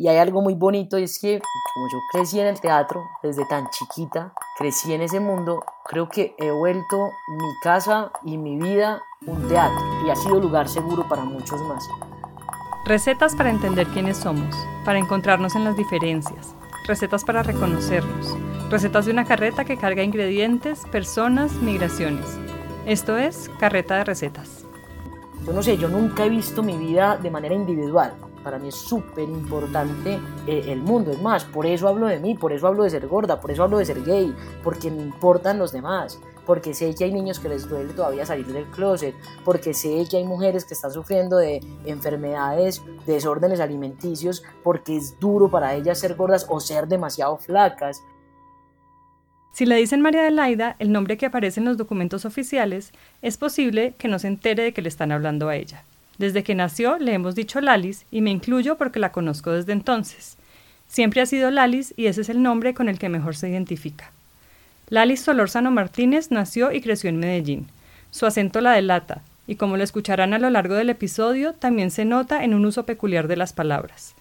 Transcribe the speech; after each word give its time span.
Y 0.00 0.06
hay 0.06 0.18
algo 0.18 0.42
muy 0.42 0.54
bonito 0.54 0.96
y 0.96 1.02
es 1.02 1.18
que 1.18 1.40
como 1.74 1.88
yo 1.90 1.98
crecí 2.12 2.38
en 2.38 2.46
el 2.46 2.60
teatro 2.60 3.04
desde 3.20 3.44
tan 3.46 3.68
chiquita, 3.70 4.32
crecí 4.56 4.92
en 4.92 5.02
ese 5.02 5.18
mundo, 5.18 5.64
creo 5.86 6.08
que 6.08 6.36
he 6.38 6.52
vuelto 6.52 7.10
mi 7.28 7.48
casa 7.64 8.12
y 8.24 8.38
mi 8.38 8.56
vida 8.56 9.02
un 9.26 9.48
teatro 9.48 9.84
y 10.06 10.10
ha 10.10 10.14
sido 10.14 10.38
lugar 10.38 10.68
seguro 10.68 11.08
para 11.08 11.24
muchos 11.24 11.60
más. 11.62 11.84
Recetas 12.86 13.34
para 13.34 13.50
entender 13.50 13.88
quiénes 13.88 14.18
somos, 14.18 14.54
para 14.84 15.00
encontrarnos 15.00 15.56
en 15.56 15.64
las 15.64 15.76
diferencias, 15.76 16.54
recetas 16.86 17.24
para 17.24 17.42
reconocernos, 17.42 18.36
recetas 18.70 19.06
de 19.06 19.10
una 19.10 19.24
carreta 19.24 19.64
que 19.64 19.78
carga 19.78 20.04
ingredientes, 20.04 20.84
personas, 20.92 21.54
migraciones. 21.54 22.38
Esto 22.86 23.16
es 23.16 23.50
Carreta 23.58 23.96
de 23.96 24.04
Recetas. 24.04 24.64
Yo 25.44 25.52
no 25.52 25.60
sé, 25.60 25.76
yo 25.76 25.88
nunca 25.88 26.24
he 26.24 26.28
visto 26.28 26.62
mi 26.62 26.76
vida 26.76 27.16
de 27.16 27.32
manera 27.32 27.56
individual 27.56 28.14
para 28.48 28.58
mí 28.58 28.68
es 28.68 28.76
súper 28.76 29.28
importante 29.28 30.18
eh, 30.46 30.64
el 30.68 30.80
mundo. 30.80 31.10
Es 31.10 31.20
más, 31.20 31.44
por 31.44 31.66
eso 31.66 31.86
hablo 31.86 32.06
de 32.06 32.18
mí, 32.18 32.34
por 32.34 32.50
eso 32.50 32.66
hablo 32.66 32.84
de 32.84 32.88
ser 32.88 33.06
gorda, 33.06 33.38
por 33.38 33.50
eso 33.50 33.62
hablo 33.62 33.76
de 33.76 33.84
ser 33.84 34.02
gay, 34.02 34.34
porque 34.64 34.90
me 34.90 35.02
importan 35.02 35.58
los 35.58 35.70
demás, 35.70 36.18
porque 36.46 36.72
sé 36.72 36.94
que 36.94 37.04
hay 37.04 37.12
niños 37.12 37.40
que 37.40 37.50
les 37.50 37.68
duele 37.68 37.92
todavía 37.92 38.24
salir 38.24 38.46
del 38.46 38.64
closet, 38.70 39.14
porque 39.44 39.74
sé 39.74 40.06
que 40.10 40.16
hay 40.16 40.24
mujeres 40.24 40.64
que 40.64 40.72
están 40.72 40.92
sufriendo 40.92 41.36
de 41.36 41.60
enfermedades, 41.84 42.82
de 43.04 43.12
desórdenes 43.12 43.60
alimenticios, 43.60 44.42
porque 44.64 44.96
es 44.96 45.20
duro 45.20 45.50
para 45.50 45.74
ellas 45.74 46.00
ser 46.00 46.14
gordas 46.14 46.46
o 46.48 46.58
ser 46.58 46.88
demasiado 46.88 47.36
flacas. 47.36 48.02
Si 49.52 49.66
le 49.66 49.76
dicen 49.76 50.00
María 50.00 50.22
Adelaida, 50.22 50.74
el 50.78 50.90
nombre 50.90 51.18
que 51.18 51.26
aparece 51.26 51.60
en 51.60 51.66
los 51.66 51.76
documentos 51.76 52.24
oficiales, 52.24 52.92
es 53.20 53.36
posible 53.36 53.94
que 53.98 54.08
no 54.08 54.18
se 54.18 54.28
entere 54.28 54.62
de 54.62 54.72
que 54.72 54.80
le 54.80 54.88
están 54.88 55.12
hablando 55.12 55.50
a 55.50 55.56
ella. 55.56 55.84
Desde 56.18 56.42
que 56.42 56.56
nació 56.56 56.98
le 56.98 57.14
hemos 57.14 57.34
dicho 57.34 57.60
Lalis 57.60 58.04
y 58.10 58.20
me 58.20 58.30
incluyo 58.30 58.76
porque 58.76 58.98
la 58.98 59.12
conozco 59.12 59.52
desde 59.52 59.72
entonces. 59.72 60.36
Siempre 60.88 61.20
ha 61.20 61.26
sido 61.26 61.50
Lalis 61.50 61.94
y 61.96 62.06
ese 62.06 62.22
es 62.22 62.28
el 62.28 62.42
nombre 62.42 62.74
con 62.74 62.88
el 62.88 62.98
que 62.98 63.08
mejor 63.08 63.36
se 63.36 63.48
identifica. 63.48 64.10
Lalis 64.88 65.20
Solórzano 65.20 65.70
Martínez 65.70 66.30
nació 66.30 66.72
y 66.72 66.80
creció 66.80 67.08
en 67.08 67.18
Medellín. 67.18 67.68
Su 68.10 68.26
acento 68.26 68.60
la 68.60 68.72
delata, 68.72 69.22
y 69.46 69.56
como 69.56 69.76
lo 69.76 69.84
escucharán 69.84 70.34
a 70.34 70.38
lo 70.38 70.50
largo 70.50 70.74
del 70.74 70.90
episodio, 70.90 71.52
también 71.52 71.90
se 71.90 72.04
nota 72.04 72.42
en 72.42 72.54
un 72.54 72.64
uso 72.66 72.84
peculiar 72.84 73.28
de 73.28 73.36
las 73.36 73.52
palabras. 73.52 74.14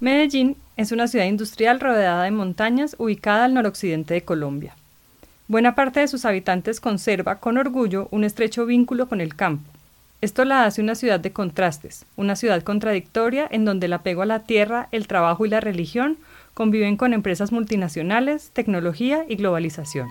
Medellín 0.00 0.56
es 0.76 0.92
una 0.92 1.08
ciudad 1.08 1.26
industrial 1.26 1.78
rodeada 1.78 2.24
de 2.24 2.30
montañas 2.30 2.96
ubicada 2.98 3.44
al 3.44 3.54
noroccidente 3.54 4.14
de 4.14 4.24
Colombia. 4.24 4.74
Buena 5.46 5.74
parte 5.74 6.00
de 6.00 6.08
sus 6.08 6.24
habitantes 6.24 6.80
conserva 6.80 7.38
con 7.38 7.56
orgullo 7.56 8.08
un 8.10 8.24
estrecho 8.24 8.66
vínculo 8.66 9.08
con 9.08 9.20
el 9.20 9.36
campo, 9.36 9.70
esto 10.22 10.44
la 10.44 10.64
hace 10.64 10.80
una 10.80 10.94
ciudad 10.94 11.20
de 11.20 11.32
contrastes, 11.32 12.06
una 12.16 12.36
ciudad 12.36 12.62
contradictoria 12.62 13.46
en 13.50 13.64
donde 13.64 13.86
el 13.86 13.92
apego 13.92 14.22
a 14.22 14.26
la 14.26 14.44
tierra, 14.44 14.88
el 14.90 15.06
trabajo 15.06 15.44
y 15.44 15.50
la 15.50 15.60
religión 15.60 16.16
conviven 16.54 16.96
con 16.96 17.12
empresas 17.12 17.52
multinacionales, 17.52 18.50
tecnología 18.52 19.26
y 19.28 19.36
globalización. 19.36 20.08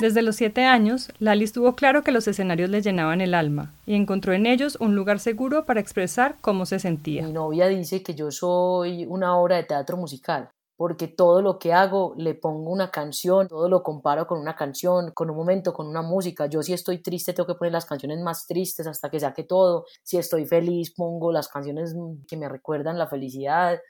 Desde 0.00 0.22
los 0.22 0.36
siete 0.36 0.64
años, 0.64 1.12
Lali 1.18 1.46
tuvo 1.48 1.74
claro 1.74 2.02
que 2.02 2.12
los 2.12 2.26
escenarios 2.26 2.70
le 2.70 2.82
llenaban 2.82 3.20
el 3.20 3.34
alma 3.34 3.72
y 3.86 3.94
encontró 3.94 4.32
en 4.32 4.46
ellos 4.46 4.76
un 4.80 4.94
lugar 4.96 5.20
seguro 5.20 5.66
para 5.66 5.80
expresar 5.80 6.36
cómo 6.40 6.66
se 6.66 6.78
sentía. 6.78 7.22
Mi 7.22 7.32
novia 7.32 7.68
dice 7.68 8.02
que 8.02 8.14
yo 8.14 8.30
soy 8.30 9.06
una 9.06 9.36
obra 9.36 9.56
de 9.56 9.64
teatro 9.64 9.96
musical 9.96 10.50
porque 10.76 11.08
todo 11.08 11.40
lo 11.40 11.58
que 11.58 11.72
hago 11.72 12.14
le 12.16 12.34
pongo 12.34 12.70
una 12.70 12.90
canción, 12.90 13.48
todo 13.48 13.68
lo 13.68 13.82
comparo 13.82 14.26
con 14.26 14.40
una 14.40 14.56
canción, 14.56 15.12
con 15.12 15.30
un 15.30 15.36
momento, 15.36 15.72
con 15.72 15.86
una 15.86 16.02
música. 16.02 16.46
Yo 16.46 16.62
si 16.62 16.72
estoy 16.72 16.98
triste 16.98 17.32
tengo 17.32 17.46
que 17.46 17.54
poner 17.54 17.72
las 17.72 17.86
canciones 17.86 18.20
más 18.20 18.46
tristes 18.46 18.86
hasta 18.86 19.10
que 19.10 19.20
saque 19.20 19.44
todo. 19.44 19.86
Si 20.02 20.16
estoy 20.16 20.46
feliz 20.46 20.92
pongo 20.92 21.32
las 21.32 21.48
canciones 21.48 21.94
que 22.26 22.36
me 22.36 22.48
recuerdan 22.48 22.98
la 22.98 23.06
felicidad. 23.06 23.80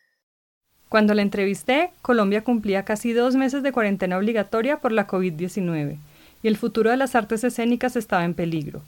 Cuando 0.89 1.15
la 1.15 1.23
entrevisté, 1.23 1.93
Colombia 2.03 2.45
cumplía 2.45 2.85
casi 2.85 3.13
dos 3.13 3.35
meses 3.35 3.63
de 3.63 3.73
cuarentena 3.73 4.19
obligatoria 4.19 4.81
por 4.81 4.93
la 4.93 5.07
COVID-19 5.07 5.99
y 6.43 6.49
el 6.49 6.57
futuro 6.57 6.91
de 6.91 6.99
las 6.99 7.15
artes 7.15 7.43
escénicas 7.43 7.97
estaba 7.97 8.25
en 8.25 8.35
peligro. 8.35 8.83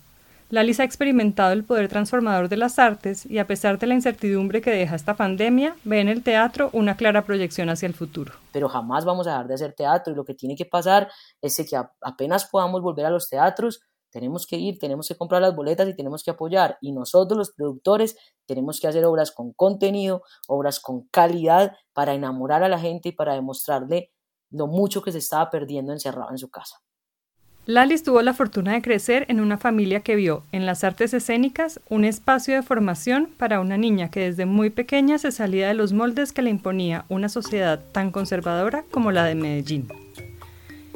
Lalis 0.49 0.79
ha 0.79 0.84
experimentado 0.84 1.53
el 1.53 1.65
poder 1.65 1.89
transformador 1.89 2.49
de 2.49 2.57
las 2.57 2.79
artes 2.79 3.27
y 3.27 3.39
a 3.39 3.49
pesar 3.49 3.81
de 3.81 3.89
la 3.89 3.95
incertidumbre 3.95 4.61
que 4.61 4.71
deja 4.71 4.95
esta 4.95 5.15
pandemia, 5.15 5.77
ve 5.83 6.01
en 6.01 6.09
el 6.09 6.23
teatro 6.23 6.71
una 6.73 6.97
clara 6.97 7.25
proyección 7.25 7.69
hacia 7.69 7.89
el 7.89 7.95
futuro. 7.95 8.33
Pero 8.53 8.69
jamás 8.69 9.05
vamos 9.05 9.27
a 9.27 9.31
dejar 9.31 9.49
de 9.49 9.55
hacer 9.55 9.73
teatro 9.73 10.12
y 10.12 10.17
lo 10.17 10.25
que 10.25 10.34
tiene 10.34 10.55
que 10.55 10.65
pasar 10.65 11.11
es 11.43 11.57
que 11.57 11.77
apenas 12.01 12.45
podamos 12.45 12.81
volver 12.81 13.07
a 13.07 13.11
los 13.11 13.29
teatros, 13.29 13.81
tenemos 14.11 14.47
que 14.47 14.57
ir, 14.57 14.79
tenemos 14.79 15.09
que 15.09 15.17
comprar 15.17 15.43
las 15.43 15.55
boletas 15.55 15.89
y 15.89 15.97
tenemos 15.97 16.23
que 16.23 16.31
apoyar. 16.31 16.78
Y 16.81 16.93
nosotros 16.93 17.37
los 17.37 17.51
productores 17.51 18.17
tenemos 18.47 18.81
que 18.81 18.87
hacer 18.87 19.05
obras 19.05 19.33
con 19.33 19.53
contenido, 19.53 20.23
obras 20.47 20.78
con 20.78 21.09
calidad 21.09 21.77
para 21.93 22.15
enamorar 22.15 22.63
a 22.63 22.69
la 22.69 22.78
gente 22.78 23.09
y 23.09 23.13
para 23.13 23.34
demostrarle 23.34 24.13
lo 24.51 24.69
mucho 24.69 25.03
que 25.03 25.13
se 25.13 25.19
estaba 25.19 25.51
perdiendo 25.51 25.93
encerrado 25.93 26.31
en 26.31 26.39
su 26.39 26.49
casa. 26.51 26.77
Lalis 27.69 28.04
tuvo 28.04 28.22
la 28.22 28.32
fortuna 28.32 28.75
de 28.75 28.82
crecer 28.82 29.27
en 29.28 29.41
una 29.41 29.59
familia 29.59 29.99
que 29.99 30.15
vio 30.15 30.44
en 30.53 30.66
las 30.66 30.84
artes 30.84 31.12
escénicas 31.12 31.81
un 31.88 32.04
espacio 32.04 32.54
de 32.54 32.62
formación 32.62 33.28
para 33.37 33.59
una 33.59 33.77
niña 33.77 34.09
que 34.09 34.21
desde 34.21 34.47
muy 34.47 34.71
pequeña 34.71 35.19
se 35.19 35.32
salía 35.32 35.66
de 35.66 35.75
los 35.75 35.93
moldes 35.93 36.32
que 36.32 36.43
le 36.43 36.50
imponía 36.50 37.06
una 37.09 37.28
sociedad 37.28 37.82
tan 37.91 38.12
conservadora 38.12 38.84
como 38.93 39.10
la 39.10 39.25
de 39.25 39.34
Medellín. 39.34 39.88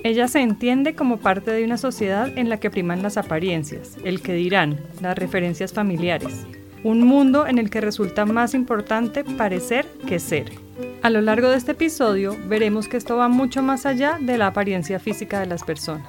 Ella 0.04 0.28
se 0.28 0.42
entiende 0.42 0.94
como 0.94 1.16
parte 1.16 1.50
de 1.50 1.64
una 1.64 1.76
sociedad 1.76 2.28
en 2.38 2.48
la 2.48 2.60
que 2.60 2.70
priman 2.70 3.02
las 3.02 3.16
apariencias, 3.16 3.96
el 4.04 4.22
que 4.22 4.34
dirán, 4.34 4.78
las 5.02 5.18
referencias 5.18 5.72
familiares, 5.72 6.46
un 6.84 7.02
mundo 7.02 7.48
en 7.48 7.58
el 7.58 7.68
que 7.68 7.80
resulta 7.80 8.26
más 8.26 8.54
importante 8.54 9.24
parecer 9.24 9.86
que 10.06 10.20
ser. 10.20 10.52
A 11.02 11.10
lo 11.10 11.20
largo 11.20 11.48
de 11.48 11.56
este 11.56 11.72
episodio 11.72 12.36
veremos 12.46 12.86
que 12.86 12.96
esto 12.96 13.16
va 13.16 13.26
mucho 13.26 13.60
más 13.60 13.86
allá 13.86 14.18
de 14.20 14.38
la 14.38 14.46
apariencia 14.46 15.00
física 15.00 15.40
de 15.40 15.46
las 15.46 15.64
personas. 15.64 16.06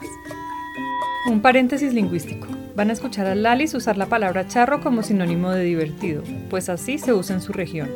Un 1.27 1.39
paréntesis 1.43 1.93
lingüístico. 1.93 2.47
Van 2.75 2.89
a 2.89 2.93
escuchar 2.93 3.27
a 3.27 3.35
Lalis 3.35 3.75
usar 3.75 3.95
la 3.95 4.07
palabra 4.07 4.47
charro 4.47 4.81
como 4.81 5.03
sinónimo 5.03 5.51
de 5.51 5.63
divertido, 5.63 6.23
pues 6.49 6.67
así 6.67 6.97
se 6.97 7.13
usa 7.13 7.35
en 7.35 7.41
su 7.41 7.53
región. 7.53 7.89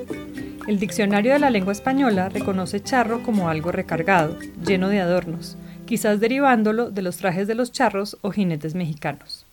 El 0.67 0.77
diccionario 0.79 1.33
de 1.33 1.39
la 1.39 1.49
lengua 1.49 1.71
española 1.71 2.29
reconoce 2.29 2.83
charro 2.83 3.23
como 3.23 3.49
algo 3.49 3.71
recargado, 3.71 4.37
lleno 4.63 4.89
de 4.89 5.01
adornos, 5.01 5.57
quizás 5.87 6.19
derivándolo 6.19 6.91
de 6.91 7.01
los 7.01 7.17
trajes 7.17 7.47
de 7.47 7.55
los 7.55 7.71
charros 7.71 8.15
o 8.21 8.29
jinetes 8.29 8.75
mexicanos. 8.75 9.47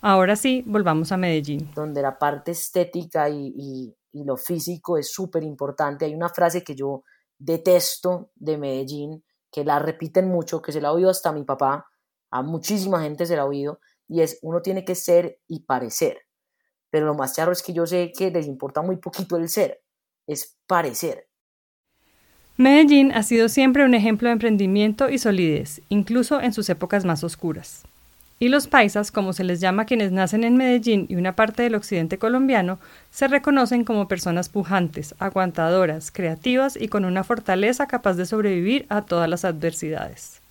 Ahora 0.00 0.34
sí, 0.34 0.64
volvamos 0.66 1.12
a 1.12 1.16
Medellín. 1.16 1.70
Donde 1.76 2.02
la 2.02 2.18
parte 2.18 2.50
estética 2.50 3.28
y, 3.28 3.94
lo 4.12 4.36
físico 4.36 4.98
es 4.98 5.12
súper 5.12 5.44
importante. 5.44 6.06
Hay 6.06 6.14
una 6.14 6.28
frase 6.28 6.64
que 6.64 6.74
yo 6.74 7.04
detesto 7.38 8.30
de 8.34 8.58
Medellín, 8.58 9.24
que 9.50 9.64
la 9.64 9.78
repiten 9.78 10.28
mucho, 10.28 10.60
que 10.60 10.72
se 10.72 10.80
la 10.80 10.92
oído 10.92 11.10
hasta 11.10 11.32
mi 11.32 11.44
papá, 11.44 11.86
a 12.34 12.42
muchísima 12.42 13.00
gente 13.00 13.26
se 13.26 13.36
la 13.36 13.42
ha 13.42 13.46
oído, 13.46 13.78
y 14.08 14.20
es 14.20 14.40
uno 14.42 14.60
tiene 14.60 14.84
que 14.84 14.96
ser 14.96 15.38
y 15.46 15.60
parecer. 15.60 16.18
Pero 16.90 17.06
lo 17.06 17.14
más 17.14 17.36
charro 17.36 17.52
es 17.52 17.62
que 17.62 17.72
yo 17.72 17.86
sé 17.86 18.10
que 18.10 18.32
les 18.32 18.48
importa 18.48 18.82
muy 18.82 18.96
poquito 18.96 19.36
el 19.36 19.48
ser, 19.48 19.84
es 20.26 20.58
parecer. 20.66 21.28
Medellín 22.56 23.12
ha 23.12 23.22
sido 23.22 23.48
siempre 23.48 23.84
un 23.84 23.94
ejemplo 23.94 24.28
de 24.28 24.32
emprendimiento 24.32 25.10
y 25.10 25.18
solidez, 25.18 25.80
incluso 25.88 26.40
en 26.40 26.52
sus 26.52 26.68
épocas 26.68 27.04
más 27.04 27.22
oscuras. 27.22 27.84
Y 28.40 28.48
los 28.48 28.66
paisas, 28.66 29.12
como 29.12 29.32
se 29.32 29.44
les 29.44 29.60
llama 29.60 29.82
a 29.82 29.86
quienes 29.86 30.10
nacen 30.10 30.42
en 30.42 30.56
Medellín 30.56 31.06
y 31.08 31.14
una 31.14 31.36
parte 31.36 31.62
del 31.62 31.76
occidente 31.76 32.18
colombiano, 32.18 32.80
se 33.10 33.28
reconocen 33.28 33.84
como 33.84 34.08
personas 34.08 34.48
pujantes, 34.48 35.14
aguantadoras, 35.20 36.10
creativas 36.10 36.76
y 36.76 36.88
con 36.88 37.04
una 37.04 37.22
fortaleza 37.22 37.86
capaz 37.86 38.14
de 38.14 38.26
sobrevivir 38.26 38.86
a 38.88 39.02
todas 39.02 39.28
las 39.28 39.44
adversidades. 39.44 40.43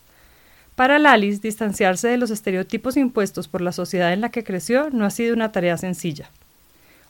Para 0.76 0.98
Lalis, 0.98 1.42
distanciarse 1.42 2.08
de 2.08 2.18
los 2.18 2.32
estereotipos 2.32 2.98
impuestos 2.98 3.48
por 3.48 3.62
la 3.62 3.72
sociedad 3.72 4.12
en 4.12 4.22
la 4.22 4.30
que 4.30 4.44
creció 4.44 4.90
no 4.90 5.06
ha 5.06 5.12
sido 5.12 5.36
una 5.36 5.52
tarea 5.52 5.78
sencilla. 5.78 6.32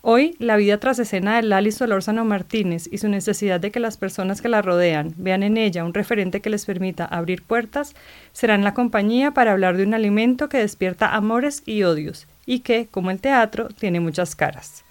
Hoy, 0.01 0.35
la 0.38 0.57
vida 0.57 0.79
tras 0.79 1.00
escena 1.00 1.38
de 1.38 1.44
Lalis 1.44 1.75
Solórzano 1.75 2.25
Martínez 2.25 2.90
y 2.91 2.97
su 2.97 3.08
necesidad 3.08 3.61
de 3.61 3.72
que 3.72 3.79
las 3.79 3.96
personas 3.96 4.41
que 4.41 4.49
la 4.49 4.61
rodean 4.61 5.14
vean 5.16 5.43
en 5.43 5.55
ella 5.55 5.85
un 5.85 5.93
referente 5.93 6.41
que 6.41 6.49
les 6.49 6.66
permita 6.66 7.05
abrir 7.05 7.41
puertas, 7.41 7.96
serán 8.34 8.66
la 8.66 8.73
compañía 8.73 9.32
para 9.32 9.53
hablar 9.53 9.78
de 9.78 9.85
un 9.85 9.93
alimento 9.93 10.49
que 10.49 10.58
despierta 10.58 11.16
amores 11.16 11.64
y 11.66 11.84
odios, 11.84 12.28
y 12.46 12.59
que, 12.59 12.88
como 12.88 13.11
el 13.11 13.22
teatro, 13.22 13.70
tiene 13.70 14.02
muchas 14.02 14.35
caras. 14.35 14.84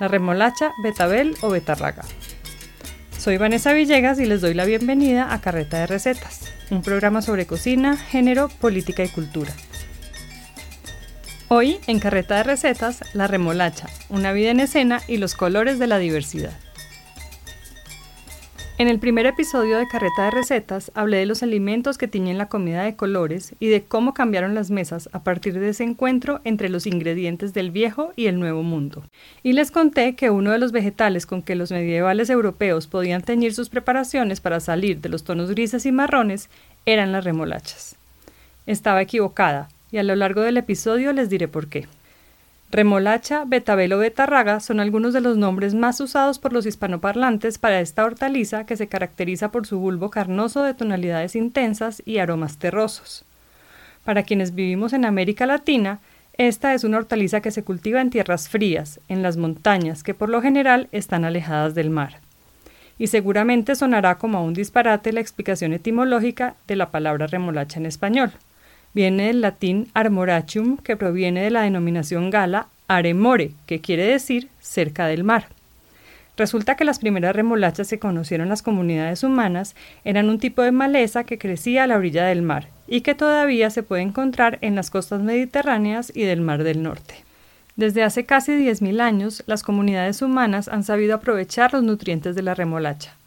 La 0.00 0.08
remolacha, 0.08 0.72
betabel 0.82 1.36
o 1.40 1.50
betarraga. 1.50 2.02
Soy 3.16 3.36
Vanessa 3.36 3.72
Villegas 3.72 4.18
y 4.18 4.26
les 4.26 4.40
doy 4.40 4.54
la 4.54 4.64
bienvenida 4.64 5.32
a 5.32 5.40
Carreta 5.40 5.78
de 5.78 5.86
Recetas 5.86 6.47
un 6.70 6.82
programa 6.82 7.22
sobre 7.22 7.46
cocina, 7.46 7.96
género, 7.96 8.48
política 8.48 9.04
y 9.04 9.08
cultura. 9.08 9.52
Hoy, 11.48 11.78
en 11.86 11.98
Carreta 11.98 12.36
de 12.36 12.42
Recetas, 12.42 13.00
la 13.14 13.26
remolacha, 13.26 13.88
una 14.10 14.32
vida 14.32 14.50
en 14.50 14.60
escena 14.60 15.00
y 15.08 15.16
los 15.16 15.34
colores 15.34 15.78
de 15.78 15.86
la 15.86 15.98
diversidad. 15.98 16.52
En 18.78 18.86
el 18.86 19.00
primer 19.00 19.26
episodio 19.26 19.76
de 19.76 19.88
Carreta 19.88 20.26
de 20.26 20.30
Recetas 20.30 20.92
hablé 20.94 21.16
de 21.16 21.26
los 21.26 21.42
alimentos 21.42 21.98
que 21.98 22.06
tiñen 22.06 22.38
la 22.38 22.48
comida 22.48 22.84
de 22.84 22.94
colores 22.94 23.56
y 23.58 23.66
de 23.66 23.82
cómo 23.82 24.14
cambiaron 24.14 24.54
las 24.54 24.70
mesas 24.70 25.08
a 25.10 25.24
partir 25.24 25.58
de 25.58 25.70
ese 25.70 25.82
encuentro 25.82 26.40
entre 26.44 26.68
los 26.68 26.86
ingredientes 26.86 27.52
del 27.52 27.72
viejo 27.72 28.12
y 28.14 28.26
el 28.26 28.38
nuevo 28.38 28.62
mundo. 28.62 29.02
Y 29.42 29.54
les 29.54 29.72
conté 29.72 30.14
que 30.14 30.30
uno 30.30 30.52
de 30.52 30.58
los 30.58 30.70
vegetales 30.70 31.26
con 31.26 31.42
que 31.42 31.56
los 31.56 31.72
medievales 31.72 32.30
europeos 32.30 32.86
podían 32.86 33.22
teñir 33.22 33.52
sus 33.52 33.68
preparaciones 33.68 34.40
para 34.40 34.60
salir 34.60 35.00
de 35.00 35.08
los 35.08 35.24
tonos 35.24 35.50
grises 35.50 35.84
y 35.84 35.90
marrones 35.90 36.48
eran 36.86 37.10
las 37.10 37.24
remolachas. 37.24 37.96
Estaba 38.64 39.02
equivocada, 39.02 39.68
y 39.90 39.98
a 39.98 40.04
lo 40.04 40.14
largo 40.14 40.42
del 40.42 40.56
episodio 40.56 41.12
les 41.12 41.28
diré 41.28 41.48
por 41.48 41.66
qué. 41.66 41.88
Remolacha, 42.70 43.44
betabel 43.46 43.94
o 43.94 43.98
betarraga 43.98 44.60
son 44.60 44.78
algunos 44.78 45.14
de 45.14 45.22
los 45.22 45.38
nombres 45.38 45.74
más 45.74 46.00
usados 46.02 46.38
por 46.38 46.52
los 46.52 46.66
hispanoparlantes 46.66 47.56
para 47.56 47.80
esta 47.80 48.04
hortaliza 48.04 48.66
que 48.66 48.76
se 48.76 48.88
caracteriza 48.88 49.50
por 49.50 49.66
su 49.66 49.78
bulbo 49.78 50.10
carnoso 50.10 50.62
de 50.62 50.74
tonalidades 50.74 51.34
intensas 51.34 52.02
y 52.04 52.18
aromas 52.18 52.58
terrosos. 52.58 53.24
Para 54.04 54.22
quienes 54.22 54.54
vivimos 54.54 54.92
en 54.92 55.06
América 55.06 55.46
Latina, 55.46 56.00
esta 56.34 56.74
es 56.74 56.84
una 56.84 56.98
hortaliza 56.98 57.40
que 57.40 57.50
se 57.50 57.64
cultiva 57.64 58.02
en 58.02 58.10
tierras 58.10 58.50
frías, 58.50 59.00
en 59.08 59.22
las 59.22 59.38
montañas, 59.38 60.02
que 60.02 60.12
por 60.12 60.28
lo 60.28 60.42
general 60.42 60.88
están 60.92 61.24
alejadas 61.24 61.74
del 61.74 61.88
mar. 61.88 62.20
Y 62.98 63.06
seguramente 63.06 63.76
sonará 63.76 64.18
como 64.18 64.44
un 64.44 64.52
disparate 64.52 65.14
la 65.14 65.20
explicación 65.20 65.72
etimológica 65.72 66.54
de 66.66 66.76
la 66.76 66.90
palabra 66.90 67.28
remolacha 67.28 67.80
en 67.80 67.86
español 67.86 68.32
viene 68.98 69.28
del 69.28 69.42
latín 69.42 69.86
armorachum, 69.94 70.76
que 70.76 70.96
proviene 70.96 71.40
de 71.40 71.52
la 71.52 71.62
denominación 71.62 72.30
gala 72.30 72.66
aremore, 72.88 73.52
que 73.64 73.80
quiere 73.80 74.02
decir 74.02 74.48
cerca 74.58 75.06
del 75.06 75.22
mar. 75.22 75.46
Resulta 76.36 76.74
que 76.74 76.84
las 76.84 76.98
primeras 76.98 77.36
remolachas 77.36 77.88
que 77.90 78.00
conocieron 78.00 78.48
las 78.48 78.62
comunidades 78.62 79.22
humanas 79.22 79.76
eran 80.02 80.28
un 80.28 80.40
tipo 80.40 80.62
de 80.62 80.72
maleza 80.72 81.22
que 81.22 81.38
crecía 81.38 81.84
a 81.84 81.86
la 81.86 81.96
orilla 81.96 82.24
del 82.24 82.42
mar 82.42 82.70
y 82.88 83.02
que 83.02 83.14
todavía 83.14 83.70
se 83.70 83.84
puede 83.84 84.02
encontrar 84.02 84.58
en 84.62 84.74
las 84.74 84.90
costas 84.90 85.22
mediterráneas 85.22 86.10
y 86.12 86.24
del 86.24 86.40
Mar 86.40 86.64
del 86.64 86.82
Norte. 86.82 87.14
Desde 87.76 88.02
hace 88.02 88.24
casi 88.24 88.50
10.000 88.50 89.00
años, 89.00 89.44
las 89.46 89.62
comunidades 89.62 90.22
humanas 90.22 90.66
han 90.66 90.82
sabido 90.82 91.14
aprovechar 91.14 91.72
los 91.72 91.84
nutrientes 91.84 92.34
de 92.34 92.42
la 92.42 92.56
remolacha. 92.56 93.17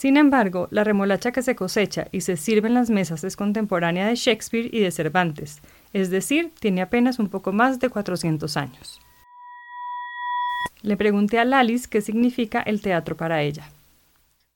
Sin 0.00 0.16
embargo, 0.16 0.66
la 0.70 0.82
remolacha 0.82 1.30
que 1.30 1.42
se 1.42 1.54
cosecha 1.54 2.08
y 2.10 2.22
se 2.22 2.38
sirve 2.38 2.68
en 2.68 2.72
las 2.72 2.88
mesas 2.88 3.22
es 3.22 3.36
contemporánea 3.36 4.06
de 4.06 4.14
Shakespeare 4.14 4.70
y 4.72 4.80
de 4.80 4.92
Cervantes, 4.92 5.60
es 5.92 6.08
decir, 6.08 6.54
tiene 6.58 6.80
apenas 6.80 7.18
un 7.18 7.28
poco 7.28 7.52
más 7.52 7.80
de 7.80 7.90
400 7.90 8.56
años. 8.56 8.98
Le 10.80 10.96
pregunté 10.96 11.38
a 11.38 11.44
Lalis 11.44 11.86
qué 11.86 12.00
significa 12.00 12.62
el 12.62 12.80
teatro 12.80 13.14
para 13.14 13.42
ella. 13.42 13.70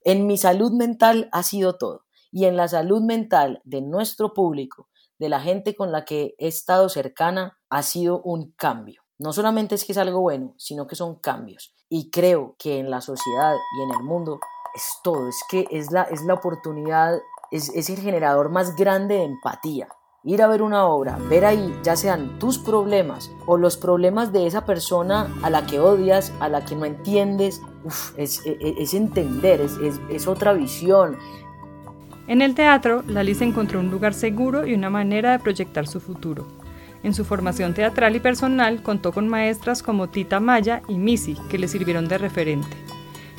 En 0.03 0.27
mi 0.27 0.39
salud 0.39 0.73
mental 0.73 1.29
ha 1.31 1.43
sido 1.43 1.77
todo, 1.77 2.07
y 2.33 2.47
en 2.47 2.57
la 2.57 2.67
salud 2.67 3.03
mental 3.03 3.61
de 3.65 3.83
nuestro 3.83 4.33
público, 4.33 4.89
de 5.19 5.29
la 5.29 5.41
gente 5.41 5.75
con 5.75 5.93
la 5.93 6.07
que 6.07 6.35
he 6.39 6.49
estado 6.49 6.89
cercana, 6.89 7.59
ha 7.69 7.83
sido 7.83 8.23
un 8.23 8.53
cambio. 8.53 9.03
No 9.19 9.35
solamente 9.35 9.75
es 9.75 9.85
que 9.85 9.93
es 9.93 9.99
algo 9.99 10.23
bueno, 10.23 10.55
sino 10.57 10.87
que 10.87 10.97
son 10.97 11.17
cambios. 11.17 11.75
Y 11.91 12.11
creo 12.11 12.57
que 12.59 12.79
en 12.79 12.89
la 12.89 13.03
sociedad 13.03 13.55
y 13.79 13.83
en 13.83 13.91
el 13.91 14.03
mundo 14.03 14.41
es 14.75 15.01
todo, 15.03 15.29
es 15.29 15.43
que 15.49 15.67
es 15.71 15.91
la, 15.91 16.03
es 16.03 16.25
la 16.25 16.35
oportunidad, 16.35 17.21
es, 17.51 17.71
es 17.71 17.89
el 17.91 17.99
generador 17.99 18.51
más 18.51 18.75
grande 18.77 19.17
de 19.17 19.25
empatía. 19.25 19.89
Ir 20.27 20.41
a 20.43 20.49
ver 20.49 20.63
una 20.63 20.87
obra, 20.87 21.19
ver 21.29 21.45
ahí 21.45 21.79
ya 21.83 21.97
sean 21.97 22.39
tus 22.39 22.59
problemas 22.59 23.31
o 23.47 23.59
los 23.59 23.77
problemas 23.77 24.33
de 24.33 24.47
esa 24.47 24.65
persona 24.65 25.29
a 25.43 25.51
la 25.51 25.67
que 25.67 25.79
odias, 25.79 26.33
a 26.41 26.49
la 26.49 26.65
que 26.65 26.75
no 26.75 26.87
entiendes, 26.87 27.61
es, 28.17 28.45
e, 28.47 28.57
e, 28.59 28.75
es, 28.79 28.95
entender, 28.95 29.61
es, 29.61 29.79
es, 30.09 30.27
otra 30.27 30.55
visión. 30.55 31.19
En 32.27 32.41
el 32.41 32.55
teatro, 32.55 33.03
Lalice 33.07 33.45
encontró 33.45 33.81
un 33.81 33.91
lugar 33.91 34.15
seguro 34.15 34.67
y 34.67 34.73
una 34.73 34.89
manera 34.89 35.33
de 35.33 35.41
proyectar 35.41 35.87
su 35.87 36.01
futuro. 36.01 36.47
En 37.03 37.13
su 37.13 37.27
formación 37.27 37.75
teatral 37.75 38.17
y 38.17 38.21
personal 38.21 38.83
contó 38.83 39.13
con 39.13 39.29
maestras 39.29 39.83
como 39.83 40.09
Tita 40.09 40.41
Maya 40.41 40.81
y 40.89 40.97
Missy, 40.97 41.35
que 41.51 41.59
le 41.59 41.69
sirvieron 41.69 42.09
de 42.09 42.17
referente. 42.17 42.94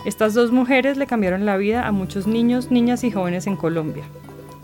Estas 0.06 0.36
dos 0.36 0.52
mujeres 0.52 0.98
le 0.98 1.07
cambiaron 1.07 1.48
la 1.48 1.57
vida 1.57 1.88
a 1.88 1.92
muchos 1.92 2.28
niños, 2.28 2.69
niñas 2.69 3.04
y 3.04 3.10
jóvenes 3.10 3.48
en 3.48 3.56
Colombia. 3.56 4.04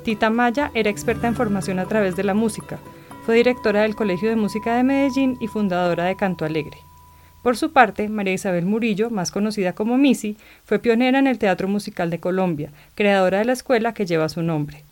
Tita 0.03 0.29
Maya 0.29 0.69
era 0.75 0.91
experta 0.91 1.27
en 1.27 1.35
formación 1.35 1.79
a 1.79 1.87
través 1.87 2.15
de 2.15 2.23
la 2.23 2.35
música. 2.35 2.77
Fue 3.25 3.35
directora 3.35 3.81
del 3.81 3.95
Colegio 3.95 4.29
de 4.29 4.35
Música 4.35 4.75
de 4.75 4.83
Medellín 4.83 5.37
y 5.39 5.47
fundadora 5.47 6.05
de 6.05 6.15
Canto 6.15 6.45
Alegre. 6.45 6.77
Por 7.41 7.57
su 7.57 7.71
parte, 7.71 8.07
María 8.07 8.33
Isabel 8.33 8.65
Murillo, 8.65 9.09
más 9.09 9.31
conocida 9.31 9.73
como 9.73 9.97
Missy, 9.97 10.37
fue 10.63 10.77
pionera 10.77 11.17
en 11.17 11.25
el 11.25 11.39
teatro 11.39 11.67
musical 11.67 12.11
de 12.11 12.19
Colombia, 12.19 12.71
creadora 12.93 13.39
de 13.39 13.45
la 13.45 13.53
escuela 13.53 13.95
que 13.95 14.05
lleva 14.05 14.29
su 14.29 14.43
nombre. 14.43 14.83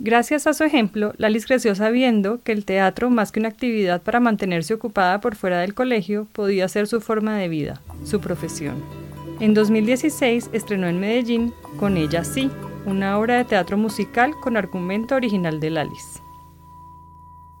Gracias 0.00 0.48
a 0.48 0.54
su 0.54 0.64
ejemplo, 0.64 1.14
Lalis 1.18 1.46
creció 1.46 1.72
sabiendo 1.76 2.40
que 2.42 2.50
el 2.50 2.64
teatro, 2.64 3.10
más 3.10 3.30
que 3.30 3.38
una 3.38 3.48
actividad 3.48 4.02
para 4.02 4.18
mantenerse 4.18 4.74
ocupada 4.74 5.20
por 5.20 5.36
fuera 5.36 5.60
del 5.60 5.74
colegio, 5.74 6.26
podía 6.32 6.68
ser 6.68 6.88
su 6.88 7.00
forma 7.00 7.38
de 7.38 7.48
vida, 7.48 7.80
su 8.04 8.20
profesión. 8.20 8.82
En 9.44 9.52
2016 9.52 10.48
estrenó 10.54 10.86
en 10.86 10.98
Medellín 10.98 11.52
Con 11.78 11.98
ella 11.98 12.24
sí, 12.24 12.50
una 12.86 13.18
obra 13.18 13.36
de 13.36 13.44
teatro 13.44 13.76
musical 13.76 14.32
con 14.40 14.56
argumento 14.56 15.16
original 15.16 15.60
de 15.60 15.68
Lalis. 15.68 16.22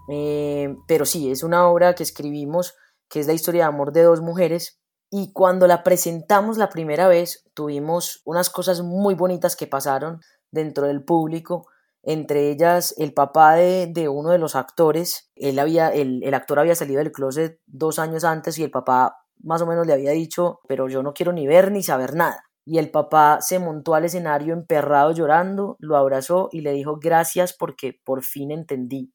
Eh, 0.08 0.78
pero 0.86 1.04
sí, 1.04 1.30
es 1.30 1.42
una 1.42 1.68
obra 1.68 1.94
que 1.94 2.02
escribimos 2.02 2.74
que 3.10 3.20
es 3.20 3.26
la 3.26 3.34
historia 3.34 3.64
de 3.64 3.68
amor 3.68 3.92
de 3.92 4.02
dos 4.02 4.22
mujeres 4.22 4.80
y 5.10 5.34
cuando 5.34 5.66
la 5.66 5.82
presentamos 5.82 6.56
la 6.56 6.70
primera 6.70 7.06
vez 7.06 7.44
tuvimos 7.52 8.22
unas 8.24 8.48
cosas 8.48 8.80
muy 8.80 9.14
bonitas 9.14 9.54
que 9.54 9.66
pasaron 9.66 10.22
dentro 10.50 10.86
del 10.86 11.04
público 11.04 11.66
entre 12.02 12.50
ellas 12.50 12.94
el 12.96 13.12
papá 13.12 13.56
de, 13.56 14.08
uno 14.08 14.30
de 14.30 14.38
los 14.38 14.56
actores, 14.56 15.30
él 15.36 15.58
había, 15.58 15.88
el, 15.88 16.22
el, 16.22 16.34
actor 16.34 16.58
había 16.58 16.74
salido 16.74 16.98
del 16.98 17.12
closet 17.12 17.60
dos 17.66 17.98
años 17.98 18.24
antes 18.24 18.58
y 18.58 18.62
el 18.62 18.70
papá 18.70 19.23
más 19.42 19.62
o 19.62 19.66
menos 19.66 19.86
le 19.86 19.92
había 19.92 20.12
dicho, 20.12 20.60
pero 20.68 20.88
yo 20.88 21.02
no 21.02 21.14
quiero 21.14 21.32
ni 21.32 21.46
ver 21.46 21.70
ni 21.72 21.82
saber 21.82 22.14
nada. 22.14 22.44
Y 22.66 22.78
el 22.78 22.90
papá 22.90 23.40
se 23.40 23.58
montó 23.58 23.94
al 23.94 24.06
escenario 24.06 24.54
emperrado 24.54 25.12
llorando, 25.12 25.76
lo 25.80 25.96
abrazó 25.96 26.48
y 26.50 26.62
le 26.62 26.72
dijo 26.72 26.98
gracias 26.98 27.52
porque 27.52 28.00
por 28.04 28.22
fin 28.22 28.50
entendí. 28.50 29.12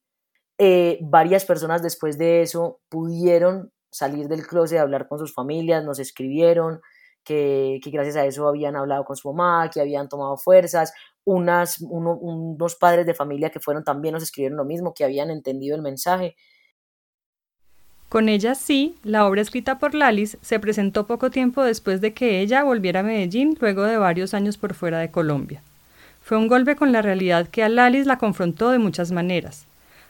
Eh, 0.60 1.00
varias 1.02 1.46
personas 1.46 1.82
después 1.82 2.18
de 2.18 2.42
eso 2.42 2.80
pudieron 2.90 3.72
salir 3.92 4.28
del 4.28 4.46
closet, 4.46 4.80
hablar 4.80 5.08
con 5.08 5.18
sus 5.18 5.34
familias, 5.34 5.84
nos 5.84 6.00
escribieron 6.00 6.82
que, 7.24 7.80
gracias 7.92 8.16
a 8.18 8.26
eso 8.26 8.48
habían 8.48 8.76
hablado 8.76 9.06
con 9.06 9.16
su 9.16 9.32
mamá, 9.34 9.70
que 9.70 9.82
habían 9.82 10.10
tomado 10.10 10.38
fuerzas. 10.38 10.94
Unas, 11.26 11.80
unos 11.82 12.76
padres 12.76 13.06
de 13.06 13.14
familia 13.14 13.52
que 13.52 13.60
fueron 13.60 13.84
también 13.84 14.14
nos 14.14 14.24
escribieron 14.24 14.58
lo 14.58 14.66
mismo, 14.66 14.94
que 14.94 15.04
habían 15.04 15.30
entendido 15.30 15.76
el 15.76 15.82
mensaje. 15.82 16.36
Con 18.10 18.28
ella 18.28 18.56
sí, 18.56 18.96
la 19.04 19.28
obra 19.28 19.42
escrita 19.42 19.78
por 19.78 19.94
Lalis 19.94 20.38
se 20.42 20.60
presentó 20.60 21.06
poco 21.06 21.30
tiempo 21.30 21.64
después 21.64 22.02
de 22.02 22.12
que 22.12 22.42
ella 22.42 22.64
volviera 22.64 23.02
a 23.02 23.04
Medellín 23.04 23.56
luego 23.62 23.84
de 23.84 23.98
varios 23.98 24.34
años 24.34 24.58
por 24.58 24.74
fuera 24.74 24.98
de 24.98 25.12
Colombia. 25.12 25.62
Fue 26.24 26.36
un 26.36 26.48
golpe 26.48 26.76
con 26.76 26.92
la 26.92 27.04
realidad 27.04 27.48
que 27.48 27.64
a 27.64 27.70
Lalis 27.70 28.08
la 28.08 28.18
confrontó 28.18 28.72
de 28.72 28.80
muchas 28.80 29.12
maneras. 29.12 29.66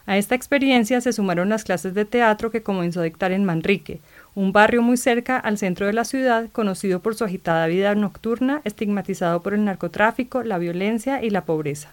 A 0.05 0.17
esta 0.17 0.33
experiencia 0.33 1.01
se 1.01 1.11
sumaron 1.11 1.49
las 1.49 1.65
clases 1.65 1.93
de 1.93 2.05
teatro 2.05 2.51
que 2.51 2.63
comenzó 2.63 3.01
a 3.01 3.03
dictar 3.03 3.33
en 3.33 3.43
Manrique, 3.43 3.99
un 4.33 4.53
barrio 4.53 4.81
muy 4.81 4.95
cerca 4.95 5.37
al 5.37 5.57
centro 5.57 5.85
de 5.85 5.93
la 5.93 6.05
ciudad, 6.05 6.49
conocido 6.53 7.01
por 7.01 7.15
su 7.15 7.25
agitada 7.25 7.67
vida 7.67 7.93
nocturna, 7.95 8.61
estigmatizado 8.63 9.41
por 9.41 9.53
el 9.53 9.65
narcotráfico, 9.65 10.41
la 10.43 10.57
violencia 10.57 11.21
y 11.21 11.29
la 11.31 11.43
pobreza. 11.43 11.89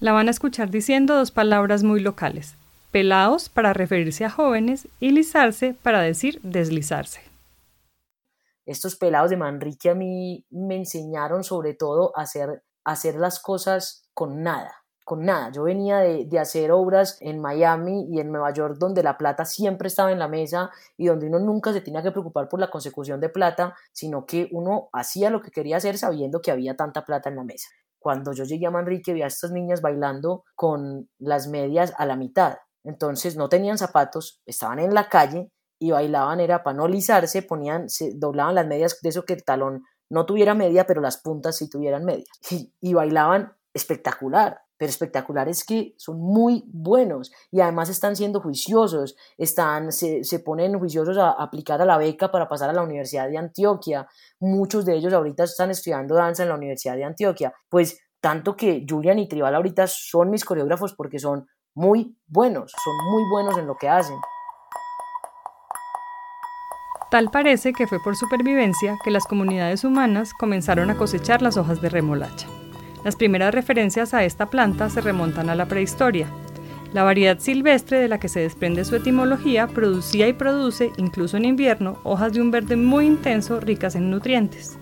La 0.00 0.10
van 0.10 0.26
a 0.26 0.32
escuchar 0.32 0.70
diciendo 0.70 1.14
dos 1.14 1.30
palabras 1.30 1.84
muy 1.84 2.00
locales, 2.00 2.56
pelados 2.92 3.48
para 3.48 3.72
referirse 3.72 4.24
a 4.24 4.30
jóvenes 4.30 4.86
y 5.00 5.10
lizarse 5.10 5.74
para 5.74 6.02
decir 6.02 6.38
deslizarse. 6.42 7.22
Estos 8.64 8.96
pelados 8.96 9.30
de 9.30 9.36
Manrique 9.36 9.90
a 9.90 9.94
mí 9.94 10.46
me 10.50 10.76
enseñaron 10.76 11.42
sobre 11.42 11.74
todo 11.74 12.12
a 12.16 12.22
hacer, 12.22 12.62
hacer 12.84 13.16
las 13.16 13.40
cosas 13.40 14.08
con 14.14 14.42
nada, 14.42 14.84
con 15.04 15.24
nada. 15.24 15.50
Yo 15.50 15.64
venía 15.64 15.98
de, 15.98 16.26
de, 16.26 16.38
hacer 16.38 16.70
obras 16.70 17.18
en 17.20 17.40
Miami 17.40 18.06
y 18.08 18.20
en 18.20 18.30
Nueva 18.30 18.52
York 18.52 18.76
donde 18.78 19.02
la 19.02 19.18
plata 19.18 19.44
siempre 19.44 19.88
estaba 19.88 20.12
en 20.12 20.20
la 20.20 20.28
mesa 20.28 20.70
y 20.96 21.06
donde 21.06 21.26
uno 21.26 21.40
nunca 21.40 21.72
se 21.72 21.80
tenía 21.80 22.02
que 22.02 22.12
preocupar 22.12 22.48
por 22.48 22.60
la 22.60 22.70
consecución 22.70 23.20
de 23.20 23.30
plata, 23.30 23.74
sino 23.90 24.26
que 24.26 24.48
uno 24.52 24.90
hacía 24.92 25.30
lo 25.30 25.40
que 25.40 25.50
quería 25.50 25.78
hacer 25.78 25.98
sabiendo 25.98 26.40
que 26.40 26.52
había 26.52 26.76
tanta 26.76 27.04
plata 27.04 27.30
en 27.30 27.36
la 27.36 27.44
mesa. 27.44 27.68
Cuando 27.98 28.32
yo 28.32 28.44
llegué 28.44 28.66
a 28.66 28.70
Manrique 28.70 29.12
vi 29.12 29.22
a 29.22 29.26
estas 29.26 29.50
niñas 29.50 29.80
bailando 29.80 30.44
con 30.54 31.08
las 31.18 31.48
medias 31.48 31.92
a 31.96 32.06
la 32.06 32.16
mitad 32.16 32.58
entonces 32.84 33.36
no 33.36 33.48
tenían 33.48 33.78
zapatos, 33.78 34.40
estaban 34.46 34.78
en 34.78 34.94
la 34.94 35.08
calle 35.08 35.50
y 35.78 35.90
bailaban, 35.90 36.40
era 36.40 36.62
para 36.62 36.76
no 36.76 36.88
lisarse, 36.88 37.42
ponían, 37.42 37.88
se 37.88 38.12
doblaban 38.14 38.54
las 38.54 38.66
medias 38.66 38.98
de 39.02 39.08
eso 39.08 39.24
que 39.24 39.32
el 39.32 39.44
talón 39.44 39.82
no 40.10 40.26
tuviera 40.26 40.54
media, 40.54 40.86
pero 40.86 41.00
las 41.00 41.16
puntas 41.16 41.56
sí 41.56 41.68
tuvieran 41.68 42.04
media. 42.04 42.24
Y, 42.80 42.94
bailaban 42.94 43.52
espectacular, 43.74 44.60
pero 44.76 44.90
espectacular 44.90 45.48
es 45.48 45.64
que 45.64 45.94
son 45.96 46.20
muy 46.20 46.64
buenos 46.66 47.32
y 47.50 47.60
además 47.60 47.88
están 47.88 48.14
siendo 48.14 48.40
juiciosos, 48.40 49.16
están, 49.38 49.90
se, 49.90 50.22
se, 50.22 50.40
ponen 50.40 50.78
juiciosos 50.78 51.16
a 51.16 51.30
aplicar 51.30 51.80
a 51.80 51.86
la 51.86 51.96
beca 51.96 52.30
para 52.30 52.48
pasar 52.48 52.68
a 52.68 52.74
la 52.74 52.82
Universidad 52.82 53.28
de 53.28 53.38
Antioquia. 53.38 54.06
Muchos 54.38 54.84
de 54.84 54.94
ellos 54.94 55.12
ahorita 55.14 55.44
están 55.44 55.70
estudiando 55.70 56.14
danza 56.14 56.42
en 56.42 56.50
la 56.50 56.56
Universidad 56.56 56.96
de 56.96 57.04
Antioquia. 57.04 57.54
Pues 57.70 57.98
tanto 58.20 58.54
que 58.54 58.84
Julian 58.88 59.18
y 59.18 59.28
Tribal 59.28 59.54
ahorita 59.54 59.86
son 59.86 60.30
mis 60.30 60.44
coreógrafos 60.44 60.94
porque 60.94 61.18
son 61.18 61.46
muy 61.74 62.16
buenos, 62.26 62.72
son 62.84 63.10
muy 63.10 63.22
buenos 63.30 63.58
en 63.58 63.66
lo 63.66 63.76
que 63.76 63.88
hacen. 63.88 64.16
Tal 67.10 67.30
parece 67.30 67.72
que 67.72 67.86
fue 67.86 68.02
por 68.02 68.16
supervivencia 68.16 68.96
que 69.04 69.10
las 69.10 69.26
comunidades 69.26 69.84
humanas 69.84 70.32
comenzaron 70.32 70.90
a 70.90 70.96
cosechar 70.96 71.42
las 71.42 71.58
hojas 71.58 71.82
de 71.82 71.90
remolacha. 71.90 72.46
Las 73.04 73.16
primeras 73.16 73.54
referencias 73.54 74.14
a 74.14 74.24
esta 74.24 74.46
planta 74.46 74.88
se 74.88 75.00
remontan 75.00 75.50
a 75.50 75.54
la 75.54 75.66
prehistoria. 75.66 76.28
La 76.94 77.02
variedad 77.02 77.38
silvestre 77.38 77.98
de 77.98 78.08
la 78.08 78.18
que 78.18 78.28
se 78.28 78.40
desprende 78.40 78.84
su 78.84 78.96
etimología 78.96 79.66
producía 79.66 80.28
y 80.28 80.32
produce, 80.32 80.90
incluso 80.96 81.36
en 81.36 81.44
invierno, 81.44 81.98
hojas 82.02 82.32
de 82.32 82.40
un 82.40 82.50
verde 82.50 82.76
muy 82.76 83.06
intenso 83.06 83.60
ricas 83.60 83.94
en 83.94 84.10
nutrientes. 84.10 84.78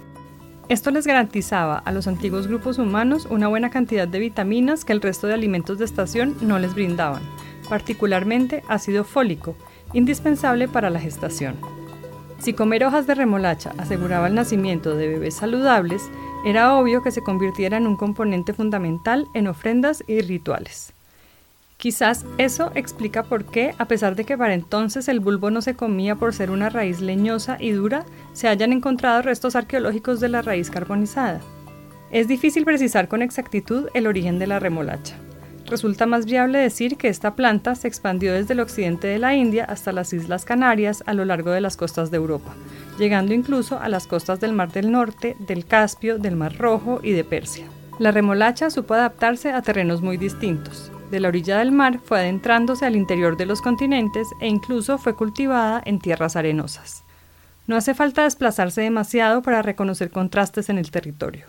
Esto 0.71 0.93
les 0.93 1.05
garantizaba 1.05 1.79
a 1.79 1.91
los 1.91 2.07
antiguos 2.07 2.47
grupos 2.47 2.79
humanos 2.79 3.27
una 3.29 3.49
buena 3.49 3.71
cantidad 3.71 4.07
de 4.07 4.21
vitaminas 4.21 4.85
que 4.85 4.93
el 4.93 5.01
resto 5.01 5.27
de 5.27 5.35
alimentos 5.35 5.79
de 5.79 5.85
estación 5.85 6.37
no 6.43 6.61
les 6.61 6.77
brindaban, 6.77 7.23
particularmente 7.69 8.63
ácido 8.69 9.03
fólico, 9.03 9.57
indispensable 9.95 10.69
para 10.69 10.89
la 10.89 11.01
gestación. 11.01 11.57
Si 12.39 12.53
comer 12.53 12.85
hojas 12.85 13.09
de 13.09 13.17
remolacha 13.17 13.73
aseguraba 13.79 14.29
el 14.29 14.37
nacimiento 14.37 14.95
de 14.95 15.09
bebés 15.09 15.35
saludables, 15.35 16.09
era 16.45 16.77
obvio 16.77 17.03
que 17.03 17.11
se 17.11 17.21
convirtiera 17.21 17.77
en 17.77 17.89
un 17.89 17.97
componente 17.97 18.55
fundamental 18.55 19.27
en 19.35 19.49
ofrendas 19.49 20.05
y 20.07 20.21
rituales. 20.21 20.95
Quizás 21.81 22.27
eso 22.37 22.73
explica 22.75 23.23
por 23.23 23.47
qué, 23.47 23.75
a 23.79 23.87
pesar 23.87 24.15
de 24.15 24.25
que 24.25 24.37
para 24.37 24.53
entonces 24.53 25.09
el 25.09 25.19
bulbo 25.19 25.51
no 25.51 25.63
se 25.63 25.77
comía 25.77 26.15
por 26.15 26.35
ser 26.35 26.51
una 26.51 26.69
raíz 26.69 27.01
leñosa 27.01 27.57
y 27.59 27.71
dura, 27.71 28.05
se 28.35 28.49
hayan 28.49 28.75
encontrado 28.75 29.23
restos 29.23 29.57
arqueológicos 29.57 30.21
de 30.21 30.29
la 30.29 30.43
raíz 30.43 30.71
carbonizada. 30.71 31.41
Es 32.11 32.29
difícil 32.29 32.67
precisar 32.67 33.09
con 33.09 33.23
exactitud 33.23 33.89
el 33.95 34.07
origen 34.07 34.39
de 34.39 34.47
la 34.47 34.59
remolacha. 34.59 35.17
Resulta 35.65 36.05
más 36.05 36.27
viable 36.27 36.59
decir 36.59 36.99
que 36.99 37.09
esta 37.09 37.35
planta 37.35 37.75
se 37.75 37.89
expandió 37.89 38.35
desde 38.35 38.53
el 38.53 38.61
occidente 38.61 39.07
de 39.07 39.19
la 39.19 39.35
India 39.35 39.65
hasta 39.65 39.91
las 39.93 40.13
Islas 40.13 40.45
Canarias 40.45 41.03
a 41.07 41.15
lo 41.15 41.25
largo 41.25 41.51
de 41.51 41.63
las 41.63 41.79
costas 41.79 42.11
de 42.11 42.19
Europa, 42.19 42.53
llegando 42.99 43.33
incluso 43.33 43.81
a 43.81 43.89
las 43.89 44.07
costas 44.07 44.39
del 44.39 44.53
Mar 44.53 44.71
del 44.71 44.93
Norte, 44.93 45.35
del 45.39 45.65
Caspio, 45.65 46.19
del 46.19 46.37
Mar 46.37 46.59
Rojo 46.59 47.01
y 47.03 47.13
de 47.13 47.25
Persia. 47.25 47.65
La 47.99 48.11
remolacha 48.11 48.69
supo 48.69 48.93
adaptarse 48.93 49.53
a 49.53 49.63
terrenos 49.63 50.03
muy 50.03 50.19
distintos. 50.19 50.93
De 51.11 51.19
la 51.19 51.29
orilla 51.29 51.59
del 51.59 51.73
mar 51.73 51.99
fue 52.05 52.21
adentrándose 52.21 52.87
al 52.87 52.95
interior 52.95 53.37
de 53.37 53.47
los 53.47 53.61
continentes 53.61 54.29
e 54.41 54.47
incluso 54.47 54.97
fue 54.97 55.15
cultivada 55.15 55.83
en 55.85 55.99
tierras 55.99 56.37
arenosas. 56.37 57.03
No 57.67 57.77
hace 57.77 57.95
falta 57.95 58.23
desplazarse 58.23 58.81
demasiado 58.83 59.43
para 59.43 59.63
reconocer 59.63 60.11
contrastes 60.11 60.69
en 60.69 60.79
el 60.79 60.91
territorio. 60.91 61.47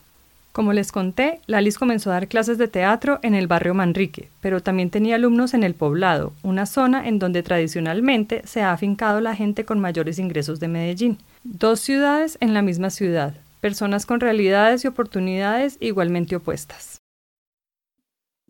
Como 0.51 0.73
les 0.73 0.91
conté, 0.91 1.39
Lalis 1.45 1.77
comenzó 1.77 2.09
a 2.09 2.13
dar 2.13 2.27
clases 2.27 2.57
de 2.57 2.67
teatro 2.67 3.19
en 3.21 3.35
el 3.35 3.47
barrio 3.47 3.73
Manrique, 3.73 4.29
pero 4.41 4.61
también 4.61 4.89
tenía 4.89 5.15
alumnos 5.15 5.53
en 5.53 5.63
el 5.63 5.75
poblado, 5.75 6.33
una 6.43 6.65
zona 6.65 7.07
en 7.07 7.19
donde 7.19 7.41
tradicionalmente 7.41 8.41
se 8.45 8.61
ha 8.61 8.73
afincado 8.73 9.21
la 9.21 9.35
gente 9.35 9.63
con 9.63 9.79
mayores 9.79 10.19
ingresos 10.19 10.59
de 10.59 10.67
Medellín. 10.67 11.19
Dos 11.43 11.79
ciudades 11.79 12.37
en 12.41 12.53
la 12.53 12.61
misma 12.63 12.89
ciudad, 12.89 13.33
personas 13.61 14.05
con 14.05 14.19
realidades 14.19 14.83
y 14.83 14.87
oportunidades 14.87 15.77
igualmente 15.79 16.35
opuestas. 16.35 17.00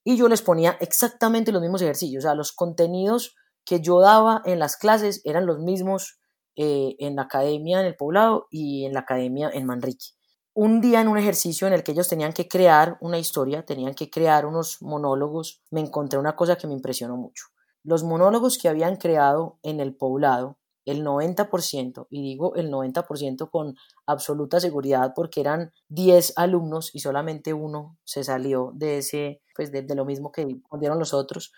Y 0.03 0.17
yo 0.17 0.27
les 0.27 0.41
ponía 0.41 0.77
exactamente 0.79 1.51
los 1.51 1.61
mismos 1.61 1.81
ejercicios, 1.81 2.23
o 2.23 2.27
sea, 2.27 2.35
los 2.35 2.51
contenidos 2.51 3.35
que 3.65 3.81
yo 3.81 3.99
daba 3.99 4.41
en 4.45 4.59
las 4.59 4.77
clases 4.77 5.21
eran 5.23 5.45
los 5.45 5.59
mismos 5.59 6.19
eh, 6.55 6.95
en 6.99 7.15
la 7.15 7.23
academia 7.23 7.79
en 7.79 7.85
el 7.85 7.95
poblado 7.95 8.47
y 8.49 8.85
en 8.85 8.93
la 8.93 9.01
academia 9.01 9.49
en 9.53 9.65
Manrique 9.65 10.07
un 10.53 10.81
día 10.81 10.99
en 11.01 11.07
un 11.07 11.17
ejercicio 11.17 11.67
en 11.67 11.73
el 11.73 11.83
que 11.83 11.93
ellos 11.93 12.09
tenían 12.09 12.33
que 12.33 12.47
crear 12.47 12.97
una 12.99 13.17
historia, 13.17 13.65
tenían 13.65 13.93
que 13.93 14.09
crear 14.09 14.45
unos 14.45 14.81
monólogos, 14.81 15.63
me 15.71 15.79
encontré 15.79 16.19
una 16.19 16.35
cosa 16.35 16.57
que 16.57 16.67
me 16.67 16.73
impresionó 16.73 17.15
mucho. 17.15 17.45
Los 17.83 18.03
monólogos 18.03 18.57
que 18.57 18.67
habían 18.67 18.97
creado 18.97 19.59
en 19.63 19.79
el 19.79 19.95
poblado, 19.95 20.59
el 20.85 21.03
90%, 21.03 22.07
y 22.09 22.21
digo 22.21 22.55
el 22.55 22.71
90% 22.71 23.49
con 23.49 23.75
absoluta 24.05 24.59
seguridad 24.59 25.13
porque 25.15 25.41
eran 25.41 25.71
10 25.89 26.33
alumnos 26.37 26.93
y 26.93 26.99
solamente 26.99 27.53
uno 27.53 27.97
se 28.03 28.23
salió 28.23 28.71
de 28.73 28.97
ese, 28.99 29.41
pues 29.55 29.71
de, 29.71 29.83
lo 29.95 30.05
mismo 30.05 30.31
que 30.31 30.47
dieron 30.79 30.99
los 30.99 31.13
otros, 31.13 31.51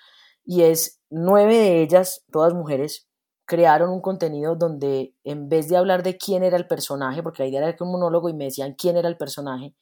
y 0.45 0.63
es 0.63 0.99
nueve 1.09 1.57
de 1.57 1.81
ellas, 1.81 2.25
todas 2.31 2.53
mujeres, 2.53 3.07
crearon 3.45 3.89
un 3.89 4.01
contenido 4.01 4.55
donde 4.55 5.15
en 5.23 5.49
vez 5.49 5.69
de 5.69 5.77
hablar 5.77 6.03
de 6.03 6.17
quién 6.17 6.43
era 6.43 6.57
el 6.57 6.67
personaje, 6.67 7.23
porque 7.23 7.43
la 7.43 7.49
idea 7.49 7.59
era 7.59 7.75
que 7.75 7.83
un 7.83 7.91
monólogo 7.91 8.29
y 8.29 8.33
me 8.33 8.45
decían 8.45 8.75
quién 8.77 8.97
era 8.97 9.07
el 9.09 9.17
personaje, 9.17 9.75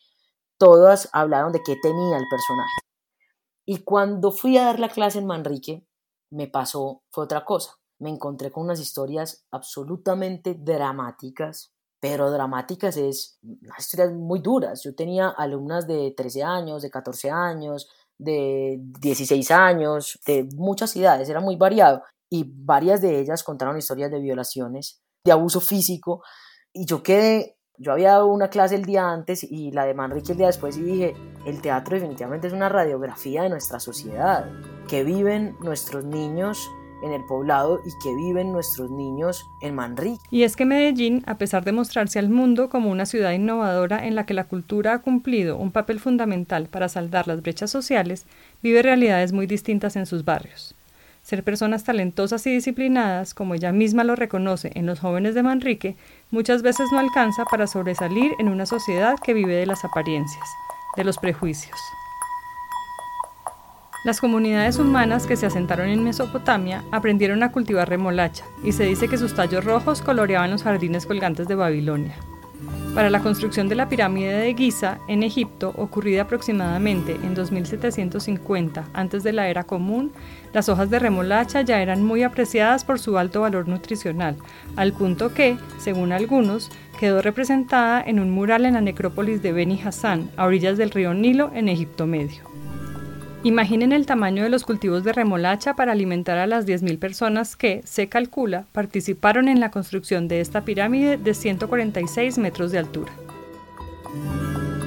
todas 0.57 1.09
hablaron 1.13 1.51
de 1.51 1.61
qué 1.65 1.75
tenía 1.81 2.17
el 2.17 2.25
personaje. 2.29 2.71
Y 3.65 3.83
cuando 3.83 4.31
fui 4.31 4.57
a 4.57 4.65
dar 4.65 4.79
la 4.79 4.89
clase 4.89 5.19
en 5.19 5.27
Manrique, 5.27 5.85
me 6.29 6.47
pasó, 6.47 7.03
fue 7.09 7.25
otra 7.25 7.45
cosa. 7.45 7.77
Me 8.01 8.09
encontré 8.09 8.51
con 8.51 8.63
unas 8.63 8.79
historias 8.79 9.45
absolutamente 9.51 10.55
dramáticas, 10.55 11.71
pero 11.99 12.31
dramáticas 12.31 12.97
es 12.97 13.37
unas 13.43 13.79
historias 13.79 14.11
muy 14.11 14.39
duras. 14.39 14.81
Yo 14.83 14.95
tenía 14.95 15.29
alumnas 15.29 15.87
de 15.87 16.13
13 16.17 16.43
años, 16.43 16.81
de 16.81 16.89
14 16.89 17.29
años, 17.29 17.87
de 18.17 18.79
16 18.99 19.51
años, 19.51 20.19
de 20.25 20.47
muchas 20.55 20.95
edades, 20.95 21.29
era 21.29 21.39
muy 21.39 21.55
variado 21.55 22.03
y 22.29 22.45
varias 22.47 23.01
de 23.01 23.19
ellas 23.19 23.43
contaron 23.43 23.77
historias 23.77 24.09
de 24.09 24.19
violaciones, 24.19 25.01
de 25.25 25.31
abuso 25.31 25.59
físico 25.59 26.23
y 26.71 26.85
yo 26.85 27.03
quedé, 27.03 27.57
yo 27.77 27.91
había 27.91 28.11
dado 28.11 28.27
una 28.27 28.49
clase 28.49 28.75
el 28.75 28.85
día 28.85 29.09
antes 29.09 29.43
y 29.43 29.71
la 29.71 29.85
de 29.85 29.93
Manrique 29.93 30.31
el 30.31 30.37
día 30.37 30.47
después 30.47 30.77
y 30.77 30.83
dije, 30.83 31.15
el 31.45 31.61
teatro 31.61 31.95
definitivamente 31.95 32.47
es 32.47 32.53
una 32.53 32.69
radiografía 32.69 33.43
de 33.43 33.49
nuestra 33.49 33.79
sociedad, 33.79 34.49
que 34.87 35.03
viven 35.03 35.55
nuestros 35.61 36.05
niños 36.05 36.69
en 37.03 37.13
el 37.13 37.23
poblado 37.25 37.81
y 37.85 37.91
que 38.03 38.13
viven 38.15 38.51
nuestros 38.51 38.91
niños 38.91 39.45
en 39.61 39.75
Manrique. 39.75 40.23
Y 40.29 40.43
es 40.43 40.55
que 40.55 40.65
Medellín, 40.65 41.23
a 41.25 41.37
pesar 41.37 41.63
de 41.63 41.71
mostrarse 41.71 42.19
al 42.19 42.29
mundo 42.29 42.69
como 42.69 42.89
una 42.89 43.05
ciudad 43.05 43.31
innovadora 43.31 44.05
en 44.05 44.15
la 44.15 44.25
que 44.25 44.33
la 44.33 44.45
cultura 44.45 44.93
ha 44.93 45.01
cumplido 45.01 45.57
un 45.57 45.71
papel 45.71 45.99
fundamental 45.99 46.67
para 46.67 46.89
saldar 46.89 47.27
las 47.27 47.41
brechas 47.41 47.71
sociales, 47.71 48.25
vive 48.61 48.81
realidades 48.81 49.33
muy 49.33 49.47
distintas 49.47 49.95
en 49.95 50.05
sus 50.05 50.25
barrios. 50.25 50.75
Ser 51.23 51.43
personas 51.43 51.83
talentosas 51.83 52.45
y 52.47 52.51
disciplinadas, 52.51 53.33
como 53.33 53.53
ella 53.53 53.71
misma 53.71 54.03
lo 54.03 54.15
reconoce 54.15 54.71
en 54.73 54.87
los 54.87 54.99
jóvenes 54.99 55.35
de 55.35 55.43
Manrique, 55.43 55.95
muchas 56.31 56.63
veces 56.63 56.87
no 56.91 56.99
alcanza 56.99 57.45
para 57.45 57.67
sobresalir 57.67 58.31
en 58.39 58.49
una 58.49 58.65
sociedad 58.65 59.15
que 59.23 59.35
vive 59.35 59.55
de 59.55 59.67
las 59.67 59.85
apariencias, 59.85 60.45
de 60.97 61.03
los 61.03 61.17
prejuicios. 61.19 61.77
Las 64.03 64.19
comunidades 64.19 64.79
humanas 64.79 65.27
que 65.27 65.35
se 65.35 65.45
asentaron 65.45 65.87
en 65.87 66.03
Mesopotamia 66.03 66.83
aprendieron 66.91 67.43
a 67.43 67.51
cultivar 67.51 67.87
remolacha 67.87 68.45
y 68.63 68.71
se 68.71 68.85
dice 68.85 69.07
que 69.07 69.19
sus 69.19 69.35
tallos 69.35 69.63
rojos 69.63 70.01
coloreaban 70.01 70.49
los 70.49 70.63
jardines 70.63 71.05
colgantes 71.05 71.47
de 71.47 71.53
Babilonia. 71.53 72.15
Para 72.95 73.11
la 73.11 73.19
construcción 73.19 73.69
de 73.69 73.75
la 73.75 73.89
pirámide 73.89 74.33
de 74.33 74.55
Giza 74.55 74.97
en 75.07 75.21
Egipto, 75.21 75.73
ocurrida 75.77 76.23
aproximadamente 76.23 77.13
en 77.13 77.35
2750 77.35 78.89
antes 78.91 79.21
de 79.21 79.33
la 79.33 79.49
era 79.49 79.65
común, 79.65 80.11
las 80.51 80.67
hojas 80.67 80.89
de 80.89 80.97
remolacha 80.97 81.61
ya 81.61 81.79
eran 81.79 82.03
muy 82.03 82.23
apreciadas 82.23 82.83
por 82.83 82.97
su 82.97 83.19
alto 83.19 83.41
valor 83.41 83.67
nutricional, 83.67 84.35
al 84.77 84.93
punto 84.93 85.31
que, 85.31 85.57
según 85.77 86.11
algunos, 86.11 86.71
quedó 86.99 87.21
representada 87.21 88.01
en 88.01 88.19
un 88.19 88.31
mural 88.31 88.65
en 88.65 88.73
la 88.73 88.81
necrópolis 88.81 89.43
de 89.43 89.53
Beni 89.53 89.79
Hassan, 89.79 90.31
a 90.37 90.45
orillas 90.45 90.77
del 90.77 90.89
río 90.89 91.13
Nilo, 91.13 91.51
en 91.53 91.69
Egipto 91.69 92.07
Medio. 92.07 92.50
Imaginen 93.43 93.91
el 93.91 94.05
tamaño 94.05 94.43
de 94.43 94.49
los 94.49 94.63
cultivos 94.63 95.03
de 95.03 95.13
remolacha 95.13 95.75
para 95.75 95.93
alimentar 95.93 96.37
a 96.37 96.45
las 96.45 96.67
10.000 96.67 96.99
personas 96.99 97.55
que, 97.55 97.81
se 97.85 98.07
calcula, 98.07 98.67
participaron 98.71 99.47
en 99.47 99.59
la 99.59 99.71
construcción 99.71 100.27
de 100.27 100.41
esta 100.41 100.63
pirámide 100.63 101.17
de 101.17 101.33
146 101.33 102.37
metros 102.37 102.71
de 102.71 102.77
altura. 102.77 103.11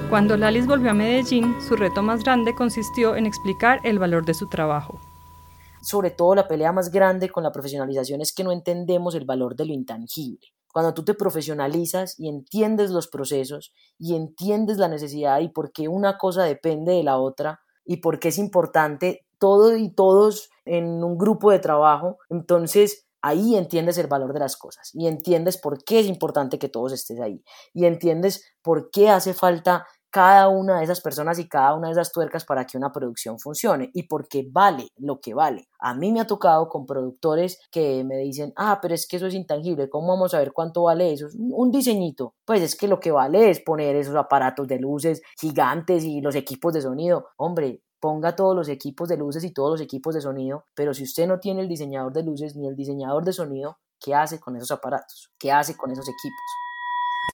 Cuando 0.08 0.36
Lalis 0.36 0.68
volvió 0.68 0.92
a 0.92 0.94
Medellín, 0.94 1.56
su 1.66 1.74
reto 1.74 2.00
más 2.00 2.22
grande 2.22 2.54
consistió 2.54 3.16
en 3.16 3.26
explicar 3.26 3.80
el 3.82 3.98
valor 3.98 4.24
de 4.24 4.34
su 4.34 4.48
trabajo. 4.48 5.00
Sobre 5.82 6.12
todo 6.12 6.36
la 6.36 6.46
pelea 6.46 6.70
más 6.70 6.92
grande 6.92 7.30
con 7.30 7.42
la 7.42 7.50
profesionalización 7.50 8.20
es 8.20 8.32
que 8.32 8.44
no 8.44 8.52
entendemos 8.52 9.16
el 9.16 9.24
valor 9.24 9.56
de 9.56 9.66
lo 9.66 9.72
intangible. 9.72 10.46
Cuando 10.72 10.94
tú 10.94 11.04
te 11.04 11.14
profesionalizas 11.14 12.20
y 12.20 12.28
entiendes 12.28 12.92
los 12.92 13.08
procesos 13.08 13.72
y 13.98 14.14
entiendes 14.14 14.78
la 14.78 14.86
necesidad 14.86 15.40
y 15.40 15.48
por 15.48 15.72
qué 15.72 15.88
una 15.88 16.18
cosa 16.18 16.44
depende 16.44 16.92
de 16.92 17.02
la 17.02 17.18
otra, 17.18 17.63
y 17.84 17.98
por 17.98 18.18
qué 18.18 18.28
es 18.28 18.38
importante 18.38 19.26
todo 19.38 19.76
y 19.76 19.90
todos 19.90 20.50
en 20.64 21.04
un 21.04 21.18
grupo 21.18 21.50
de 21.50 21.58
trabajo, 21.58 22.18
entonces 22.30 23.06
ahí 23.20 23.56
entiendes 23.56 23.98
el 23.98 24.06
valor 24.06 24.32
de 24.32 24.40
las 24.40 24.56
cosas 24.56 24.90
y 24.94 25.06
entiendes 25.06 25.56
por 25.56 25.82
qué 25.82 26.00
es 26.00 26.06
importante 26.06 26.58
que 26.58 26.68
todos 26.68 26.92
estés 26.92 27.20
ahí 27.20 27.42
y 27.72 27.86
entiendes 27.86 28.44
por 28.62 28.90
qué 28.90 29.08
hace 29.08 29.32
falta 29.32 29.86
cada 30.14 30.46
una 30.46 30.78
de 30.78 30.84
esas 30.84 31.00
personas 31.00 31.40
y 31.40 31.48
cada 31.48 31.74
una 31.74 31.88
de 31.88 31.94
esas 31.94 32.12
tuercas 32.12 32.44
para 32.44 32.64
que 32.64 32.78
una 32.78 32.92
producción 32.92 33.36
funcione 33.40 33.90
y 33.94 34.04
porque 34.04 34.46
vale 34.48 34.86
lo 34.96 35.20
que 35.20 35.34
vale. 35.34 35.66
A 35.80 35.92
mí 35.92 36.12
me 36.12 36.20
ha 36.20 36.26
tocado 36.28 36.68
con 36.68 36.86
productores 36.86 37.58
que 37.72 38.04
me 38.04 38.18
dicen, 38.18 38.52
ah, 38.54 38.78
pero 38.80 38.94
es 38.94 39.08
que 39.08 39.16
eso 39.16 39.26
es 39.26 39.34
intangible, 39.34 39.90
¿cómo 39.90 40.12
vamos 40.12 40.32
a 40.32 40.38
ver 40.38 40.52
cuánto 40.52 40.84
vale 40.84 41.12
eso? 41.12 41.26
Un 41.36 41.72
diseñito. 41.72 42.36
Pues 42.44 42.62
es 42.62 42.76
que 42.76 42.86
lo 42.86 43.00
que 43.00 43.10
vale 43.10 43.50
es 43.50 43.58
poner 43.58 43.96
esos 43.96 44.14
aparatos 44.14 44.68
de 44.68 44.78
luces 44.78 45.20
gigantes 45.36 46.04
y 46.04 46.20
los 46.20 46.36
equipos 46.36 46.72
de 46.74 46.82
sonido. 46.82 47.30
Hombre, 47.36 47.82
ponga 47.98 48.36
todos 48.36 48.54
los 48.54 48.68
equipos 48.68 49.08
de 49.08 49.16
luces 49.16 49.42
y 49.42 49.52
todos 49.52 49.72
los 49.72 49.80
equipos 49.80 50.14
de 50.14 50.20
sonido, 50.20 50.64
pero 50.76 50.94
si 50.94 51.02
usted 51.02 51.26
no 51.26 51.40
tiene 51.40 51.62
el 51.62 51.68
diseñador 51.68 52.12
de 52.12 52.22
luces 52.22 52.54
ni 52.54 52.68
el 52.68 52.76
diseñador 52.76 53.24
de 53.24 53.32
sonido, 53.32 53.78
¿qué 53.98 54.14
hace 54.14 54.38
con 54.38 54.54
esos 54.54 54.70
aparatos? 54.70 55.32
¿Qué 55.40 55.50
hace 55.50 55.76
con 55.76 55.90
esos 55.90 56.08
equipos? 56.08 56.40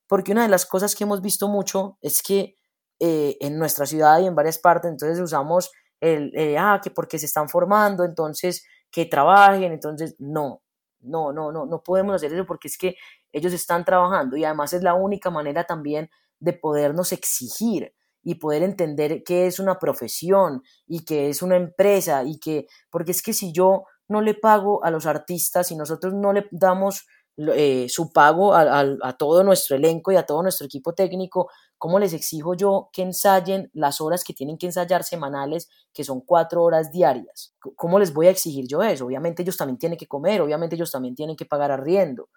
Porque 0.08 0.32
una 0.32 0.44
de 0.44 0.48
las 0.48 0.66
cosas 0.66 0.94
que 0.94 1.04
hemos 1.04 1.20
visto 1.20 1.46
mucho 1.46 1.98
es 2.00 2.22
que 2.22 2.54
eh, 3.00 3.36
en 3.40 3.58
nuestra 3.58 3.86
ciudad 3.86 4.20
y 4.20 4.26
en 4.26 4.34
varias 4.34 4.58
partes, 4.58 4.90
entonces 4.90 5.18
usamos 5.20 5.70
el, 6.00 6.32
eh, 6.36 6.56
ah, 6.58 6.80
que 6.82 6.90
porque 6.90 7.18
se 7.18 7.26
están 7.26 7.48
formando, 7.48 8.04
entonces 8.04 8.64
que 8.90 9.06
trabajen, 9.06 9.72
entonces 9.72 10.16
no, 10.18 10.62
no, 11.00 11.32
no, 11.32 11.50
no, 11.50 11.66
no 11.66 11.82
podemos 11.82 12.14
hacer 12.14 12.32
eso 12.32 12.46
porque 12.46 12.68
es 12.68 12.76
que 12.76 12.96
ellos 13.32 13.52
están 13.52 13.84
trabajando 13.84 14.36
y 14.36 14.44
además 14.44 14.72
es 14.72 14.82
la 14.82 14.94
única 14.94 15.30
manera 15.30 15.64
también 15.64 16.10
de 16.40 16.52
podernos 16.52 17.12
exigir 17.12 17.94
y 18.22 18.34
poder 18.34 18.62
entender 18.62 19.22
que 19.24 19.46
es 19.46 19.58
una 19.58 19.78
profesión 19.78 20.62
y 20.86 21.04
que 21.04 21.30
es 21.30 21.42
una 21.42 21.56
empresa 21.56 22.22
y 22.24 22.38
que, 22.38 22.66
porque 22.90 23.12
es 23.12 23.22
que 23.22 23.32
si 23.32 23.52
yo 23.52 23.84
no 24.08 24.20
le 24.20 24.34
pago 24.34 24.84
a 24.84 24.90
los 24.90 25.06
artistas 25.06 25.70
y 25.70 25.76
nosotros 25.76 26.12
no 26.12 26.32
le 26.32 26.46
damos 26.50 27.06
eh, 27.36 27.86
su 27.88 28.12
pago 28.12 28.54
a, 28.54 28.80
a, 28.80 29.16
todo 29.16 29.42
nuestro 29.42 29.76
elenco 29.76 30.12
y 30.12 30.16
a 30.16 30.26
todo 30.26 30.42
nuestro 30.42 30.66
equipo 30.66 30.92
técnico, 30.92 31.48
¿cómo 31.80 31.98
les 31.98 32.12
exijo 32.12 32.54
yo 32.54 32.90
que 32.92 33.00
ensayen 33.00 33.70
las 33.72 34.02
horas 34.02 34.22
que 34.22 34.34
tienen 34.34 34.58
que 34.58 34.66
ensayar 34.66 35.02
semanales, 35.02 35.70
que 35.94 36.04
son 36.04 36.20
cuatro 36.20 36.62
horas 36.62 36.92
diarias? 36.92 37.54
¿Cómo 37.74 37.98
les 37.98 38.12
voy 38.12 38.26
a 38.26 38.30
exigir 38.30 38.68
yo 38.68 38.82
eso? 38.82 39.06
Obviamente 39.06 39.42
ellos 39.42 39.56
también 39.56 39.78
tienen 39.78 39.98
que 39.98 40.06
comer, 40.06 40.42
obviamente 40.42 40.76
ellos 40.76 40.92
también 40.92 41.14
tienen 41.14 41.36
que 41.36 41.46
pagar 41.46 41.72
arriendo. 41.72 42.28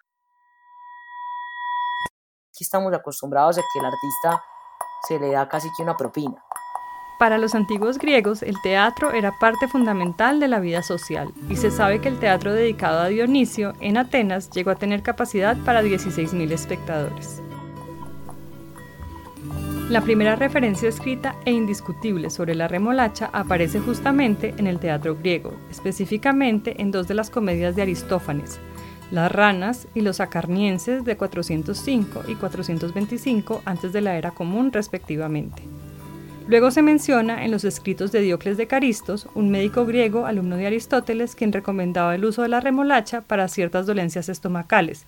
Aquí 2.48 2.64
estamos 2.64 2.92
acostumbrados 2.94 3.58
a 3.58 3.60
que 3.60 3.78
el 3.80 3.84
artista 3.84 4.42
se 5.06 5.18
le 5.18 5.32
da 5.32 5.46
casi 5.46 5.68
que 5.76 5.82
una 5.82 5.96
propina. 5.96 6.42
Para 7.18 7.36
los 7.36 7.54
antiguos 7.54 7.98
griegos, 7.98 8.42
el 8.42 8.60
teatro 8.62 9.12
era 9.12 9.38
parte 9.38 9.68
fundamental 9.68 10.40
de 10.40 10.48
la 10.48 10.58
vida 10.58 10.82
social, 10.82 11.32
y 11.50 11.56
se 11.56 11.70
sabe 11.70 12.00
que 12.00 12.08
el 12.08 12.18
teatro 12.18 12.54
dedicado 12.54 13.00
a 13.00 13.08
Dionisio 13.08 13.74
en 13.80 13.98
Atenas 13.98 14.48
llegó 14.50 14.70
a 14.70 14.76
tener 14.76 15.02
capacidad 15.02 15.56
para 15.64 15.82
16.000 15.82 16.50
espectadores. 16.50 17.42
La 19.90 20.00
primera 20.00 20.34
referencia 20.34 20.88
escrita 20.88 21.36
e 21.44 21.52
indiscutible 21.52 22.30
sobre 22.30 22.54
la 22.54 22.68
remolacha 22.68 23.28
aparece 23.34 23.80
justamente 23.80 24.54
en 24.56 24.66
el 24.66 24.78
teatro 24.78 25.14
griego, 25.14 25.52
específicamente 25.70 26.80
en 26.80 26.90
dos 26.90 27.06
de 27.06 27.12
las 27.12 27.28
comedias 27.28 27.76
de 27.76 27.82
Aristófanes, 27.82 28.58
Las 29.10 29.30
ranas 29.30 29.86
y 29.94 30.00
los 30.00 30.20
acarnienses 30.20 31.04
de 31.04 31.18
405 31.18 32.22
y 32.26 32.34
425 32.34 33.60
antes 33.66 33.92
de 33.92 34.00
la 34.00 34.16
era 34.16 34.30
común 34.30 34.72
respectivamente. 34.72 35.62
Luego 36.48 36.70
se 36.70 36.80
menciona 36.80 37.44
en 37.44 37.50
los 37.50 37.64
escritos 37.64 38.10
de 38.10 38.22
Diocles 38.22 38.56
de 38.56 38.66
Caristos, 38.66 39.28
un 39.34 39.50
médico 39.50 39.84
griego 39.84 40.24
alumno 40.24 40.56
de 40.56 40.66
Aristóteles 40.66 41.34
quien 41.34 41.52
recomendaba 41.52 42.14
el 42.14 42.24
uso 42.24 42.40
de 42.40 42.48
la 42.48 42.60
remolacha 42.60 43.20
para 43.20 43.48
ciertas 43.48 43.84
dolencias 43.84 44.30
estomacales, 44.30 45.06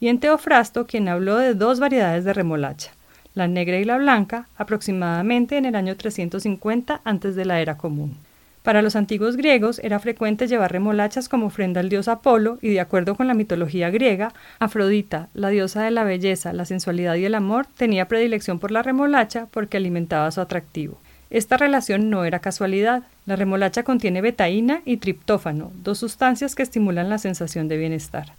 y 0.00 0.08
en 0.08 0.20
Teofrasto 0.20 0.86
quien 0.86 1.08
habló 1.08 1.38
de 1.38 1.54
dos 1.54 1.80
variedades 1.80 2.24
de 2.24 2.34
remolacha, 2.34 2.92
la 3.38 3.48
negra 3.48 3.78
y 3.78 3.84
la 3.84 3.96
blanca, 3.96 4.48
aproximadamente 4.56 5.56
en 5.56 5.64
el 5.64 5.74
año 5.74 5.96
350 5.96 7.00
antes 7.04 7.34
de 7.34 7.46
la 7.46 7.60
era 7.60 7.78
común. 7.78 8.18
Para 8.62 8.82
los 8.82 8.96
antiguos 8.96 9.36
griegos 9.36 9.80
era 9.82 9.98
frecuente 9.98 10.46
llevar 10.46 10.72
remolachas 10.72 11.30
como 11.30 11.46
ofrenda 11.46 11.80
al 11.80 11.88
dios 11.88 12.06
Apolo 12.06 12.58
y 12.60 12.68
de 12.68 12.80
acuerdo 12.80 13.14
con 13.14 13.26
la 13.26 13.32
mitología 13.32 13.88
griega, 13.88 14.34
Afrodita, 14.58 15.28
la 15.32 15.48
diosa 15.48 15.82
de 15.82 15.90
la 15.90 16.04
belleza, 16.04 16.52
la 16.52 16.66
sensualidad 16.66 17.14
y 17.14 17.24
el 17.24 17.34
amor, 17.34 17.66
tenía 17.78 18.08
predilección 18.08 18.58
por 18.58 18.70
la 18.70 18.82
remolacha 18.82 19.46
porque 19.52 19.78
alimentaba 19.78 20.30
su 20.30 20.42
atractivo. 20.42 21.00
Esta 21.30 21.56
relación 21.56 22.10
no 22.10 22.24
era 22.24 22.40
casualidad. 22.40 23.04
La 23.24 23.36
remolacha 23.36 23.84
contiene 23.84 24.20
betaína 24.20 24.82
y 24.84 24.96
triptófano, 24.96 25.72
dos 25.82 25.98
sustancias 25.98 26.54
que 26.54 26.62
estimulan 26.62 27.08
la 27.08 27.18
sensación 27.18 27.68
de 27.68 27.76
bienestar. 27.76 28.32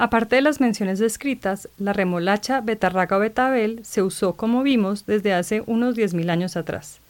Aparte 0.00 0.36
de 0.36 0.42
las 0.42 0.60
menciones 0.60 1.00
descritas, 1.00 1.68
la 1.76 1.92
remolacha 1.92 2.60
betarraca 2.60 3.16
o 3.16 3.18
betabel 3.18 3.80
se 3.82 4.00
usó, 4.00 4.34
como 4.34 4.62
vimos, 4.62 5.06
desde 5.06 5.34
hace 5.34 5.64
unos 5.66 5.96
10.000 5.96 6.30
años 6.30 6.56
atrás. 6.56 7.00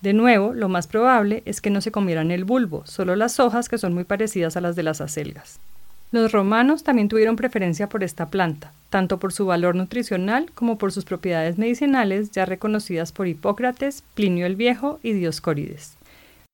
De 0.00 0.14
nuevo, 0.14 0.54
lo 0.54 0.70
más 0.70 0.86
probable 0.86 1.42
es 1.44 1.60
que 1.60 1.68
no 1.68 1.82
se 1.82 1.92
comieran 1.92 2.30
el 2.30 2.46
bulbo, 2.46 2.86
solo 2.86 3.14
las 3.14 3.38
hojas 3.40 3.68
que 3.68 3.76
son 3.76 3.92
muy 3.92 4.04
parecidas 4.04 4.56
a 4.56 4.62
las 4.62 4.74
de 4.74 4.82
las 4.82 5.02
acelgas. 5.02 5.60
Los 6.12 6.32
romanos 6.32 6.82
también 6.82 7.10
tuvieron 7.10 7.36
preferencia 7.36 7.90
por 7.90 8.02
esta 8.02 8.30
planta, 8.30 8.72
tanto 8.88 9.18
por 9.18 9.34
su 9.34 9.44
valor 9.44 9.76
nutricional 9.76 10.50
como 10.54 10.78
por 10.78 10.92
sus 10.92 11.04
propiedades 11.04 11.58
medicinales 11.58 12.30
ya 12.30 12.46
reconocidas 12.46 13.12
por 13.12 13.28
Hipócrates, 13.28 14.02
Plinio 14.14 14.46
el 14.46 14.56
Viejo 14.56 14.98
y 15.02 15.12
Dioscórides. 15.12 15.98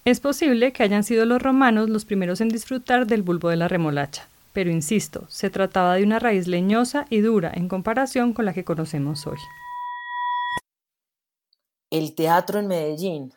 Es 0.04 0.18
posible 0.18 0.72
que 0.72 0.82
hayan 0.82 1.04
sido 1.04 1.26
los 1.26 1.40
romanos 1.40 1.88
los 1.88 2.04
primeros 2.04 2.40
en 2.40 2.48
disfrutar 2.48 3.06
del 3.06 3.22
bulbo 3.22 3.50
de 3.50 3.56
la 3.56 3.68
remolacha, 3.68 4.26
pero 4.56 4.70
insisto, 4.70 5.26
se 5.28 5.50
trataba 5.50 5.96
de 5.96 6.02
una 6.02 6.18
raíz 6.18 6.48
leñosa 6.48 7.04
y 7.10 7.20
dura 7.20 7.52
en 7.54 7.68
comparación 7.68 8.32
con 8.32 8.46
la 8.46 8.54
que 8.54 8.64
conocemos 8.64 9.26
hoy. 9.26 9.36
El 11.90 12.14
teatro 12.14 12.60
en 12.60 12.66
Medellín. 12.66 13.34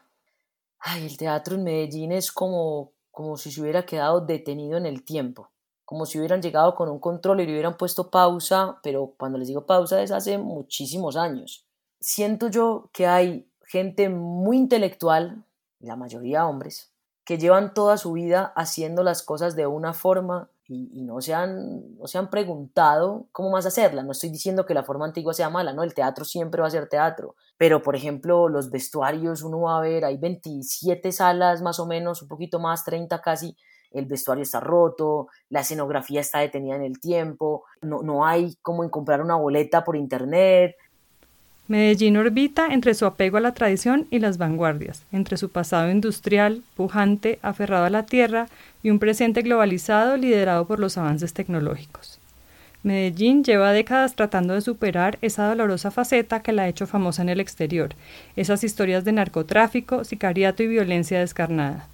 Ay, 0.79 1.05
el 1.05 1.17
teatro 1.17 1.55
en 1.55 1.65
Medellín 1.65 2.13
es 2.13 2.31
como, 2.31 2.93
como 3.11 3.35
si 3.35 3.51
se 3.51 3.59
hubiera 3.59 3.85
quedado 3.85 4.21
detenido 4.21 4.77
en 4.77 4.85
el 4.85 5.03
tiempo, 5.03 5.49
como 5.83 6.05
si 6.05 6.19
hubieran 6.19 6.41
llegado 6.41 6.73
con 6.73 6.87
un 6.87 6.99
control 6.99 7.41
y 7.41 7.45
le 7.47 7.51
hubieran 7.51 7.75
puesto 7.75 8.09
pausa, 8.09 8.79
pero 8.81 9.13
cuando 9.17 9.37
les 9.37 9.49
digo 9.49 9.65
pausa 9.65 10.01
es 10.01 10.11
hace 10.11 10.37
muchísimos 10.37 11.17
años. 11.17 11.65
Siento 11.99 12.47
yo 12.47 12.89
que 12.93 13.07
hay 13.07 13.45
gente 13.65 14.07
muy 14.07 14.55
intelectual, 14.55 15.43
la 15.81 15.97
mayoría 15.97 16.47
hombres, 16.47 16.93
que 17.25 17.37
llevan 17.37 17.73
toda 17.73 17.97
su 17.97 18.13
vida 18.13 18.53
haciendo 18.55 19.03
las 19.03 19.21
cosas 19.21 19.57
de 19.57 19.67
una 19.67 19.91
forma 19.91 20.49
y, 20.71 21.01
no, 21.01 21.19
se 21.19 21.33
han, 21.33 21.97
no 21.97 22.05
se 22.05 22.19
han 22.19 22.29
preguntado 22.29 23.25
cómo 23.31 23.49
más 23.49 23.65
hacerla. 23.65 24.03
No 24.03 24.11
estoy 24.11 24.29
diciendo 24.29 24.67
que 24.67 24.75
la 24.75 24.83
forma 24.83 25.05
antigua 25.05 25.33
sea 25.33 25.49
mala, 25.49 25.73
no, 25.73 25.81
el 25.81 25.95
teatro 25.95 26.25
siempre 26.25 26.61
va 26.61 26.67
a 26.67 26.71
ser 26.71 26.87
teatro, 26.87 27.35
pero 27.57 27.81
por 27.81 27.95
ejemplo 27.95 28.47
los 28.49 28.69
vestuarios 28.69 29.41
uno 29.41 29.61
va 29.61 29.79
a 29.79 29.81
ver, 29.81 30.05
hay 30.05 30.17
27 30.17 31.11
salas 31.11 31.63
más 31.63 31.79
o 31.79 31.87
menos, 31.87 32.21
un 32.21 32.27
poquito 32.27 32.59
más, 32.59 32.85
30 32.85 33.19
casi, 33.19 33.57
el 33.91 34.05
vestuario 34.05 34.43
está 34.43 34.59
roto, 34.59 35.29
la 35.49 35.61
escenografía 35.61 36.21
está 36.21 36.39
detenida 36.39 36.75
en 36.75 36.83
el 36.83 36.99
tiempo, 36.99 37.63
no, 37.81 38.03
no 38.03 38.25
hay 38.25 38.55
como 38.61 38.83
en 38.83 38.91
comprar 38.91 39.23
una 39.23 39.35
boleta 39.35 39.83
por 39.83 39.95
internet, 39.95 40.75
Medellín 41.69 42.17
orbita 42.17 42.73
entre 42.73 42.95
su 42.95 43.05
apego 43.05 43.37
a 43.37 43.41
la 43.41 43.53
tradición 43.53 44.07
y 44.09 44.17
las 44.17 44.39
vanguardias, 44.39 45.05
entre 45.11 45.37
su 45.37 45.49
pasado 45.49 45.91
industrial, 45.91 46.63
pujante, 46.75 47.37
aferrado 47.43 47.85
a 47.85 47.91
la 47.91 48.07
tierra, 48.07 48.47
y 48.83 48.89
un 48.89 48.99
presente 48.99 49.41
globalizado 49.41 50.17
liderado 50.17 50.65
por 50.65 50.79
los 50.79 50.97
avances 50.97 51.33
tecnológicos. 51.33 52.19
Medellín 52.81 53.43
lleva 53.43 53.73
décadas 53.73 54.15
tratando 54.15 54.53
de 54.53 54.61
superar 54.61 55.17
esa 55.21 55.47
dolorosa 55.47 55.91
faceta 55.91 56.41
que 56.41 56.53
la 56.53 56.63
ha 56.63 56.67
hecho 56.69 56.87
famosa 56.87 57.21
en 57.21 57.29
el 57.29 57.41
exterior, 57.41 57.93
esas 58.37 58.63
historias 58.63 59.03
de 59.03 59.11
narcotráfico, 59.11 60.05
sicariato 60.05 60.63
y 60.63 60.67
violencia 60.67 61.19
descarnada. 61.19 61.87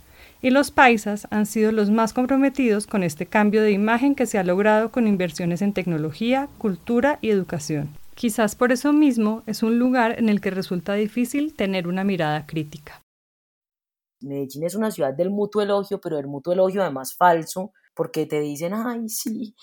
Y 0.43 0.51
los 0.51 0.69
paisas 0.69 1.27
han 1.31 1.47
sido 1.47 1.71
los 1.71 1.89
más 1.89 2.13
comprometidos 2.13 2.85
con 2.85 3.01
este 3.01 3.25
cambio 3.25 3.63
de 3.63 3.71
imagen 3.71 4.13
que 4.13 4.27
se 4.27 4.37
ha 4.37 4.43
logrado 4.43 4.91
con 4.91 5.07
inversiones 5.07 5.63
en 5.63 5.73
tecnología, 5.73 6.49
cultura 6.59 7.17
y 7.21 7.31
educación. 7.31 7.89
Quizás 8.13 8.55
por 8.55 8.71
eso 8.71 8.93
mismo 8.93 9.41
es 9.47 9.63
un 9.63 9.79
lugar 9.79 10.19
en 10.19 10.29
el 10.29 10.39
que 10.39 10.51
resulta 10.51 10.93
difícil 10.93 11.53
tener 11.55 11.87
una 11.87 12.03
mirada 12.03 12.45
crítica. 12.45 13.01
Medellín 14.25 14.63
es 14.63 14.75
una 14.75 14.91
ciudad 14.91 15.13
del 15.13 15.29
mutuo 15.29 15.61
elogio, 15.61 15.99
pero 16.01 16.17
del 16.17 16.27
mutuo 16.27 16.53
elogio 16.53 16.81
además 16.81 17.15
falso, 17.15 17.71
porque 17.93 18.25
te 18.25 18.39
dicen, 18.39 18.73
ay, 18.73 19.07
sí, 19.09 19.55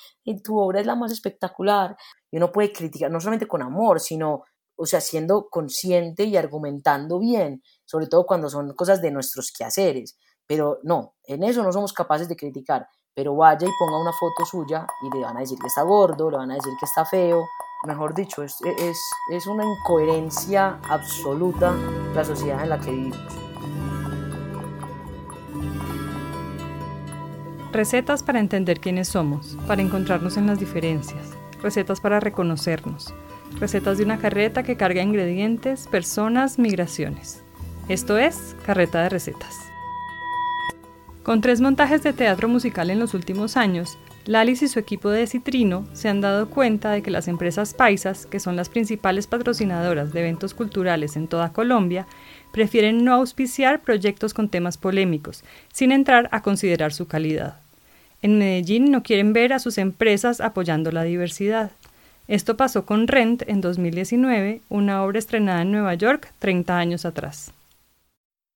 tu 0.42 0.58
obra 0.58 0.80
es 0.80 0.86
la 0.86 0.96
más 0.96 1.12
espectacular. 1.12 1.96
Y 2.30 2.38
uno 2.38 2.50
puede 2.50 2.72
criticar, 2.72 3.10
no 3.10 3.20
solamente 3.20 3.46
con 3.46 3.62
amor, 3.62 4.00
sino, 4.00 4.44
o 4.76 4.86
sea, 4.86 5.00
siendo 5.00 5.48
consciente 5.50 6.24
y 6.24 6.36
argumentando 6.36 7.18
bien, 7.18 7.62
sobre 7.84 8.06
todo 8.06 8.24
cuando 8.24 8.48
son 8.48 8.74
cosas 8.74 9.02
de 9.02 9.10
nuestros 9.10 9.52
quehaceres. 9.52 10.18
Pero 10.46 10.78
no, 10.82 11.14
en 11.24 11.44
eso 11.44 11.62
no 11.62 11.72
somos 11.72 11.92
capaces 11.92 12.28
de 12.28 12.36
criticar. 12.36 12.88
Pero 13.14 13.36
vaya 13.36 13.66
y 13.66 13.70
ponga 13.78 14.00
una 14.00 14.12
foto 14.12 14.46
suya 14.46 14.86
y 15.02 15.14
le 15.14 15.22
van 15.22 15.36
a 15.36 15.40
decir 15.40 15.58
que 15.58 15.66
está 15.66 15.82
gordo, 15.82 16.30
le 16.30 16.38
van 16.38 16.50
a 16.50 16.54
decir 16.54 16.72
que 16.80 16.86
está 16.86 17.04
feo, 17.04 17.44
mejor 17.86 18.14
dicho, 18.14 18.42
es, 18.42 18.56
es, 19.30 19.46
una 19.46 19.64
incoherencia 19.64 20.78
absoluta 20.88 21.74
la 22.14 22.24
sociedad 22.24 22.62
en 22.62 22.68
la 22.68 22.78
que 22.78 22.90
vivimos. 22.90 23.41
Recetas 27.72 28.22
para 28.22 28.38
entender 28.38 28.80
quiénes 28.80 29.08
somos, 29.08 29.56
para 29.66 29.80
encontrarnos 29.80 30.36
en 30.36 30.46
las 30.46 30.60
diferencias, 30.60 31.30
recetas 31.62 32.02
para 32.02 32.20
reconocernos, 32.20 33.14
recetas 33.58 33.96
de 33.96 34.04
una 34.04 34.18
carreta 34.18 34.62
que 34.62 34.76
carga 34.76 35.00
ingredientes, 35.00 35.88
personas, 35.88 36.58
migraciones. 36.58 37.42
Esto 37.88 38.18
es 38.18 38.54
Carreta 38.66 39.02
de 39.02 39.08
Recetas. 39.08 39.56
Con 41.22 41.40
tres 41.40 41.62
montajes 41.62 42.02
de 42.02 42.12
teatro 42.12 42.46
musical 42.46 42.90
en 42.90 42.98
los 42.98 43.14
últimos 43.14 43.56
años, 43.56 43.96
Lalis 44.26 44.60
y 44.60 44.68
su 44.68 44.78
equipo 44.78 45.08
de 45.08 45.26
Citrino 45.26 45.86
se 45.94 46.10
han 46.10 46.20
dado 46.20 46.50
cuenta 46.50 46.90
de 46.90 47.02
que 47.02 47.10
las 47.10 47.26
empresas 47.26 47.72
paisas, 47.72 48.26
que 48.26 48.38
son 48.38 48.54
las 48.54 48.68
principales 48.68 49.26
patrocinadoras 49.26 50.12
de 50.12 50.20
eventos 50.20 50.52
culturales 50.52 51.16
en 51.16 51.26
toda 51.26 51.54
Colombia, 51.54 52.06
prefieren 52.52 53.02
no 53.02 53.14
auspiciar 53.14 53.80
proyectos 53.80 54.34
con 54.34 54.50
temas 54.50 54.76
polémicos, 54.76 55.42
sin 55.72 55.90
entrar 55.90 56.28
a 56.32 56.42
considerar 56.42 56.92
su 56.92 57.08
calidad. 57.08 57.61
En 58.22 58.38
Medellín 58.38 58.92
no 58.92 59.02
quieren 59.02 59.32
ver 59.32 59.52
a 59.52 59.58
sus 59.58 59.78
empresas 59.78 60.40
apoyando 60.40 60.92
la 60.92 61.02
diversidad. 61.02 61.72
Esto 62.28 62.56
pasó 62.56 62.86
con 62.86 63.08
Rent 63.08 63.42
en 63.48 63.60
2019, 63.60 64.62
una 64.68 65.04
obra 65.04 65.18
estrenada 65.18 65.62
en 65.62 65.72
Nueva 65.72 65.94
York 65.94 66.32
30 66.38 66.78
años 66.78 67.04
atrás. 67.04 67.52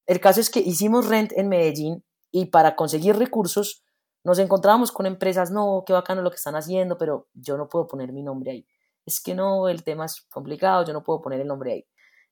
El 0.07 0.21
caso 0.21 0.41
es 0.41 0.51
que 0.51 0.61
hicimos 0.61 1.09
Rent 1.09 1.33
en 1.35 1.49
Medellín 1.49 2.05
y 2.31 2.47
para 2.47 2.77
conseguir 2.77 3.17
recursos 3.17 3.83
nos 4.23 4.39
encontrábamos 4.39 4.93
con 4.93 5.07
empresas, 5.07 5.51
no, 5.51 5.83
qué 5.85 5.93
bacano 5.93 6.23
lo 6.23 6.31
que 6.31 6.37
están 6.37 6.55
haciendo, 6.55 6.97
pero 6.97 7.29
yo 7.35 7.57
no 7.57 7.69
puedo 7.69 7.89
poner 7.89 8.13
mi 8.13 8.23
nombre 8.23 8.53
ahí. 8.53 8.67
Es 9.05 9.21
que 9.21 9.35
no, 9.35 9.69
el 9.69 9.83
tema 9.83 10.05
es 10.05 10.27
complicado, 10.31 10.85
yo 10.85 10.93
no 10.93 11.03
puedo 11.03 11.21
poner 11.21 11.41
el 11.41 11.49
nombre 11.49 11.73
ahí. 11.73 11.87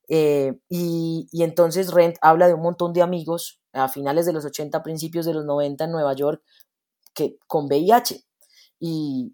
Eh, 0.07 0.57
y, 0.69 1.27
y, 1.31 1.43
entonces 1.43 1.91
Rent 1.91 2.17
habla 2.21 2.47
de 2.47 2.53
un 2.53 2.61
montón 2.61 2.93
de 2.93 3.01
amigos 3.01 3.61
a 3.73 3.89
finales 3.89 4.25
de 4.25 4.33
los 4.33 4.45
80, 4.45 4.83
principios 4.83 5.25
de 5.25 5.33
los 5.33 5.45
90 5.45 5.83
en 5.83 5.91
Nueva 5.91 6.13
York, 6.13 6.43
que 7.15 7.37
con 7.47 7.65
VIH. 7.65 8.23
Y, 8.79 9.33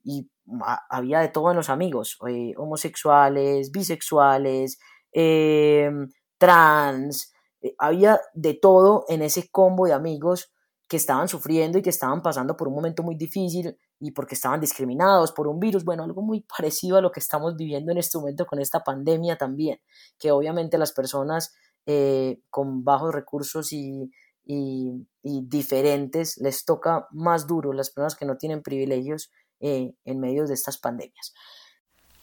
había 0.89 1.19
de 1.19 1.29
todo 1.29 1.51
en 1.51 1.57
los 1.57 1.69
amigos, 1.69 2.17
eh, 2.27 2.53
homosexuales, 2.57 3.71
bisexuales, 3.71 4.79
eh, 5.13 5.89
trans, 6.37 7.33
había 7.77 8.19
de 8.33 8.53
todo 8.55 9.05
en 9.07 9.21
ese 9.21 9.49
combo 9.49 9.85
de 9.85 9.93
amigos 9.93 10.51
que 10.91 10.97
estaban 10.97 11.27
sufriendo 11.29 11.77
y 11.77 11.81
que 11.81 11.89
estaban 11.89 12.21
pasando 12.21 12.57
por 12.57 12.67
un 12.67 12.73
momento 12.73 13.01
muy 13.01 13.15
difícil 13.15 13.77
y 13.99 14.11
porque 14.11 14.35
estaban 14.35 14.59
discriminados 14.59 15.31
por 15.31 15.47
un 15.47 15.59
virus, 15.59 15.85
bueno, 15.85 16.03
algo 16.03 16.21
muy 16.21 16.41
parecido 16.57 16.97
a 16.97 17.01
lo 17.01 17.11
que 17.11 17.21
estamos 17.21 17.55
viviendo 17.55 17.91
en 17.91 17.97
este 17.97 18.17
momento 18.17 18.45
con 18.45 18.59
esta 18.59 18.83
pandemia 18.83 19.37
también, 19.37 19.79
que 20.19 20.31
obviamente 20.31 20.77
las 20.77 20.91
personas 20.91 21.55
eh, 21.85 22.41
con 22.49 22.83
bajos 22.83 23.13
recursos 23.13 23.71
y, 23.71 24.11
y, 24.53 25.07
diferentes 25.23 26.37
les 26.37 26.65
toca 26.65 27.07
más 27.11 27.45
duro, 27.45 27.73
las 27.73 27.91
personas 27.91 28.15
que 28.15 28.25
no 28.25 28.37
tienen 28.37 28.63
privilegios 28.63 29.31
eh, 29.59 29.93
en 30.03 30.19
medio 30.19 30.47
de 30.47 30.55
estas 30.55 30.79
pandemias. 30.79 31.33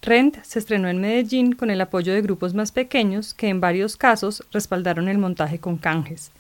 Rent 0.03 0.43
se 0.43 0.59
estrenó 0.59 0.89
en 0.89 1.01
Medellín 1.01 1.53
con 1.53 1.71
el 1.71 1.81
apoyo 1.81 2.13
de 2.13 2.23
grupos 2.23 2.55
más 2.55 2.73
pequeños 2.73 3.35
que 3.35 3.49
en 3.49 3.61
varios 3.61 3.97
casos 3.97 4.43
respaldaron 4.51 5.09
el 5.09 5.19
montaje 5.19 5.61
con 5.61 5.79
canjes 5.79 6.33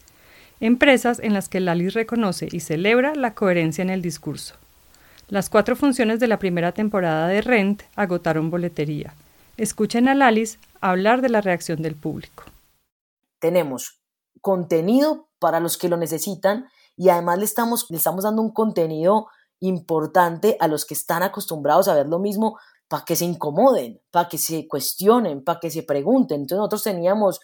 empresas 0.60 1.20
en 1.20 1.34
las 1.34 1.48
que 1.48 1.60
Lalis 1.60 1.94
reconoce 1.94 2.48
y 2.50 2.60
celebra 2.60 3.14
la 3.14 3.34
coherencia 3.34 3.82
en 3.82 3.90
el 3.90 4.02
discurso. 4.02 4.54
Las 5.28 5.50
cuatro 5.50 5.76
funciones 5.76 6.20
de 6.20 6.28
la 6.28 6.38
primera 6.38 6.72
temporada 6.72 7.28
de 7.28 7.42
Rent 7.42 7.82
agotaron 7.96 8.50
boletería. 8.50 9.14
Escuchen 9.56 10.08
a 10.08 10.14
Lalis 10.14 10.58
hablar 10.80 11.20
de 11.20 11.28
la 11.28 11.40
reacción 11.40 11.82
del 11.82 11.94
público. 11.94 12.44
Tenemos 13.40 14.00
contenido 14.40 15.27
para 15.38 15.60
los 15.60 15.76
que 15.78 15.88
lo 15.88 15.96
necesitan 15.96 16.66
y 16.96 17.08
además 17.10 17.38
le 17.38 17.44
estamos, 17.44 17.86
le 17.90 17.96
estamos 17.96 18.24
dando 18.24 18.42
un 18.42 18.52
contenido 18.52 19.28
importante 19.60 20.56
a 20.60 20.68
los 20.68 20.84
que 20.84 20.94
están 20.94 21.22
acostumbrados 21.22 21.88
a 21.88 21.94
ver 21.94 22.06
lo 22.06 22.18
mismo 22.18 22.58
para 22.88 23.04
que 23.04 23.16
se 23.16 23.24
incomoden, 23.24 24.00
para 24.10 24.28
que 24.28 24.38
se 24.38 24.66
cuestionen, 24.66 25.44
para 25.44 25.60
que 25.60 25.70
se 25.70 25.82
pregunten. 25.82 26.40
Entonces 26.40 26.58
nosotros 26.58 26.82
teníamos, 26.82 27.40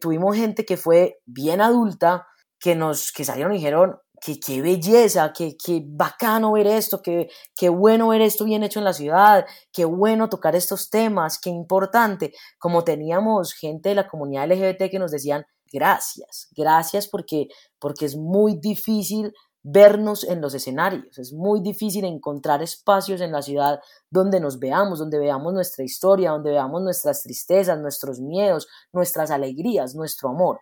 tuvimos 0.00 0.36
gente 0.36 0.64
que 0.64 0.76
fue 0.76 1.18
bien 1.26 1.60
adulta, 1.60 2.26
que 2.58 2.74
nos 2.74 3.12
que 3.12 3.24
salieron 3.24 3.52
y 3.52 3.56
dijeron 3.56 3.96
que 4.20 4.40
qué 4.40 4.62
belleza, 4.62 5.32
que, 5.32 5.56
qué 5.62 5.82
bacano 5.84 6.52
ver 6.52 6.66
esto, 6.66 7.02
que 7.02 7.28
qué 7.54 7.68
bueno 7.68 8.08
ver 8.08 8.22
esto 8.22 8.44
bien 8.44 8.62
hecho 8.62 8.78
en 8.78 8.86
la 8.86 8.92
ciudad, 8.92 9.44
qué 9.72 9.84
bueno 9.84 10.28
tocar 10.28 10.56
estos 10.56 10.88
temas, 10.88 11.38
qué 11.38 11.50
importante. 11.50 12.32
Como 12.58 12.82
teníamos 12.84 13.52
gente 13.52 13.90
de 13.90 13.94
la 13.94 14.08
comunidad 14.08 14.50
LGBT 14.50 14.90
que 14.90 14.98
nos 14.98 15.10
decían 15.10 15.44
gracias, 15.76 16.48
gracias 16.56 17.06
porque, 17.06 17.48
porque 17.78 18.06
es 18.06 18.16
muy 18.16 18.58
difícil 18.58 19.32
vernos 19.62 20.24
en 20.24 20.40
los 20.40 20.54
escenarios, 20.54 21.18
es 21.18 21.32
muy 21.32 21.60
difícil 21.60 22.04
encontrar 22.04 22.62
espacios 22.62 23.20
en 23.20 23.32
la 23.32 23.42
ciudad 23.42 23.80
donde 24.10 24.38
nos 24.40 24.58
veamos, 24.58 25.00
donde 25.00 25.18
veamos 25.18 25.52
nuestra 25.52 25.84
historia, 25.84 26.30
donde 26.30 26.52
veamos 26.52 26.82
nuestras 26.82 27.22
tristezas, 27.22 27.78
nuestros 27.78 28.20
miedos, 28.20 28.68
nuestras 28.92 29.30
alegrías, 29.30 29.94
nuestro 29.94 30.28
amor. 30.30 30.60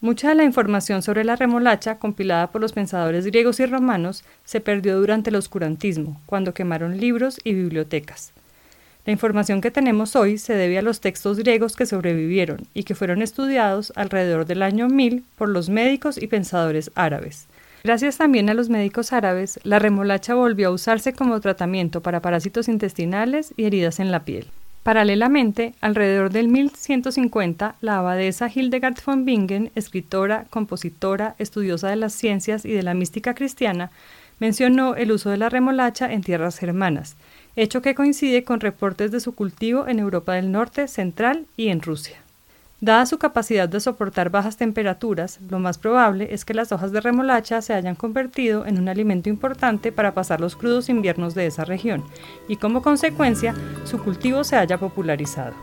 Mucha 0.00 0.28
de 0.28 0.34
la 0.34 0.44
información 0.44 1.02
sobre 1.02 1.24
la 1.24 1.36
remolacha, 1.36 1.98
compilada 1.98 2.50
por 2.50 2.60
los 2.60 2.72
pensadores 2.72 3.24
griegos 3.26 3.60
y 3.60 3.66
romanos, 3.66 4.24
se 4.44 4.60
perdió 4.60 4.98
durante 4.98 5.30
el 5.30 5.36
oscurantismo, 5.36 6.20
cuando 6.26 6.52
quemaron 6.52 6.98
libros 6.98 7.38
y 7.44 7.54
bibliotecas. 7.54 8.32
La 9.06 9.12
información 9.12 9.60
que 9.60 9.70
tenemos 9.70 10.16
hoy 10.16 10.36
se 10.36 10.54
debe 10.54 10.78
a 10.78 10.82
los 10.82 11.00
textos 11.00 11.38
griegos 11.38 11.76
que 11.76 11.86
sobrevivieron 11.86 12.66
y 12.74 12.82
que 12.82 12.96
fueron 12.96 13.22
estudiados 13.22 13.92
alrededor 13.94 14.46
del 14.46 14.62
año 14.62 14.88
1000 14.88 15.22
por 15.38 15.48
los 15.48 15.68
médicos 15.68 16.20
y 16.20 16.26
pensadores 16.26 16.90
árabes. 16.96 17.46
Gracias 17.84 18.18
también 18.18 18.50
a 18.50 18.54
los 18.54 18.68
médicos 18.68 19.12
árabes, 19.12 19.60
la 19.62 19.78
remolacha 19.78 20.34
volvió 20.34 20.68
a 20.68 20.72
usarse 20.72 21.12
como 21.12 21.40
tratamiento 21.40 22.00
para 22.00 22.20
parásitos 22.20 22.66
intestinales 22.66 23.54
y 23.56 23.66
heridas 23.66 24.00
en 24.00 24.10
la 24.10 24.24
piel. 24.24 24.48
Paralelamente, 24.82 25.74
alrededor 25.80 26.30
del 26.30 26.48
1150, 26.48 27.76
la 27.80 27.98
abadesa 27.98 28.50
Hildegard 28.52 28.96
von 29.06 29.24
Bingen, 29.24 29.70
escritora, 29.76 30.46
compositora, 30.50 31.36
estudiosa 31.38 31.88
de 31.90 31.96
las 31.96 32.12
ciencias 32.12 32.64
y 32.64 32.72
de 32.72 32.82
la 32.82 32.94
mística 32.94 33.34
cristiana, 33.34 33.92
mencionó 34.40 34.96
el 34.96 35.12
uso 35.12 35.30
de 35.30 35.36
la 35.36 35.48
remolacha 35.48 36.12
en 36.12 36.22
tierras 36.22 36.58
germanas, 36.58 37.16
hecho 37.56 37.82
que 37.82 37.94
coincide 37.94 38.44
con 38.44 38.60
reportes 38.60 39.10
de 39.10 39.20
su 39.20 39.34
cultivo 39.34 39.88
en 39.88 39.98
Europa 39.98 40.34
del 40.34 40.52
Norte, 40.52 40.86
Central 40.88 41.46
y 41.56 41.68
en 41.68 41.80
Rusia. 41.80 42.18
Dada 42.78 43.06
su 43.06 43.18
capacidad 43.18 43.70
de 43.70 43.80
soportar 43.80 44.28
bajas 44.28 44.58
temperaturas, 44.58 45.40
lo 45.48 45.58
más 45.58 45.78
probable 45.78 46.28
es 46.34 46.44
que 46.44 46.52
las 46.52 46.72
hojas 46.72 46.92
de 46.92 47.00
remolacha 47.00 47.62
se 47.62 47.72
hayan 47.72 47.94
convertido 47.94 48.66
en 48.66 48.78
un 48.78 48.90
alimento 48.90 49.30
importante 49.30 49.92
para 49.92 50.12
pasar 50.12 50.42
los 50.42 50.56
crudos 50.56 50.90
inviernos 50.90 51.34
de 51.34 51.46
esa 51.46 51.64
región, 51.64 52.04
y 52.48 52.56
como 52.56 52.82
consecuencia, 52.82 53.54
su 53.84 53.98
cultivo 53.98 54.44
se 54.44 54.56
haya 54.56 54.78
popularizado. 54.78 55.54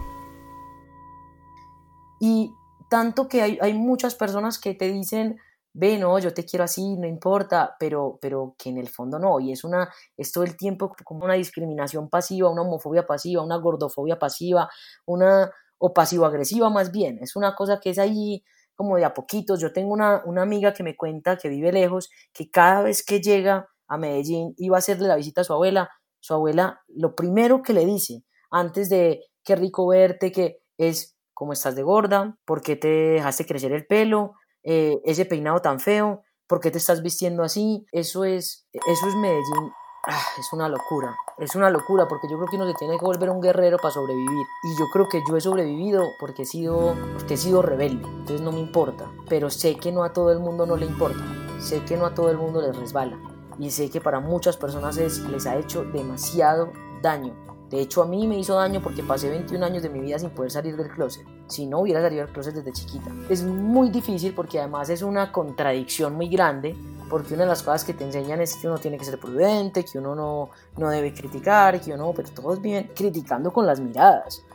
Y 2.20 2.56
tanto 2.90 3.28
que 3.28 3.42
hay, 3.42 3.74
muchas 3.74 4.16
personas 4.16 4.58
que 4.58 4.74
te 4.74 4.92
dicen, 4.92 5.38
ve, 5.74 5.98
no, 5.98 6.18
yo 6.20 6.34
te 6.34 6.46
quiero 6.46 6.64
así, 6.64 6.96
no 6.98 7.08
importa, 7.08 7.76
pero, 7.80 8.20
pero 8.22 8.56
que 8.58 8.70
en 8.70 8.78
el 8.78 8.90
fondo 8.90 9.20
no, 9.20 9.40
y 9.40 9.52
es, 9.52 9.64
una, 9.64 9.90
es 10.16 10.32
todo 10.32 10.44
el 10.44 10.56
tiempo 10.56 10.96
como 11.04 11.26
una 11.26 11.34
discriminación 11.34 12.10
pasiva, 12.10 12.50
una 12.50 12.62
homofobia 12.62 13.06
pasiva, 13.06 13.44
una 13.44 13.58
gordofobia 13.58 14.20
pasiva, 14.20 14.70
una 15.06 15.52
o 15.80 15.94
pasivo-agresiva 15.94 16.70
más 16.70 16.92
bien. 16.92 17.20
Es 17.22 17.36
una 17.36 17.56
cosa 17.56 17.80
que 17.82 17.90
es 17.90 18.00
ahí 18.00 18.44
como 18.74 18.96
de 18.96 19.06
a 19.06 19.14
poquitos. 19.14 19.60
Yo 19.60 19.74
tengo 19.74 19.92
una, 19.94 20.24
amiga 20.42 20.74
que 20.74 20.84
me 20.84 20.96
cuenta 20.96 21.38
que 21.38 21.50
vive 21.50 21.74
lejos, 21.74 22.10
que 22.32 22.50
cada 22.50 22.84
vez 22.84 23.04
que 23.04 23.20
llega 23.20 23.68
a 23.88 23.98
Medellín 23.98 24.54
iba 24.58 24.78
a 24.78 24.80
hacerle 24.80 25.08
la 25.08 25.18
visita 25.18 25.42
a 25.42 25.44
su 25.44 25.54
abuela, 25.54 25.90
su 26.22 26.34
abuela 26.34 26.82
lo 26.88 27.16
primero 27.16 27.62
que 27.62 27.74
le 27.74 27.86
dice 27.86 28.24
antes 28.50 28.88
de 28.88 29.26
qué 29.44 29.56
rico 29.56 29.88
verte, 29.88 30.32
que 30.32 30.62
es 30.78 31.18
cómo 31.34 31.52
estás 31.52 31.76
de 31.76 31.84
gorda, 31.84 32.38
por 32.46 32.62
qué 32.62 32.76
te 32.76 32.88
dejaste 32.88 33.46
crecer 33.46 33.74
el 33.74 33.86
pelo, 33.86 34.36
eh, 34.64 35.02
ese 35.06 35.26
peinado 35.26 35.60
tan 35.62 35.80
feo, 35.80 36.24
por 36.48 36.60
qué 36.60 36.72
te 36.72 36.78
estás 36.78 37.02
vistiendo 37.02 37.44
así, 37.44 37.86
eso 37.92 38.26
es, 38.26 38.68
eso 38.74 39.08
es 39.08 39.16
Medellín. 39.16 39.72
Ah, 40.06 40.22
es 40.38 40.52
una 40.52 40.68
locura, 40.68 41.16
es 41.38 41.56
una 41.56 41.70
locura 41.70 42.10
porque 42.10 42.28
yo 42.30 42.36
creo 42.36 42.50
que 42.50 42.58
uno 42.58 42.68
se 42.68 42.74
tiene 42.74 42.98
que 43.00 43.06
volver 43.06 43.30
un 43.30 43.40
guerrero 43.40 43.78
para 43.78 43.94
sobrevivir. 43.94 44.46
Y 44.64 44.78
yo 44.78 44.90
creo 44.92 45.08
que 45.08 45.24
yo 45.28 45.38
he 45.38 45.42
sobrevivido 45.42 46.04
porque 46.20 46.42
he 46.42 46.46
sido, 46.46 46.94
porque 47.18 47.36
he 47.36 47.38
sido 47.38 47.62
rebelde, 47.62 48.06
entonces 48.06 48.42
no 48.42 48.52
me 48.52 48.60
importa, 48.60 49.10
pero 49.30 49.50
sé 49.50 49.78
que 49.78 49.94
no 49.94 50.04
a 50.04 50.12
todo 50.12 50.34
el 50.34 50.40
mundo 50.40 50.66
no 50.66 50.76
le 50.76 50.86
importa, 50.86 51.24
sé 51.60 51.86
que 51.86 51.96
no 51.96 52.06
a 52.06 52.14
todo 52.14 52.30
el 52.30 52.38
mundo 52.38 52.62
les 52.62 52.76
resbala. 52.76 53.18
Y 53.60 53.72
sé 53.72 53.90
que 53.90 54.02
para 54.02 54.20
muchas 54.20 54.58
personas 54.58 54.98
es, 54.98 55.20
les 55.20 55.46
ha 55.46 55.56
hecho 55.56 55.86
demasiado 55.86 56.74
daño. 57.02 57.53
De 57.74 57.82
hecho 57.82 58.04
a 58.04 58.06
mí 58.06 58.28
me 58.28 58.38
hizo 58.38 58.54
daño 58.54 58.82
porque 58.84 59.02
pasé 59.02 59.32
21 59.32 59.66
años 59.66 59.82
de 59.82 59.90
mi 59.90 60.00
vida 60.00 60.20
sin 60.20 60.30
poder 60.30 60.52
salir 60.52 60.78
del 60.78 60.90
closet, 60.90 61.26
si 61.48 61.66
no 61.66 61.80
hubiera 61.80 62.04
salido 62.04 62.24
del 62.24 62.32
closet 62.32 62.54
desde 62.54 62.72
chiquita. 62.72 63.10
Es 63.30 63.42
muy 63.42 63.90
difícil 63.90 64.32
porque 64.36 64.60
además 64.60 64.92
es 64.92 65.02
una 65.02 65.32
contradicción 65.32 66.14
muy 66.14 66.28
grande 66.28 66.76
porque 67.10 67.34
una 67.34 67.46
de 67.46 67.50
las 67.50 67.64
cosas 67.64 67.84
que 67.84 67.96
te 67.96 68.04
enseñan 68.04 68.42
es 68.42 68.58
que 68.58 68.68
uno 68.68 68.78
tiene 68.78 69.00
que 69.00 69.06
ser 69.06 69.20
prudente, 69.20 69.84
que 69.84 69.98
uno 69.98 70.14
no, 70.14 70.52
no 70.78 70.90
debe 70.92 71.16
criticar, 71.16 71.82
que 71.82 71.92
uno, 71.92 72.14
pero 72.16 72.30
todos 72.30 72.62
bien 72.62 72.92
criticando 72.96 73.52
con 73.52 73.66
las 73.66 73.80
miradas. 73.80 74.46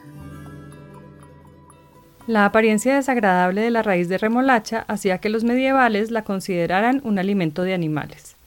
La 2.28 2.44
apariencia 2.44 2.94
desagradable 2.94 3.62
de 3.62 3.72
la 3.72 3.82
raíz 3.82 4.08
de 4.08 4.18
remolacha 4.18 4.84
hacía 4.86 5.18
que 5.18 5.28
los 5.28 5.42
medievales 5.42 6.12
la 6.12 6.22
consideraran 6.22 7.00
un 7.02 7.18
alimento 7.18 7.64
de 7.64 7.74
animales. 7.74 8.37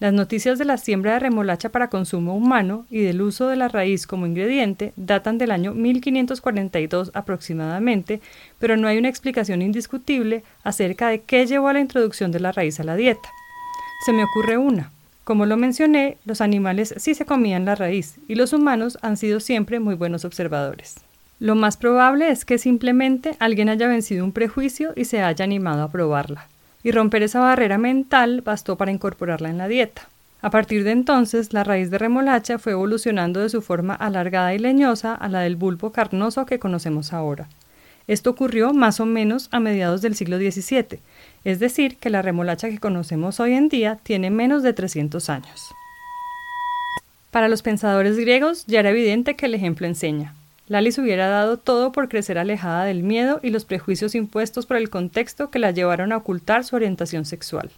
Las 0.00 0.14
noticias 0.14 0.58
de 0.58 0.64
la 0.64 0.78
siembra 0.78 1.12
de 1.12 1.18
remolacha 1.18 1.68
para 1.68 1.90
consumo 1.90 2.34
humano 2.34 2.86
y 2.88 3.02
del 3.02 3.20
uso 3.20 3.48
de 3.48 3.56
la 3.56 3.68
raíz 3.68 4.06
como 4.06 4.26
ingrediente 4.26 4.94
datan 4.96 5.36
del 5.36 5.50
año 5.50 5.74
1542 5.74 7.10
aproximadamente, 7.12 8.22
pero 8.58 8.78
no 8.78 8.88
hay 8.88 8.96
una 8.96 9.10
explicación 9.10 9.60
indiscutible 9.60 10.42
acerca 10.64 11.08
de 11.08 11.20
qué 11.20 11.44
llevó 11.44 11.68
a 11.68 11.74
la 11.74 11.80
introducción 11.80 12.32
de 12.32 12.40
la 12.40 12.50
raíz 12.50 12.80
a 12.80 12.84
la 12.84 12.96
dieta. 12.96 13.28
Se 14.06 14.14
me 14.14 14.24
ocurre 14.24 14.56
una. 14.56 14.90
Como 15.24 15.44
lo 15.44 15.58
mencioné, 15.58 16.16
los 16.24 16.40
animales 16.40 16.94
sí 16.96 17.14
se 17.14 17.26
comían 17.26 17.66
la 17.66 17.74
raíz 17.74 18.16
y 18.26 18.36
los 18.36 18.54
humanos 18.54 18.96
han 19.02 19.18
sido 19.18 19.38
siempre 19.38 19.80
muy 19.80 19.96
buenos 19.96 20.24
observadores. 20.24 20.94
Lo 21.40 21.56
más 21.56 21.76
probable 21.76 22.30
es 22.30 22.46
que 22.46 22.56
simplemente 22.56 23.36
alguien 23.38 23.68
haya 23.68 23.86
vencido 23.86 24.24
un 24.24 24.32
prejuicio 24.32 24.94
y 24.96 25.04
se 25.04 25.20
haya 25.20 25.44
animado 25.44 25.82
a 25.82 25.92
probarla 25.92 26.48
y 26.82 26.92
romper 26.92 27.22
esa 27.22 27.40
barrera 27.40 27.78
mental 27.78 28.40
bastó 28.40 28.76
para 28.76 28.92
incorporarla 28.92 29.50
en 29.50 29.58
la 29.58 29.68
dieta. 29.68 30.08
A 30.42 30.50
partir 30.50 30.84
de 30.84 30.92
entonces, 30.92 31.52
la 31.52 31.64
raíz 31.64 31.90
de 31.90 31.98
remolacha 31.98 32.58
fue 32.58 32.72
evolucionando 32.72 33.40
de 33.40 33.50
su 33.50 33.60
forma 33.60 33.94
alargada 33.94 34.54
y 34.54 34.58
leñosa 34.58 35.14
a 35.14 35.28
la 35.28 35.40
del 35.40 35.56
bulbo 35.56 35.92
carnoso 35.92 36.46
que 36.46 36.58
conocemos 36.58 37.12
ahora. 37.12 37.48
Esto 38.06 38.30
ocurrió 38.30 38.72
más 38.72 39.00
o 39.00 39.06
menos 39.06 39.48
a 39.52 39.60
mediados 39.60 40.00
del 40.02 40.16
siglo 40.16 40.38
XVII, 40.38 40.98
es 41.44 41.60
decir, 41.60 41.96
que 41.98 42.10
la 42.10 42.22
remolacha 42.22 42.70
que 42.70 42.78
conocemos 42.78 43.38
hoy 43.38 43.52
en 43.52 43.68
día 43.68 43.98
tiene 44.02 44.30
menos 44.30 44.62
de 44.62 44.72
300 44.72 45.28
años. 45.28 45.60
Para 47.30 47.48
los 47.48 47.62
pensadores 47.62 48.16
griegos 48.18 48.64
ya 48.66 48.80
era 48.80 48.90
evidente 48.90 49.36
que 49.36 49.46
el 49.46 49.54
ejemplo 49.54 49.86
enseña. 49.86 50.34
Lalis 50.70 50.98
hubiera 50.98 51.26
dado 51.28 51.56
todo 51.56 51.90
por 51.90 52.08
crecer 52.08 52.38
alejada 52.38 52.84
del 52.84 53.02
miedo 53.02 53.40
y 53.42 53.50
los 53.50 53.64
prejuicios 53.64 54.14
impuestos 54.14 54.66
por 54.66 54.76
el 54.76 54.88
contexto 54.88 55.50
que 55.50 55.58
la 55.58 55.72
llevaron 55.72 56.12
a 56.12 56.18
ocultar 56.18 56.62
su 56.62 56.76
orientación 56.76 57.24
sexual. 57.24 57.72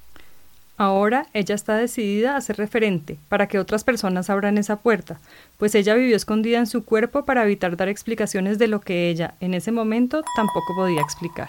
Ahora 0.77 1.27
ella 1.33 1.55
está 1.55 1.75
decidida 1.77 2.37
a 2.37 2.41
ser 2.43 2.59
referente, 2.59 3.17
para 3.31 3.49
que 3.49 3.59
otras 3.59 3.83
personas 3.83 4.29
abran 4.29 4.59
esa 4.59 4.77
puerta, 4.77 5.21
pues 5.57 5.75
ella 5.75 5.95
vivió 5.95 6.15
escondida 6.15 6.59
en 6.59 6.67
su 6.67 6.85
cuerpo 6.85 7.25
para 7.25 7.45
evitar 7.45 7.79
dar 7.79 7.89
explicaciones 7.89 8.59
de 8.59 8.69
lo 8.69 8.83
que 8.83 9.09
ella, 9.09 9.37
en 9.41 9.55
ese 9.55 9.73
momento, 9.73 10.23
tampoco 10.37 10.75
podía 10.77 11.01
explicar. 11.01 11.49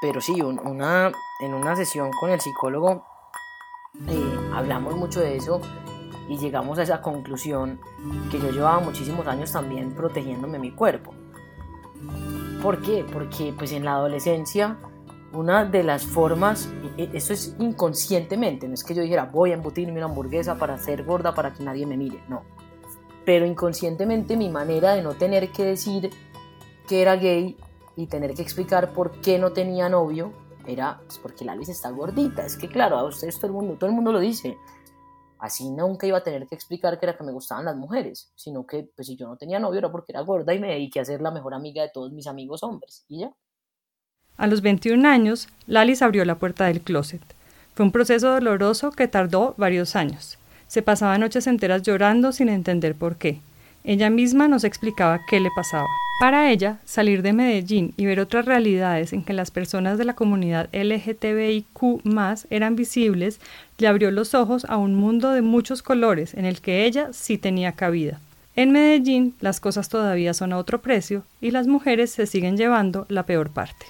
Pero 0.00 0.20
sí, 0.20 0.42
una, 0.42 1.12
en 1.40 1.54
una 1.54 1.76
sesión 1.76 2.10
con 2.18 2.30
el 2.30 2.40
psicólogo 2.40 3.06
eh, 4.08 4.38
hablamos 4.52 4.96
mucho 4.96 5.20
de 5.20 5.36
eso 5.36 5.60
y 6.28 6.38
llegamos 6.38 6.78
a 6.78 6.82
esa 6.82 7.00
conclusión 7.00 7.80
que 8.30 8.38
yo 8.38 8.50
llevaba 8.50 8.80
muchísimos 8.80 9.26
años 9.26 9.52
también 9.52 9.92
protegiéndome 9.92 10.58
mi 10.58 10.70
cuerpo. 10.70 11.14
¿Por 12.62 12.80
qué? 12.80 13.04
Porque 13.12 13.52
pues 13.56 13.72
en 13.72 13.84
la 13.84 13.94
adolescencia 13.94 14.78
una 15.32 15.64
de 15.64 15.82
las 15.82 16.04
formas, 16.04 16.68
eso 16.96 17.32
es 17.32 17.56
inconscientemente, 17.58 18.68
no 18.68 18.74
es 18.74 18.84
que 18.84 18.94
yo 18.94 19.02
dijera 19.02 19.24
voy 19.24 19.50
a 19.50 19.54
embutirme 19.54 19.94
una 19.94 20.04
hamburguesa 20.04 20.56
para 20.56 20.78
ser 20.78 21.04
gorda 21.04 21.34
para 21.34 21.54
que 21.54 21.64
nadie 21.64 21.86
me 21.86 21.96
mire, 21.96 22.22
no. 22.28 22.42
Pero 23.24 23.46
inconscientemente 23.46 24.36
mi 24.36 24.50
manera 24.50 24.94
de 24.94 25.02
no 25.02 25.14
tener 25.14 25.50
que 25.50 25.64
decir 25.64 26.10
que 26.86 27.02
era 27.02 27.16
gay 27.16 27.56
y 27.96 28.06
tener 28.06 28.34
que 28.34 28.42
explicar 28.42 28.92
por 28.92 29.20
qué 29.20 29.38
no 29.38 29.52
tenía 29.52 29.88
novio 29.88 30.32
era 30.66 31.00
pues 31.06 31.18
porque 31.18 31.44
la 31.44 31.52
Alice 31.52 31.72
está 31.72 31.90
gordita. 31.90 32.44
Es 32.44 32.56
que 32.56 32.68
claro, 32.68 32.96
a 32.96 33.04
ustedes 33.04 33.36
todo 33.36 33.46
el 33.46 33.52
mundo, 33.52 33.74
todo 33.78 33.88
el 33.88 33.96
mundo 33.96 34.12
lo 34.12 34.20
dice. 34.20 34.56
Así 35.42 35.68
nunca 35.68 36.06
iba 36.06 36.18
a 36.18 36.22
tener 36.22 36.46
que 36.46 36.54
explicar 36.54 37.00
que 37.00 37.04
era 37.04 37.16
que 37.16 37.24
me 37.24 37.32
gustaban 37.32 37.64
las 37.64 37.74
mujeres, 37.74 38.30
sino 38.36 38.64
que 38.64 38.88
pues 38.94 39.08
si 39.08 39.16
yo 39.16 39.26
no 39.26 39.36
tenía 39.36 39.58
novio 39.58 39.80
era 39.80 39.90
porque 39.90 40.12
era 40.12 40.20
gorda 40.20 40.54
y 40.54 40.60
me 40.60 40.68
dediqué 40.68 41.00
a 41.00 41.04
ser 41.04 41.20
la 41.20 41.32
mejor 41.32 41.52
amiga 41.52 41.82
de 41.82 41.90
todos 41.92 42.12
mis 42.12 42.28
amigos 42.28 42.62
hombres. 42.62 43.04
Y 43.08 43.22
ya. 43.22 43.32
A 44.36 44.46
los 44.46 44.62
21 44.62 45.08
años, 45.08 45.48
Lalis 45.66 46.00
abrió 46.00 46.24
la 46.24 46.36
puerta 46.36 46.66
del 46.66 46.80
closet. 46.80 47.22
Fue 47.74 47.84
un 47.84 47.90
proceso 47.90 48.28
doloroso 48.28 48.92
que 48.92 49.08
tardó 49.08 49.56
varios 49.56 49.96
años. 49.96 50.38
Se 50.68 50.80
pasaba 50.80 51.18
noches 51.18 51.48
enteras 51.48 51.82
llorando 51.82 52.30
sin 52.30 52.48
entender 52.48 52.94
por 52.94 53.16
qué. 53.16 53.40
Ella 53.84 54.10
misma 54.10 54.46
nos 54.46 54.64
explicaba 54.64 55.20
qué 55.28 55.40
le 55.40 55.50
pasaba. 55.56 55.88
Para 56.20 56.50
ella, 56.52 56.78
salir 56.84 57.22
de 57.22 57.32
Medellín 57.32 57.94
y 57.96 58.06
ver 58.06 58.20
otras 58.20 58.44
realidades 58.44 59.12
en 59.12 59.24
que 59.24 59.32
las 59.32 59.50
personas 59.50 59.98
de 59.98 60.04
la 60.04 60.14
comunidad 60.14 60.68
LGTBIQ 60.72 62.02
eran 62.48 62.76
visibles, 62.76 63.40
le 63.78 63.88
abrió 63.88 64.12
los 64.12 64.34
ojos 64.34 64.64
a 64.66 64.76
un 64.76 64.94
mundo 64.94 65.32
de 65.32 65.42
muchos 65.42 65.82
colores 65.82 66.34
en 66.34 66.44
el 66.44 66.60
que 66.60 66.84
ella 66.84 67.12
sí 67.12 67.38
tenía 67.38 67.72
cabida. 67.72 68.20
En 68.54 68.70
Medellín 68.70 69.34
las 69.40 69.58
cosas 69.58 69.88
todavía 69.88 70.32
son 70.32 70.52
a 70.52 70.58
otro 70.58 70.80
precio 70.80 71.24
y 71.40 71.50
las 71.50 71.66
mujeres 71.66 72.12
se 72.12 72.26
siguen 72.26 72.56
llevando 72.56 73.06
la 73.08 73.24
peor 73.24 73.50
parte. 73.50 73.86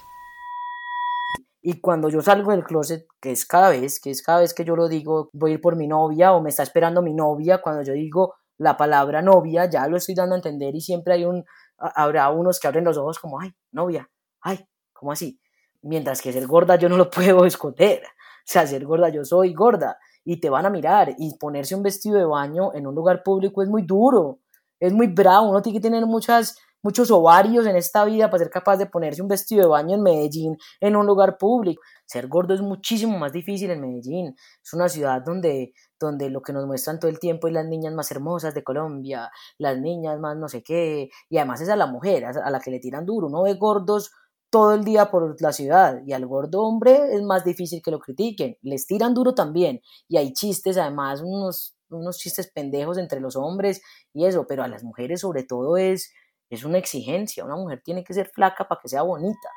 Y 1.61 1.79
cuando 1.79 2.09
yo 2.09 2.21
salgo 2.21 2.51
del 2.51 2.63
closet, 2.63 3.05
que 3.21 3.31
es 3.31 3.45
cada 3.45 3.69
vez, 3.69 3.99
que 3.99 4.09
es 4.09 4.23
cada 4.23 4.39
vez 4.39 4.53
que 4.53 4.65
yo 4.65 4.75
lo 4.75 4.89
digo, 4.89 5.29
voy 5.33 5.51
a 5.51 5.53
ir 5.53 5.61
por 5.61 5.75
mi 5.75 5.87
novia 5.87 6.33
o 6.33 6.41
me 6.41 6.49
está 6.49 6.63
esperando 6.63 7.01
mi 7.01 7.13
novia, 7.13 7.61
cuando 7.61 7.83
yo 7.83 7.93
digo 7.93 8.33
la 8.57 8.77
palabra 8.77 9.21
novia, 9.21 9.69
ya 9.69 9.87
lo 9.87 9.97
estoy 9.97 10.15
dando 10.15 10.35
a 10.35 10.37
entender 10.37 10.75
y 10.75 10.81
siempre 10.81 11.13
hay 11.13 11.25
un, 11.25 11.43
habrá 11.77 12.29
unos 12.29 12.59
que 12.59 12.67
abren 12.67 12.85
los 12.85 12.97
ojos 12.97 13.19
como, 13.19 13.39
ay, 13.39 13.53
novia, 13.71 14.09
ay, 14.41 14.67
¿cómo 14.93 15.11
así? 15.11 15.39
Mientras 15.81 16.21
que 16.21 16.31
ser 16.31 16.47
gorda 16.47 16.75
yo 16.75 16.89
no 16.89 16.97
lo 16.97 17.09
puedo 17.09 17.45
esconder. 17.45 18.03
O 18.03 18.45
sea, 18.45 18.67
ser 18.67 18.85
gorda 18.85 19.09
yo 19.09 19.23
soy 19.23 19.53
gorda 19.53 19.97
y 20.25 20.39
te 20.39 20.49
van 20.49 20.65
a 20.65 20.69
mirar 20.69 21.15
y 21.17 21.37
ponerse 21.37 21.75
un 21.75 21.83
vestido 21.83 22.17
de 22.17 22.25
baño 22.25 22.73
en 22.73 22.87
un 22.87 22.95
lugar 22.95 23.23
público 23.23 23.61
es 23.61 23.69
muy 23.69 23.83
duro, 23.83 24.39
es 24.79 24.93
muy 24.93 25.07
bravo, 25.07 25.49
uno 25.49 25.61
tiene 25.61 25.79
que 25.79 25.83
tener 25.83 26.05
muchas, 26.05 26.57
muchos 26.81 27.09
ovarios 27.11 27.65
en 27.65 27.75
esta 27.75 28.03
vida 28.05 28.29
para 28.29 28.43
ser 28.43 28.49
capaz 28.49 28.77
de 28.77 28.85
ponerse 28.85 29.21
un 29.21 29.27
vestido 29.27 29.61
de 29.61 29.67
baño 29.69 29.95
en 29.95 30.03
Medellín 30.03 30.57
en 30.79 30.95
un 30.95 31.05
lugar 31.05 31.37
público. 31.37 31.81
Ser 32.05 32.27
gordo 32.27 32.53
es 32.53 32.61
muchísimo 32.61 33.17
más 33.17 33.31
difícil 33.31 33.71
en 33.71 33.81
Medellín. 33.81 34.35
Es 34.61 34.73
una 34.73 34.89
ciudad 34.89 35.21
donde, 35.25 35.73
donde 36.03 36.29
lo 36.29 36.41
que 36.41 36.53
nos 36.53 36.65
muestran 36.65 36.99
todo 36.99 37.09
el 37.09 37.19
tiempo 37.19 37.47
es 37.47 37.53
las 37.53 37.65
niñas 37.65 37.93
más 37.93 38.11
hermosas 38.11 38.53
de 38.53 38.63
Colombia, 38.63 39.31
las 39.57 39.79
niñas 39.79 40.19
más 40.19 40.37
no 40.37 40.47
sé 40.47 40.63
qué, 40.63 41.09
y 41.29 41.37
además 41.37 41.61
es 41.61 41.69
a 41.69 41.75
la 41.75 41.87
mujer, 41.87 42.25
a 42.25 42.49
la 42.49 42.59
que 42.59 42.71
le 42.71 42.79
tiran 42.79 43.05
duro. 43.05 43.27
Uno 43.27 43.43
ve 43.43 43.53
gordos 43.55 44.11
todo 44.53 44.75
el 44.75 44.83
día 44.83 45.09
por 45.09 45.41
la 45.41 45.51
ciudad 45.51 46.01
y 46.05 46.13
al 46.13 46.27
gordo 46.27 46.61
hombre 46.61 47.15
es 47.15 47.23
más 47.23 47.43
difícil 47.43 47.81
que 47.81 47.89
lo 47.89 47.97
critiquen. 47.97 48.55
Les 48.61 48.85
tiran 48.85 49.15
duro 49.15 49.33
también 49.33 49.81
y 50.07 50.17
hay 50.17 50.31
chistes, 50.31 50.77
además, 50.77 51.21
unos, 51.21 51.75
unos 51.89 52.19
chistes 52.19 52.51
pendejos 52.51 52.99
entre 52.99 53.19
los 53.19 53.35
hombres 53.35 53.81
y 54.13 54.25
eso, 54.25 54.45
pero 54.47 54.61
a 54.61 54.67
las 54.67 54.83
mujeres 54.83 55.21
sobre 55.21 55.43
todo 55.43 55.75
es, 55.77 56.13
es 56.51 56.63
una 56.65 56.77
exigencia. 56.77 57.43
Una 57.43 57.55
mujer 57.55 57.81
tiene 57.83 58.03
que 58.03 58.13
ser 58.13 58.29
flaca 58.29 58.67
para 58.67 58.79
que 58.79 58.89
sea 58.89 59.01
bonita. 59.01 59.49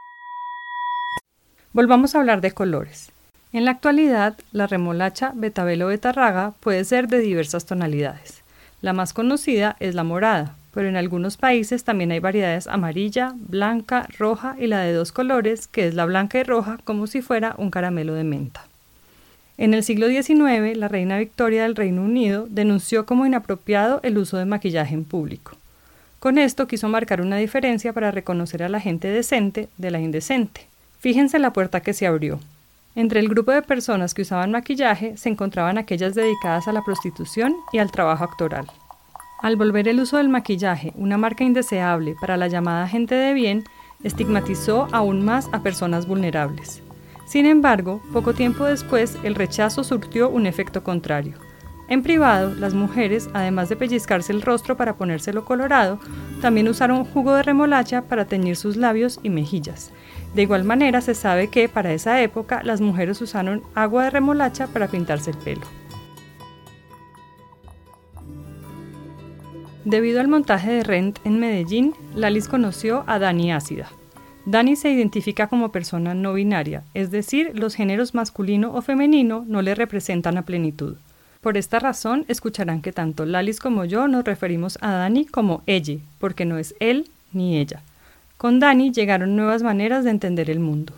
Volvamos 1.74 2.14
a 2.14 2.20
hablar 2.20 2.40
de 2.40 2.52
colores. 2.52 3.12
En 3.56 3.64
la 3.64 3.70
actualidad, 3.70 4.36
la 4.52 4.66
remolacha 4.66 5.32
betabelo 5.34 5.86
betarraga 5.86 6.52
puede 6.60 6.84
ser 6.84 7.08
de 7.08 7.20
diversas 7.20 7.64
tonalidades. 7.64 8.42
La 8.82 8.92
más 8.92 9.14
conocida 9.14 9.76
es 9.80 9.94
la 9.94 10.04
morada, 10.04 10.54
pero 10.74 10.88
en 10.88 10.96
algunos 10.96 11.38
países 11.38 11.82
también 11.82 12.12
hay 12.12 12.18
variedades 12.18 12.66
amarilla, 12.66 13.32
blanca, 13.34 14.08
roja 14.18 14.56
y 14.60 14.66
la 14.66 14.80
de 14.80 14.92
dos 14.92 15.10
colores, 15.10 15.68
que 15.68 15.88
es 15.88 15.94
la 15.94 16.04
blanca 16.04 16.38
y 16.38 16.42
roja 16.42 16.78
como 16.84 17.06
si 17.06 17.22
fuera 17.22 17.54
un 17.56 17.70
caramelo 17.70 18.12
de 18.12 18.24
menta. 18.24 18.66
En 19.56 19.72
el 19.72 19.84
siglo 19.84 20.08
XIX, 20.08 20.76
la 20.76 20.88
reina 20.88 21.16
Victoria 21.16 21.62
del 21.62 21.76
Reino 21.76 22.02
Unido 22.02 22.46
denunció 22.50 23.06
como 23.06 23.24
inapropiado 23.24 24.00
el 24.02 24.18
uso 24.18 24.36
de 24.36 24.44
maquillaje 24.44 24.92
en 24.92 25.06
público. 25.06 25.56
Con 26.18 26.36
esto 26.36 26.68
quiso 26.68 26.90
marcar 26.90 27.22
una 27.22 27.38
diferencia 27.38 27.94
para 27.94 28.10
reconocer 28.10 28.62
a 28.62 28.68
la 28.68 28.80
gente 28.80 29.08
decente 29.08 29.70
de 29.78 29.90
la 29.90 29.98
indecente. 29.98 30.66
Fíjense 30.98 31.38
la 31.38 31.54
puerta 31.54 31.80
que 31.80 31.94
se 31.94 32.06
abrió. 32.06 32.38
Entre 32.96 33.20
el 33.20 33.28
grupo 33.28 33.52
de 33.52 33.60
personas 33.60 34.14
que 34.14 34.22
usaban 34.22 34.50
maquillaje 34.50 35.18
se 35.18 35.28
encontraban 35.28 35.76
aquellas 35.76 36.14
dedicadas 36.14 36.66
a 36.66 36.72
la 36.72 36.82
prostitución 36.82 37.54
y 37.70 37.76
al 37.76 37.90
trabajo 37.90 38.24
actoral. 38.24 38.66
Al 39.42 39.56
volver 39.56 39.86
el 39.86 40.00
uso 40.00 40.16
del 40.16 40.30
maquillaje 40.30 40.94
una 40.96 41.18
marca 41.18 41.44
indeseable 41.44 42.16
para 42.18 42.38
la 42.38 42.48
llamada 42.48 42.88
gente 42.88 43.14
de 43.14 43.34
bien, 43.34 43.64
estigmatizó 44.02 44.88
aún 44.92 45.22
más 45.22 45.50
a 45.52 45.62
personas 45.62 46.06
vulnerables. 46.06 46.82
Sin 47.26 47.44
embargo, 47.44 48.00
poco 48.14 48.32
tiempo 48.32 48.64
después, 48.64 49.18
el 49.24 49.34
rechazo 49.34 49.84
surtió 49.84 50.30
un 50.30 50.46
efecto 50.46 50.82
contrario. 50.82 51.34
En 51.88 52.02
privado, 52.02 52.54
las 52.54 52.72
mujeres, 52.72 53.28
además 53.34 53.68
de 53.68 53.76
pellizcarse 53.76 54.32
el 54.32 54.40
rostro 54.40 54.78
para 54.78 54.96
ponérselo 54.96 55.44
colorado, 55.44 56.00
también 56.40 56.66
usaron 56.66 57.04
jugo 57.04 57.34
de 57.34 57.42
remolacha 57.42 58.02
para 58.02 58.24
teñir 58.24 58.56
sus 58.56 58.76
labios 58.76 59.20
y 59.22 59.28
mejillas, 59.28 59.92
de 60.36 60.42
igual 60.42 60.64
manera, 60.64 61.00
se 61.00 61.14
sabe 61.14 61.48
que 61.48 61.66
para 61.66 61.94
esa 61.94 62.20
época 62.20 62.60
las 62.62 62.82
mujeres 62.82 63.22
usaron 63.22 63.62
agua 63.74 64.04
de 64.04 64.10
remolacha 64.10 64.66
para 64.66 64.86
pintarse 64.86 65.30
el 65.30 65.38
pelo. 65.38 65.62
Debido 69.86 70.20
al 70.20 70.28
montaje 70.28 70.70
de 70.70 70.82
Rent 70.82 71.20
en 71.24 71.40
Medellín, 71.40 71.94
Lalis 72.14 72.48
conoció 72.48 73.02
a 73.06 73.18
Dani 73.18 73.50
Ácida. 73.50 73.88
Dani 74.44 74.76
se 74.76 74.90
identifica 74.90 75.46
como 75.46 75.72
persona 75.72 76.12
no 76.12 76.34
binaria, 76.34 76.82
es 76.92 77.10
decir, 77.10 77.58
los 77.58 77.74
géneros 77.74 78.14
masculino 78.14 78.74
o 78.74 78.82
femenino 78.82 79.42
no 79.48 79.62
le 79.62 79.74
representan 79.74 80.36
a 80.36 80.42
plenitud. 80.42 80.96
Por 81.40 81.56
esta 81.56 81.78
razón, 81.78 82.26
escucharán 82.28 82.82
que 82.82 82.92
tanto 82.92 83.24
Lalis 83.24 83.58
como 83.58 83.86
yo 83.86 84.06
nos 84.06 84.26
referimos 84.26 84.76
a 84.82 84.90
Dani 84.90 85.24
como 85.24 85.62
ella, 85.64 85.96
porque 86.18 86.44
no 86.44 86.58
es 86.58 86.74
él 86.78 87.08
ni 87.32 87.56
ella. 87.56 87.82
Con 88.36 88.60
Dani 88.60 88.92
llegaron 88.92 89.36
nuevas 89.36 89.62
maneras 89.62 90.04
de 90.04 90.10
entender 90.10 90.50
el 90.50 90.60
mundo. 90.60 90.92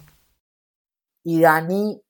Y 1.22 1.40
Dani 1.40 2.00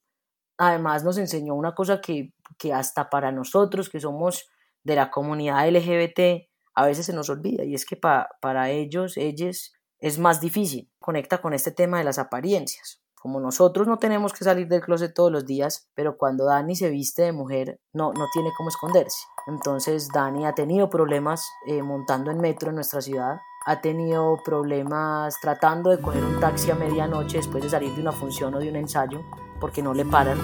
además 0.57 1.05
nos 1.05 1.19
enseñó 1.19 1.55
una 1.55 1.75
cosa 1.75 2.01
que, 2.01 2.33
que 2.59 2.73
hasta 2.73 3.11
para 3.11 3.33
nosotros 3.33 3.89
que 3.89 4.01
somos 4.01 4.49
de 4.85 4.97
la 4.97 5.11
comunidad 5.11 5.69
LGBT 5.69 6.49
a 6.75 6.87
veces 6.87 7.07
se 7.07 7.13
nos 7.13 7.29
olvida 7.29 7.65
y 7.65 7.75
es 7.75 7.85
que 7.85 7.97
para 7.97 8.71
ellos, 8.71 9.17
ellos 9.17 9.73
es 9.99 10.19
más 10.19 10.41
difícil. 10.41 10.89
Conecta 11.01 11.43
con 11.43 11.53
este 11.53 11.73
tema 11.73 11.99
de 11.99 12.05
las 12.05 12.19
apariencias. 12.19 13.03
Como 13.21 13.41
nosotros 13.41 13.89
no 13.89 13.99
tenemos 13.99 14.33
que 14.33 14.45
salir 14.45 14.69
del 14.69 14.81
closet 14.81 15.13
todos 15.13 15.33
los 15.33 15.45
días, 15.45 15.89
pero 15.95 16.17
cuando 16.17 16.45
Dani 16.45 16.77
se 16.77 16.89
viste 16.89 17.23
de 17.23 17.33
mujer, 17.33 17.81
no, 17.93 18.13
no 18.13 18.27
tiene 18.33 18.51
cómo 18.57 18.69
esconderse. 18.69 19.19
Entonces 19.49 20.09
Dani 20.15 20.47
ha 20.47 20.55
tenido 20.55 20.89
problemas 20.89 21.45
eh, 21.67 21.83
montando 21.83 22.31
en 22.31 22.41
metro 22.41 22.69
en 22.69 22.77
nuestra 22.77 23.01
ciudad, 23.01 23.39
ha 23.65 23.81
tenido 23.81 24.41
problemas 24.45 25.39
tratando 25.41 25.91
de 25.91 26.01
coger 26.01 26.25
un 26.25 26.41
taxi 26.41 26.71
a 26.71 26.75
medianoche 26.75 27.39
después 27.39 27.63
de 27.63 27.71
salir 27.71 27.93
de 27.95 28.01
una 28.01 28.13
función 28.13 28.55
o 28.55 28.59
de 28.59 28.69
un 28.69 28.77
ensayo, 28.77 29.23
porque 29.61 29.83
no 29.83 29.95
le 29.95 30.05
paran. 30.05 30.39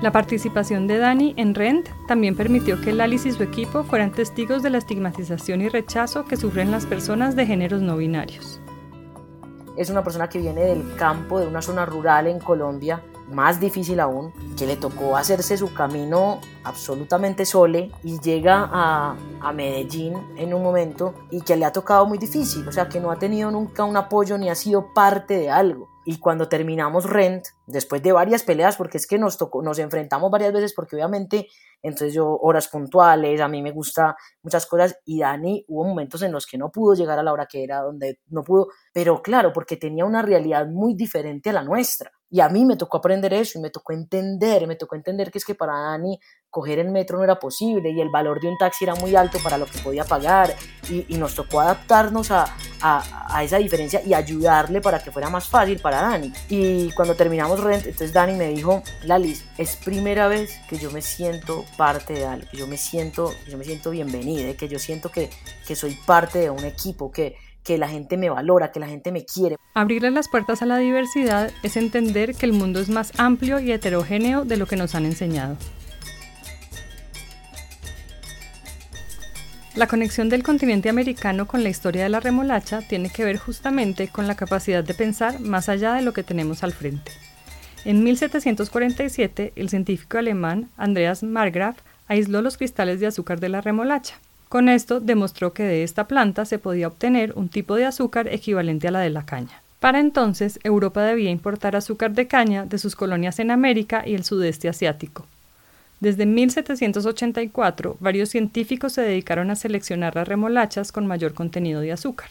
La 0.00 0.12
participación 0.12 0.86
de 0.86 0.98
Dani 0.98 1.34
en 1.36 1.54
Rent 1.54 1.88
también 2.06 2.34
permitió 2.34 2.80
que 2.80 2.90
Alice 2.90 3.28
y 3.28 3.32
su 3.32 3.42
equipo 3.42 3.84
fueran 3.84 4.12
testigos 4.12 4.62
de 4.62 4.70
la 4.70 4.78
estigmatización 4.78 5.60
y 5.60 5.68
rechazo 5.68 6.24
que 6.24 6.38
sufren 6.38 6.70
las 6.70 6.86
personas 6.86 7.36
de 7.36 7.44
géneros 7.44 7.82
no 7.82 7.96
binarios 7.96 8.60
es 9.80 9.88
una 9.88 10.04
persona 10.04 10.28
que 10.28 10.38
viene 10.38 10.60
del 10.60 10.94
campo, 10.96 11.40
de 11.40 11.46
una 11.46 11.62
zona 11.62 11.86
rural 11.86 12.26
en 12.26 12.38
Colombia, 12.38 13.02
más 13.30 13.60
difícil 13.60 14.00
aún, 14.00 14.32
que 14.56 14.66
le 14.66 14.76
tocó 14.76 15.16
hacerse 15.16 15.56
su 15.56 15.72
camino 15.72 16.40
absolutamente 16.64 17.46
sole 17.46 17.90
y 18.02 18.20
llega 18.20 18.68
a, 18.70 19.16
a, 19.40 19.52
Medellín 19.52 20.14
en 20.36 20.52
un 20.52 20.62
momento 20.62 21.14
y 21.30 21.40
que 21.42 21.56
le 21.56 21.64
ha 21.64 21.72
tocado 21.72 22.06
muy 22.06 22.18
difícil, 22.18 22.66
o 22.68 22.72
sea, 22.72 22.88
que 22.88 23.00
no 23.00 23.10
ha 23.10 23.18
tenido 23.18 23.50
nunca 23.50 23.84
un 23.84 23.96
apoyo 23.96 24.36
ni 24.36 24.50
ha 24.50 24.54
sido 24.54 24.92
parte 24.92 25.34
de 25.34 25.50
algo. 25.50 25.88
Y 26.04 26.18
cuando 26.18 26.48
terminamos 26.48 27.08
Rent, 27.08 27.44
después 27.66 28.02
de 28.02 28.12
varias 28.12 28.42
peleas, 28.42 28.76
porque 28.76 28.96
es 28.96 29.06
que 29.06 29.18
nos 29.18 29.36
tocó, 29.36 29.62
nos 29.62 29.78
enfrentamos 29.78 30.30
varias 30.30 30.52
veces, 30.52 30.72
porque 30.74 30.96
obviamente 30.96 31.46
entonces 31.82 32.14
yo 32.14 32.38
horas 32.40 32.68
puntuales, 32.68 33.40
a 33.40 33.48
mí 33.48 33.62
me 33.62 33.70
gusta 33.70 34.16
muchas 34.42 34.66
cosas 34.66 34.98
y 35.04 35.20
Dani 35.20 35.64
hubo 35.68 35.84
momentos 35.84 36.22
en 36.22 36.32
los 36.32 36.46
que 36.46 36.58
no 36.58 36.70
pudo 36.70 36.94
llegar 36.94 37.18
a 37.18 37.22
la 37.22 37.32
hora 37.32 37.46
que 37.46 37.62
era, 37.62 37.82
donde 37.82 38.18
no 38.28 38.42
pudo, 38.42 38.68
pero 38.92 39.22
claro, 39.22 39.52
porque 39.52 39.76
tenía 39.76 40.04
una 40.04 40.22
realidad 40.22 40.66
muy 40.66 40.94
diferente 40.94 41.50
a 41.50 41.52
la 41.54 41.62
nuestra. 41.62 42.10
Y 42.30 42.40
a 42.40 42.48
mí 42.48 42.64
me 42.64 42.76
tocó 42.76 42.98
aprender 42.98 43.34
eso 43.34 43.58
y 43.58 43.62
me 43.62 43.70
tocó 43.70 43.92
entender, 43.92 44.66
me 44.68 44.76
tocó 44.76 44.94
entender 44.94 45.32
que 45.32 45.38
es 45.38 45.44
que 45.44 45.56
para 45.56 45.76
Dani 45.76 46.20
coger 46.48 46.78
el 46.78 46.90
metro 46.90 47.18
no 47.18 47.24
era 47.24 47.38
posible 47.38 47.90
y 47.90 48.00
el 48.00 48.08
valor 48.08 48.40
de 48.40 48.48
un 48.48 48.56
taxi 48.56 48.84
era 48.84 48.94
muy 48.94 49.14
alto 49.16 49.38
para 49.42 49.58
lo 49.58 49.66
que 49.66 49.78
podía 49.78 50.04
pagar 50.04 50.54
y, 50.88 51.16
nos 51.16 51.34
tocó 51.34 51.60
adaptarnos 51.60 52.30
a, 52.30 52.56
a, 52.80 53.44
esa 53.44 53.58
diferencia 53.58 54.02
y 54.04 54.14
ayudarle 54.14 54.80
para 54.80 55.00
que 55.00 55.10
fuera 55.10 55.28
más 55.28 55.48
fácil 55.48 55.78
para 55.80 56.02
Dani. 56.02 56.32
Y 56.48 56.90
cuando 56.92 57.14
terminamos 57.14 57.60
Rent, 57.60 57.84
entonces 57.84 58.12
Dani 58.12 58.34
me 58.34 58.48
dijo, 58.48 58.82
Lalis, 59.04 59.44
es 59.58 59.76
primera 59.76 60.28
vez 60.28 60.58
que 60.68 60.78
yo 60.78 60.90
me 60.90 61.02
siento 61.02 61.64
parte 61.76 62.14
de 62.14 62.26
algo, 62.26 62.48
yo 62.52 62.66
me 62.66 62.76
siento, 62.76 63.32
yo 63.48 63.58
me 63.58 63.64
siento 63.64 63.90
bienvenida, 63.90 64.54
que 64.54 64.68
yo 64.68 64.78
siento 64.78 65.10
que, 65.10 65.30
que 65.66 65.76
soy 65.76 65.96
parte 66.06 66.38
de 66.38 66.50
un 66.50 66.64
equipo, 66.64 67.12
que 67.12 67.36
que 67.64 67.78
la 67.78 67.88
gente 67.88 68.16
me 68.16 68.30
valora, 68.30 68.72
que 68.72 68.80
la 68.80 68.88
gente 68.88 69.12
me 69.12 69.24
quiere. 69.24 69.56
Abrirle 69.74 70.10
las 70.10 70.28
puertas 70.28 70.62
a 70.62 70.66
la 70.66 70.78
diversidad 70.78 71.50
es 71.62 71.76
entender 71.76 72.34
que 72.34 72.46
el 72.46 72.52
mundo 72.52 72.80
es 72.80 72.88
más 72.88 73.12
amplio 73.18 73.60
y 73.60 73.72
heterogéneo 73.72 74.44
de 74.44 74.56
lo 74.56 74.66
que 74.66 74.76
nos 74.76 74.94
han 74.94 75.04
enseñado. 75.04 75.56
La 79.76 79.86
conexión 79.86 80.28
del 80.28 80.42
continente 80.42 80.88
americano 80.88 81.46
con 81.46 81.62
la 81.62 81.68
historia 81.68 82.02
de 82.02 82.08
la 82.08 82.20
remolacha 82.20 82.82
tiene 82.82 83.08
que 83.08 83.24
ver 83.24 83.38
justamente 83.38 84.08
con 84.08 84.26
la 84.26 84.34
capacidad 84.34 84.82
de 84.82 84.94
pensar 84.94 85.40
más 85.40 85.68
allá 85.68 85.94
de 85.94 86.02
lo 86.02 86.12
que 86.12 86.24
tenemos 86.24 86.64
al 86.64 86.72
frente. 86.72 87.12
En 87.84 88.02
1747, 88.02 89.52
el 89.56 89.68
científico 89.70 90.18
alemán 90.18 90.68
Andreas 90.76 91.22
Margraf 91.22 91.78
aisló 92.08 92.42
los 92.42 92.58
cristales 92.58 93.00
de 93.00 93.06
azúcar 93.06 93.38
de 93.40 93.48
la 93.48 93.60
remolacha 93.60 94.18
con 94.50 94.68
esto 94.68 94.98
demostró 94.98 95.52
que 95.52 95.62
de 95.62 95.84
esta 95.84 96.08
planta 96.08 96.44
se 96.44 96.58
podía 96.58 96.88
obtener 96.88 97.32
un 97.36 97.48
tipo 97.48 97.76
de 97.76 97.84
azúcar 97.84 98.26
equivalente 98.26 98.88
a 98.88 98.90
la 98.90 98.98
de 98.98 99.10
la 99.10 99.24
caña. 99.24 99.62
Para 99.78 100.00
entonces, 100.00 100.58
Europa 100.64 101.04
debía 101.04 101.30
importar 101.30 101.76
azúcar 101.76 102.14
de 102.14 102.26
caña 102.26 102.66
de 102.66 102.78
sus 102.78 102.96
colonias 102.96 103.38
en 103.38 103.52
América 103.52 104.02
y 104.04 104.14
el 104.14 104.24
sudeste 104.24 104.68
asiático. 104.68 105.24
Desde 106.00 106.26
1784, 106.26 107.96
varios 108.00 108.30
científicos 108.30 108.94
se 108.94 109.02
dedicaron 109.02 109.52
a 109.52 109.54
seleccionar 109.54 110.16
las 110.16 110.26
remolachas 110.26 110.90
con 110.90 111.06
mayor 111.06 111.32
contenido 111.32 111.80
de 111.80 111.92
azúcar. 111.92 112.30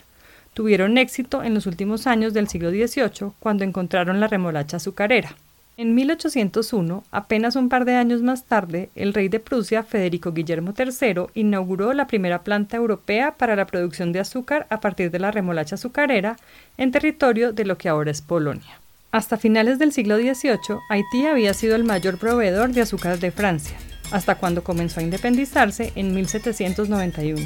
Tuvieron 0.53 0.97
éxito 0.97 1.41
en 1.41 1.53
los 1.53 1.67
últimos 1.67 2.05
años 2.05 2.33
del 2.33 2.49
siglo 2.49 2.69
XVIII 2.69 3.31
cuando 3.39 3.63
encontraron 3.63 4.19
la 4.19 4.27
remolacha 4.27 4.75
azucarera. 4.75 5.37
En 5.79 5.95
1801, 5.95 7.05
apenas 7.09 7.55
un 7.55 7.69
par 7.69 7.85
de 7.85 7.95
años 7.95 8.21
más 8.21 8.43
tarde, 8.43 8.89
el 8.95 9.13
rey 9.13 9.29
de 9.29 9.39
Prusia, 9.39 9.81
Federico 9.81 10.33
Guillermo 10.33 10.73
III, 10.77 11.27
inauguró 11.35 11.93
la 11.93 12.05
primera 12.05 12.43
planta 12.43 12.75
europea 12.75 13.35
para 13.37 13.55
la 13.55 13.65
producción 13.65 14.11
de 14.11 14.19
azúcar 14.19 14.67
a 14.69 14.81
partir 14.81 15.09
de 15.09 15.19
la 15.19 15.31
remolacha 15.31 15.75
azucarera 15.75 16.35
en 16.75 16.91
territorio 16.91 17.53
de 17.53 17.63
lo 17.63 17.77
que 17.77 17.87
ahora 17.87 18.11
es 18.11 18.21
Polonia. 18.21 18.81
Hasta 19.13 19.37
finales 19.37 19.79
del 19.79 19.93
siglo 19.93 20.17
XVIII, 20.17 20.79
Haití 20.89 21.25
había 21.25 21.53
sido 21.53 21.77
el 21.77 21.85
mayor 21.85 22.17
proveedor 22.17 22.73
de 22.73 22.81
azúcar 22.81 23.17
de 23.17 23.31
Francia, 23.31 23.77
hasta 24.11 24.35
cuando 24.35 24.65
comenzó 24.65 24.99
a 24.99 25.03
independizarse 25.03 25.93
en 25.95 26.13
1791. 26.13 27.39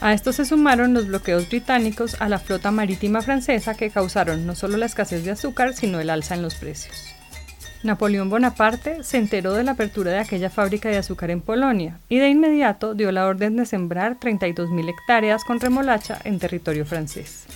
A 0.00 0.14
esto 0.14 0.32
se 0.32 0.46
sumaron 0.46 0.94
los 0.94 1.08
bloqueos 1.08 1.46
británicos 1.50 2.22
a 2.22 2.30
la 2.30 2.38
flota 2.38 2.70
marítima 2.70 3.20
francesa 3.20 3.74
que 3.74 3.90
causaron 3.90 4.46
no 4.46 4.54
solo 4.54 4.78
la 4.78 4.86
escasez 4.86 5.26
de 5.26 5.32
azúcar, 5.32 5.74
sino 5.74 6.00
el 6.00 6.08
alza 6.08 6.34
en 6.34 6.40
los 6.40 6.54
precios. 6.54 7.19
Napoleón 7.82 8.28
Bonaparte 8.28 9.02
se 9.04 9.16
enteró 9.16 9.54
de 9.54 9.64
la 9.64 9.72
apertura 9.72 10.10
de 10.10 10.18
aquella 10.18 10.50
fábrica 10.50 10.90
de 10.90 10.98
azúcar 10.98 11.30
en 11.30 11.40
Polonia 11.40 11.98
y 12.10 12.18
de 12.18 12.28
inmediato 12.28 12.94
dio 12.94 13.10
la 13.10 13.26
orden 13.26 13.56
de 13.56 13.64
sembrar 13.64 14.18
32.000 14.20 14.90
hectáreas 14.90 15.44
con 15.44 15.60
remolacha 15.60 16.18
en 16.24 16.38
territorio 16.38 16.84
francés. 16.84 17.46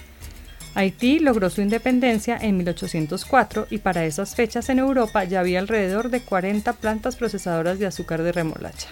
Haití 0.74 1.18
logró 1.18 1.50
su 1.50 1.60
independencia 1.60 2.38
en 2.40 2.56
1804 2.56 3.66
y 3.70 3.78
para 3.78 4.06
esas 4.06 4.34
fechas 4.34 4.70
en 4.70 4.78
Europa 4.78 5.24
ya 5.24 5.40
había 5.40 5.58
alrededor 5.58 6.08
de 6.08 6.20
40 6.20 6.72
plantas 6.72 7.16
procesadoras 7.16 7.78
de 7.78 7.86
azúcar 7.86 8.22
de 8.22 8.32
remolacha. 8.32 8.88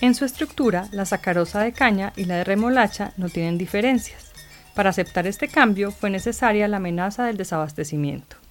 En 0.00 0.14
su 0.16 0.24
estructura, 0.24 0.88
la 0.90 1.06
sacarosa 1.06 1.60
de 1.60 1.72
caña 1.72 2.12
y 2.16 2.24
la 2.24 2.36
de 2.38 2.44
remolacha 2.44 3.12
no 3.16 3.28
tienen 3.28 3.58
diferencias. 3.58 4.32
Para 4.74 4.90
aceptar 4.90 5.28
este 5.28 5.46
cambio 5.46 5.92
fue 5.92 6.10
necesaria 6.10 6.66
la 6.66 6.78
amenaza 6.78 7.24
del 7.24 7.36
desabastecimiento. 7.36 8.43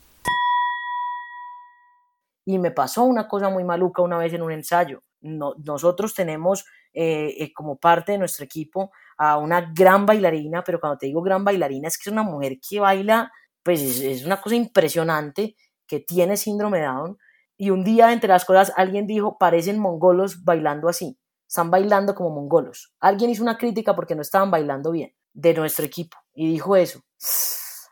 Y 2.45 2.59
me 2.59 2.71
pasó 2.71 3.03
una 3.03 3.27
cosa 3.27 3.49
muy 3.49 3.63
maluca 3.63 4.01
una 4.01 4.17
vez 4.17 4.33
en 4.33 4.41
un 4.41 4.51
ensayo. 4.51 5.03
nosotros 5.21 6.13
tenemos 6.13 6.65
eh, 6.93 7.35
eh, 7.39 7.53
como 7.53 7.77
parte 7.77 8.11
de 8.11 8.17
nuestro 8.17 8.45
equipo 8.45 8.91
a 9.17 9.37
una 9.37 9.71
gran 9.73 10.05
bailarina, 10.05 10.63
pero 10.63 10.79
cuando 10.79 10.97
te 10.97 11.07
digo 11.07 11.21
gran 11.21 11.43
bailarina 11.43 11.87
es 11.87 11.97
que 11.97 12.09
es 12.09 12.13
una 12.13 12.23
mujer 12.23 12.57
que 12.59 12.79
baila, 12.79 13.31
pues 13.63 13.81
es, 14.01 14.25
una 14.25 14.41
cosa 14.41 14.55
impresionante, 14.55 15.55
que 15.87 16.01
tiene 16.01 16.37
síndrome 16.37 16.79
de 16.79 16.85
Down. 16.85 17.17
Y 17.57 17.69
un 17.69 17.83
día, 17.83 18.11
entre 18.11 18.29
las 18.29 18.45
cosas, 18.45 18.73
alguien 18.75 19.07
dijo, 19.07 19.37
parecen 19.37 19.79
mongolos 19.79 20.43
bailando 20.43 20.89
así, 20.89 21.17
están 21.47 21.71
bailando 21.71 22.13
como 22.15 22.31
mongolos. 22.31 22.93
Alguien 22.99 23.29
hizo 23.31 23.43
una 23.43 23.57
crítica 23.57 23.95
porque 23.95 24.15
no 24.15 24.21
estaban 24.21 24.51
bailando 24.51 24.91
bien 24.91 25.13
de 25.33 25.53
nuestro 25.53 25.85
equipo 25.85 26.17
y 26.33 26.47
dijo 26.47 26.75
eso. 26.75 27.01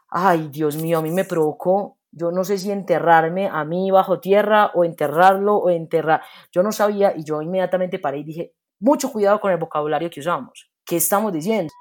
Ay, 0.10 0.50
Dios 0.50 0.76
mío, 0.76 1.00
a 1.00 1.02
mí 1.02 1.12
me 1.12 1.26
provocó 1.26 1.98
yo 2.12 2.32
no 2.32 2.43
sé 2.43 2.58
si 2.58 2.71
enterrarme 2.71 3.47
a 3.47 3.63
mí 3.63 3.89
bajo 3.91 4.19
tierra 4.19 4.71
o 4.74 4.84
enterrarlo 4.84 5.56
o 5.58 5.69
enterrar. 5.69 6.21
Yo 6.52 6.62
no 6.63 6.71
sabía 6.71 7.13
y 7.15 7.24
yo 7.24 7.41
inmediatamente 7.41 8.00
paré 8.00 8.19
y 8.19 8.24
dije, 8.24 8.54
mucho 8.80 9.12
cuidado 9.12 9.39
con 9.39 9.52
el 9.52 9.58
vocabulario 9.58 10.10
que 10.10 10.19
usamos. 10.19 10.69
¿Qué 10.86 10.97
estamos 10.97 11.32
diciendo? 11.32 11.74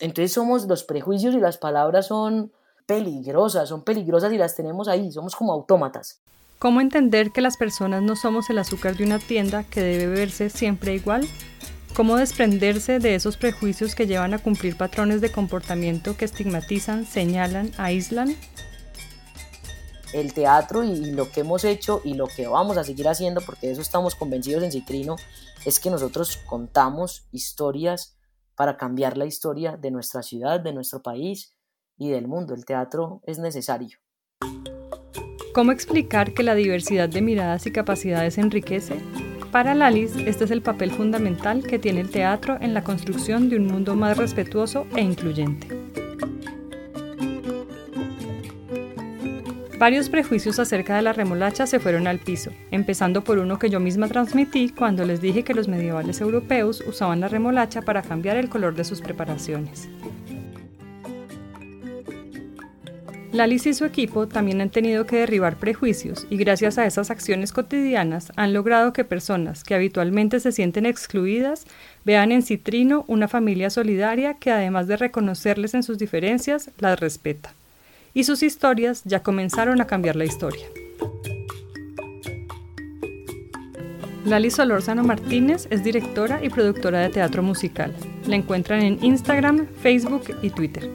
Entonces 0.00 0.32
somos 0.32 0.66
los 0.66 0.84
prejuicios 0.84 1.34
y 1.34 1.40
las 1.40 1.58
palabras 1.58 2.06
son 2.06 2.52
peligrosas, 2.86 3.68
son 3.68 3.84
peligrosas 3.84 4.32
y 4.32 4.38
las 4.38 4.54
tenemos 4.54 4.88
ahí, 4.88 5.10
somos 5.10 5.34
como 5.34 5.52
autómatas. 5.52 6.22
¿Cómo 6.58 6.80
entender 6.80 7.30
que 7.30 7.40
las 7.40 7.56
personas 7.56 8.02
no 8.02 8.16
somos 8.16 8.48
el 8.50 8.58
azúcar 8.58 8.96
de 8.96 9.04
una 9.04 9.18
tienda 9.18 9.64
que 9.64 9.80
debe 9.80 10.06
verse 10.06 10.50
siempre 10.50 10.94
igual? 10.94 11.26
¿Cómo 11.94 12.16
desprenderse 12.16 12.98
de 12.98 13.14
esos 13.14 13.36
prejuicios 13.36 13.94
que 13.94 14.08
llevan 14.08 14.34
a 14.34 14.38
cumplir 14.38 14.76
patrones 14.76 15.20
de 15.20 15.30
comportamiento 15.30 16.16
que 16.16 16.24
estigmatizan, 16.24 17.06
señalan, 17.06 17.70
aíslan? 17.78 18.34
El 20.12 20.34
teatro 20.34 20.82
y 20.82 21.12
lo 21.12 21.30
que 21.30 21.40
hemos 21.40 21.62
hecho 21.62 22.00
y 22.04 22.14
lo 22.14 22.26
que 22.26 22.48
vamos 22.48 22.78
a 22.78 22.84
seguir 22.84 23.06
haciendo, 23.06 23.40
porque 23.42 23.68
de 23.68 23.74
eso 23.74 23.82
estamos 23.82 24.16
convencidos 24.16 24.64
en 24.64 24.72
Citrino, 24.72 25.14
es 25.64 25.78
que 25.78 25.88
nosotros 25.88 26.36
contamos 26.48 27.28
historias 27.30 28.16
para 28.56 28.76
cambiar 28.76 29.16
la 29.16 29.26
historia 29.26 29.76
de 29.76 29.92
nuestra 29.92 30.24
ciudad, 30.24 30.58
de 30.58 30.72
nuestro 30.72 31.00
país 31.00 31.54
y 31.96 32.10
del 32.10 32.26
mundo. 32.26 32.54
El 32.54 32.64
teatro 32.64 33.22
es 33.24 33.38
necesario. 33.38 33.98
¿Cómo 35.54 35.70
explicar 35.70 36.34
que 36.34 36.42
la 36.42 36.56
diversidad 36.56 37.08
de 37.08 37.22
miradas 37.22 37.66
y 37.66 37.70
capacidades 37.70 38.36
enriquece? 38.38 39.00
Para 39.54 39.72
Lalis, 39.72 40.16
este 40.16 40.46
es 40.46 40.50
el 40.50 40.62
papel 40.62 40.90
fundamental 40.90 41.62
que 41.62 41.78
tiene 41.78 42.00
el 42.00 42.10
teatro 42.10 42.58
en 42.60 42.74
la 42.74 42.82
construcción 42.82 43.48
de 43.48 43.56
un 43.56 43.68
mundo 43.68 43.94
más 43.94 44.16
respetuoso 44.16 44.84
e 44.96 45.00
incluyente. 45.00 45.68
Varios 49.78 50.08
prejuicios 50.08 50.58
acerca 50.58 50.96
de 50.96 51.02
la 51.02 51.12
remolacha 51.12 51.68
se 51.68 51.78
fueron 51.78 52.08
al 52.08 52.18
piso, 52.18 52.50
empezando 52.72 53.22
por 53.22 53.38
uno 53.38 53.60
que 53.60 53.70
yo 53.70 53.78
misma 53.78 54.08
transmití 54.08 54.70
cuando 54.70 55.04
les 55.04 55.20
dije 55.20 55.44
que 55.44 55.54
los 55.54 55.68
medievales 55.68 56.20
europeos 56.20 56.82
usaban 56.84 57.20
la 57.20 57.28
remolacha 57.28 57.80
para 57.80 58.02
cambiar 58.02 58.36
el 58.36 58.48
color 58.48 58.74
de 58.74 58.82
sus 58.82 59.00
preparaciones. 59.02 59.88
Lalis 63.34 63.66
y 63.66 63.74
su 63.74 63.84
equipo 63.84 64.28
también 64.28 64.60
han 64.60 64.70
tenido 64.70 65.06
que 65.06 65.16
derribar 65.16 65.56
prejuicios 65.56 66.24
y 66.30 66.36
gracias 66.36 66.78
a 66.78 66.86
esas 66.86 67.10
acciones 67.10 67.50
cotidianas 67.50 68.32
han 68.36 68.52
logrado 68.52 68.92
que 68.92 69.02
personas 69.02 69.64
que 69.64 69.74
habitualmente 69.74 70.38
se 70.38 70.52
sienten 70.52 70.86
excluidas 70.86 71.66
vean 72.04 72.30
en 72.30 72.42
Citrino 72.42 73.04
una 73.08 73.26
familia 73.26 73.70
solidaria 73.70 74.34
que 74.34 74.52
además 74.52 74.86
de 74.86 74.98
reconocerles 74.98 75.74
en 75.74 75.82
sus 75.82 75.98
diferencias, 75.98 76.70
las 76.78 77.00
respeta. 77.00 77.54
Y 78.14 78.22
sus 78.22 78.44
historias 78.44 79.02
ya 79.04 79.24
comenzaron 79.24 79.80
a 79.80 79.88
cambiar 79.88 80.14
la 80.14 80.26
historia. 80.26 80.66
Lali 84.24 84.52
Solórzano 84.52 85.02
Martínez 85.02 85.66
es 85.70 85.82
directora 85.82 86.38
y 86.40 86.50
productora 86.50 87.00
de 87.00 87.08
teatro 87.08 87.42
musical. 87.42 87.92
La 88.28 88.36
encuentran 88.36 88.80
en 88.82 89.04
Instagram, 89.04 89.66
Facebook 89.82 90.22
y 90.40 90.50
Twitter. 90.50 90.88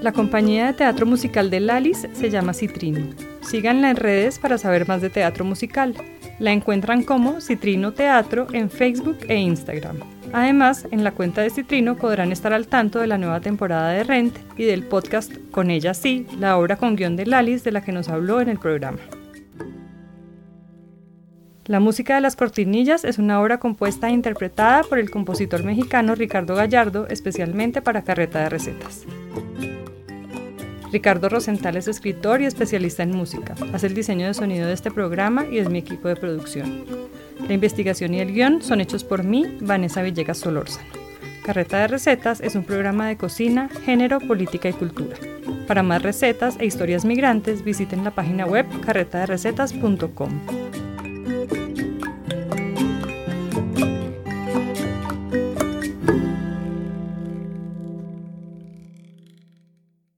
La 0.00 0.12
compañía 0.12 0.66
de 0.66 0.74
teatro 0.74 1.06
musical 1.06 1.50
de 1.50 1.58
Lalis 1.58 2.06
se 2.12 2.30
llama 2.30 2.54
Citrino. 2.54 3.00
Síganla 3.40 3.90
en 3.90 3.96
redes 3.96 4.38
para 4.38 4.56
saber 4.56 4.86
más 4.86 5.02
de 5.02 5.10
teatro 5.10 5.44
musical. 5.44 5.92
La 6.38 6.52
encuentran 6.52 7.02
como 7.02 7.40
Citrino 7.40 7.92
Teatro 7.92 8.46
en 8.52 8.70
Facebook 8.70 9.18
e 9.28 9.34
Instagram. 9.34 9.96
Además, 10.32 10.86
en 10.92 11.02
la 11.02 11.10
cuenta 11.10 11.42
de 11.42 11.50
Citrino 11.50 11.96
podrán 11.96 12.30
estar 12.30 12.52
al 12.52 12.68
tanto 12.68 13.00
de 13.00 13.08
la 13.08 13.18
nueva 13.18 13.40
temporada 13.40 13.90
de 13.90 14.04
Rent 14.04 14.36
y 14.56 14.64
del 14.64 14.84
podcast 14.84 15.32
Con 15.50 15.68
ella 15.68 15.94
sí, 15.94 16.28
la 16.38 16.58
obra 16.58 16.76
con 16.76 16.94
guion 16.94 17.16
de 17.16 17.26
Lalis 17.26 17.64
de 17.64 17.72
la 17.72 17.80
que 17.80 17.90
nos 17.90 18.08
habló 18.08 18.40
en 18.40 18.50
el 18.50 18.60
programa. 18.60 19.00
La 21.64 21.80
música 21.80 22.14
de 22.14 22.20
las 22.20 22.36
cortinillas 22.36 23.04
es 23.04 23.18
una 23.18 23.40
obra 23.40 23.58
compuesta 23.58 24.08
e 24.08 24.12
interpretada 24.12 24.84
por 24.84 25.00
el 25.00 25.10
compositor 25.10 25.64
mexicano 25.64 26.14
Ricardo 26.14 26.54
Gallardo, 26.54 27.08
especialmente 27.08 27.82
para 27.82 28.04
Carreta 28.04 28.38
de 28.38 28.48
Recetas. 28.48 29.04
Ricardo 30.92 31.28
Rosenthal 31.28 31.76
es 31.76 31.88
escritor 31.88 32.40
y 32.40 32.46
especialista 32.46 33.02
en 33.02 33.10
música. 33.10 33.54
Hace 33.72 33.88
el 33.88 33.94
diseño 33.94 34.26
de 34.26 34.34
sonido 34.34 34.66
de 34.66 34.72
este 34.72 34.90
programa 34.90 35.46
y 35.50 35.58
es 35.58 35.68
mi 35.68 35.78
equipo 35.78 36.08
de 36.08 36.16
producción. 36.16 36.84
La 37.46 37.54
investigación 37.54 38.14
y 38.14 38.20
el 38.20 38.32
guion 38.32 38.62
son 38.62 38.80
hechos 38.80 39.04
por 39.04 39.22
mí, 39.22 39.58
Vanessa 39.60 40.02
Villegas 40.02 40.38
Solórzano. 40.38 40.88
Carreta 41.44 41.78
de 41.78 41.88
Recetas 41.88 42.40
es 42.40 42.54
un 42.54 42.64
programa 42.64 43.08
de 43.08 43.16
cocina, 43.16 43.68
género, 43.84 44.20
política 44.20 44.68
y 44.68 44.72
cultura. 44.72 45.16
Para 45.66 45.82
más 45.82 46.02
recetas 46.02 46.56
e 46.58 46.66
historias 46.66 47.04
migrantes, 47.04 47.64
visiten 47.64 48.04
la 48.04 48.10
página 48.10 48.44
web 48.44 48.66
carretaderecetas.com. 48.84 50.40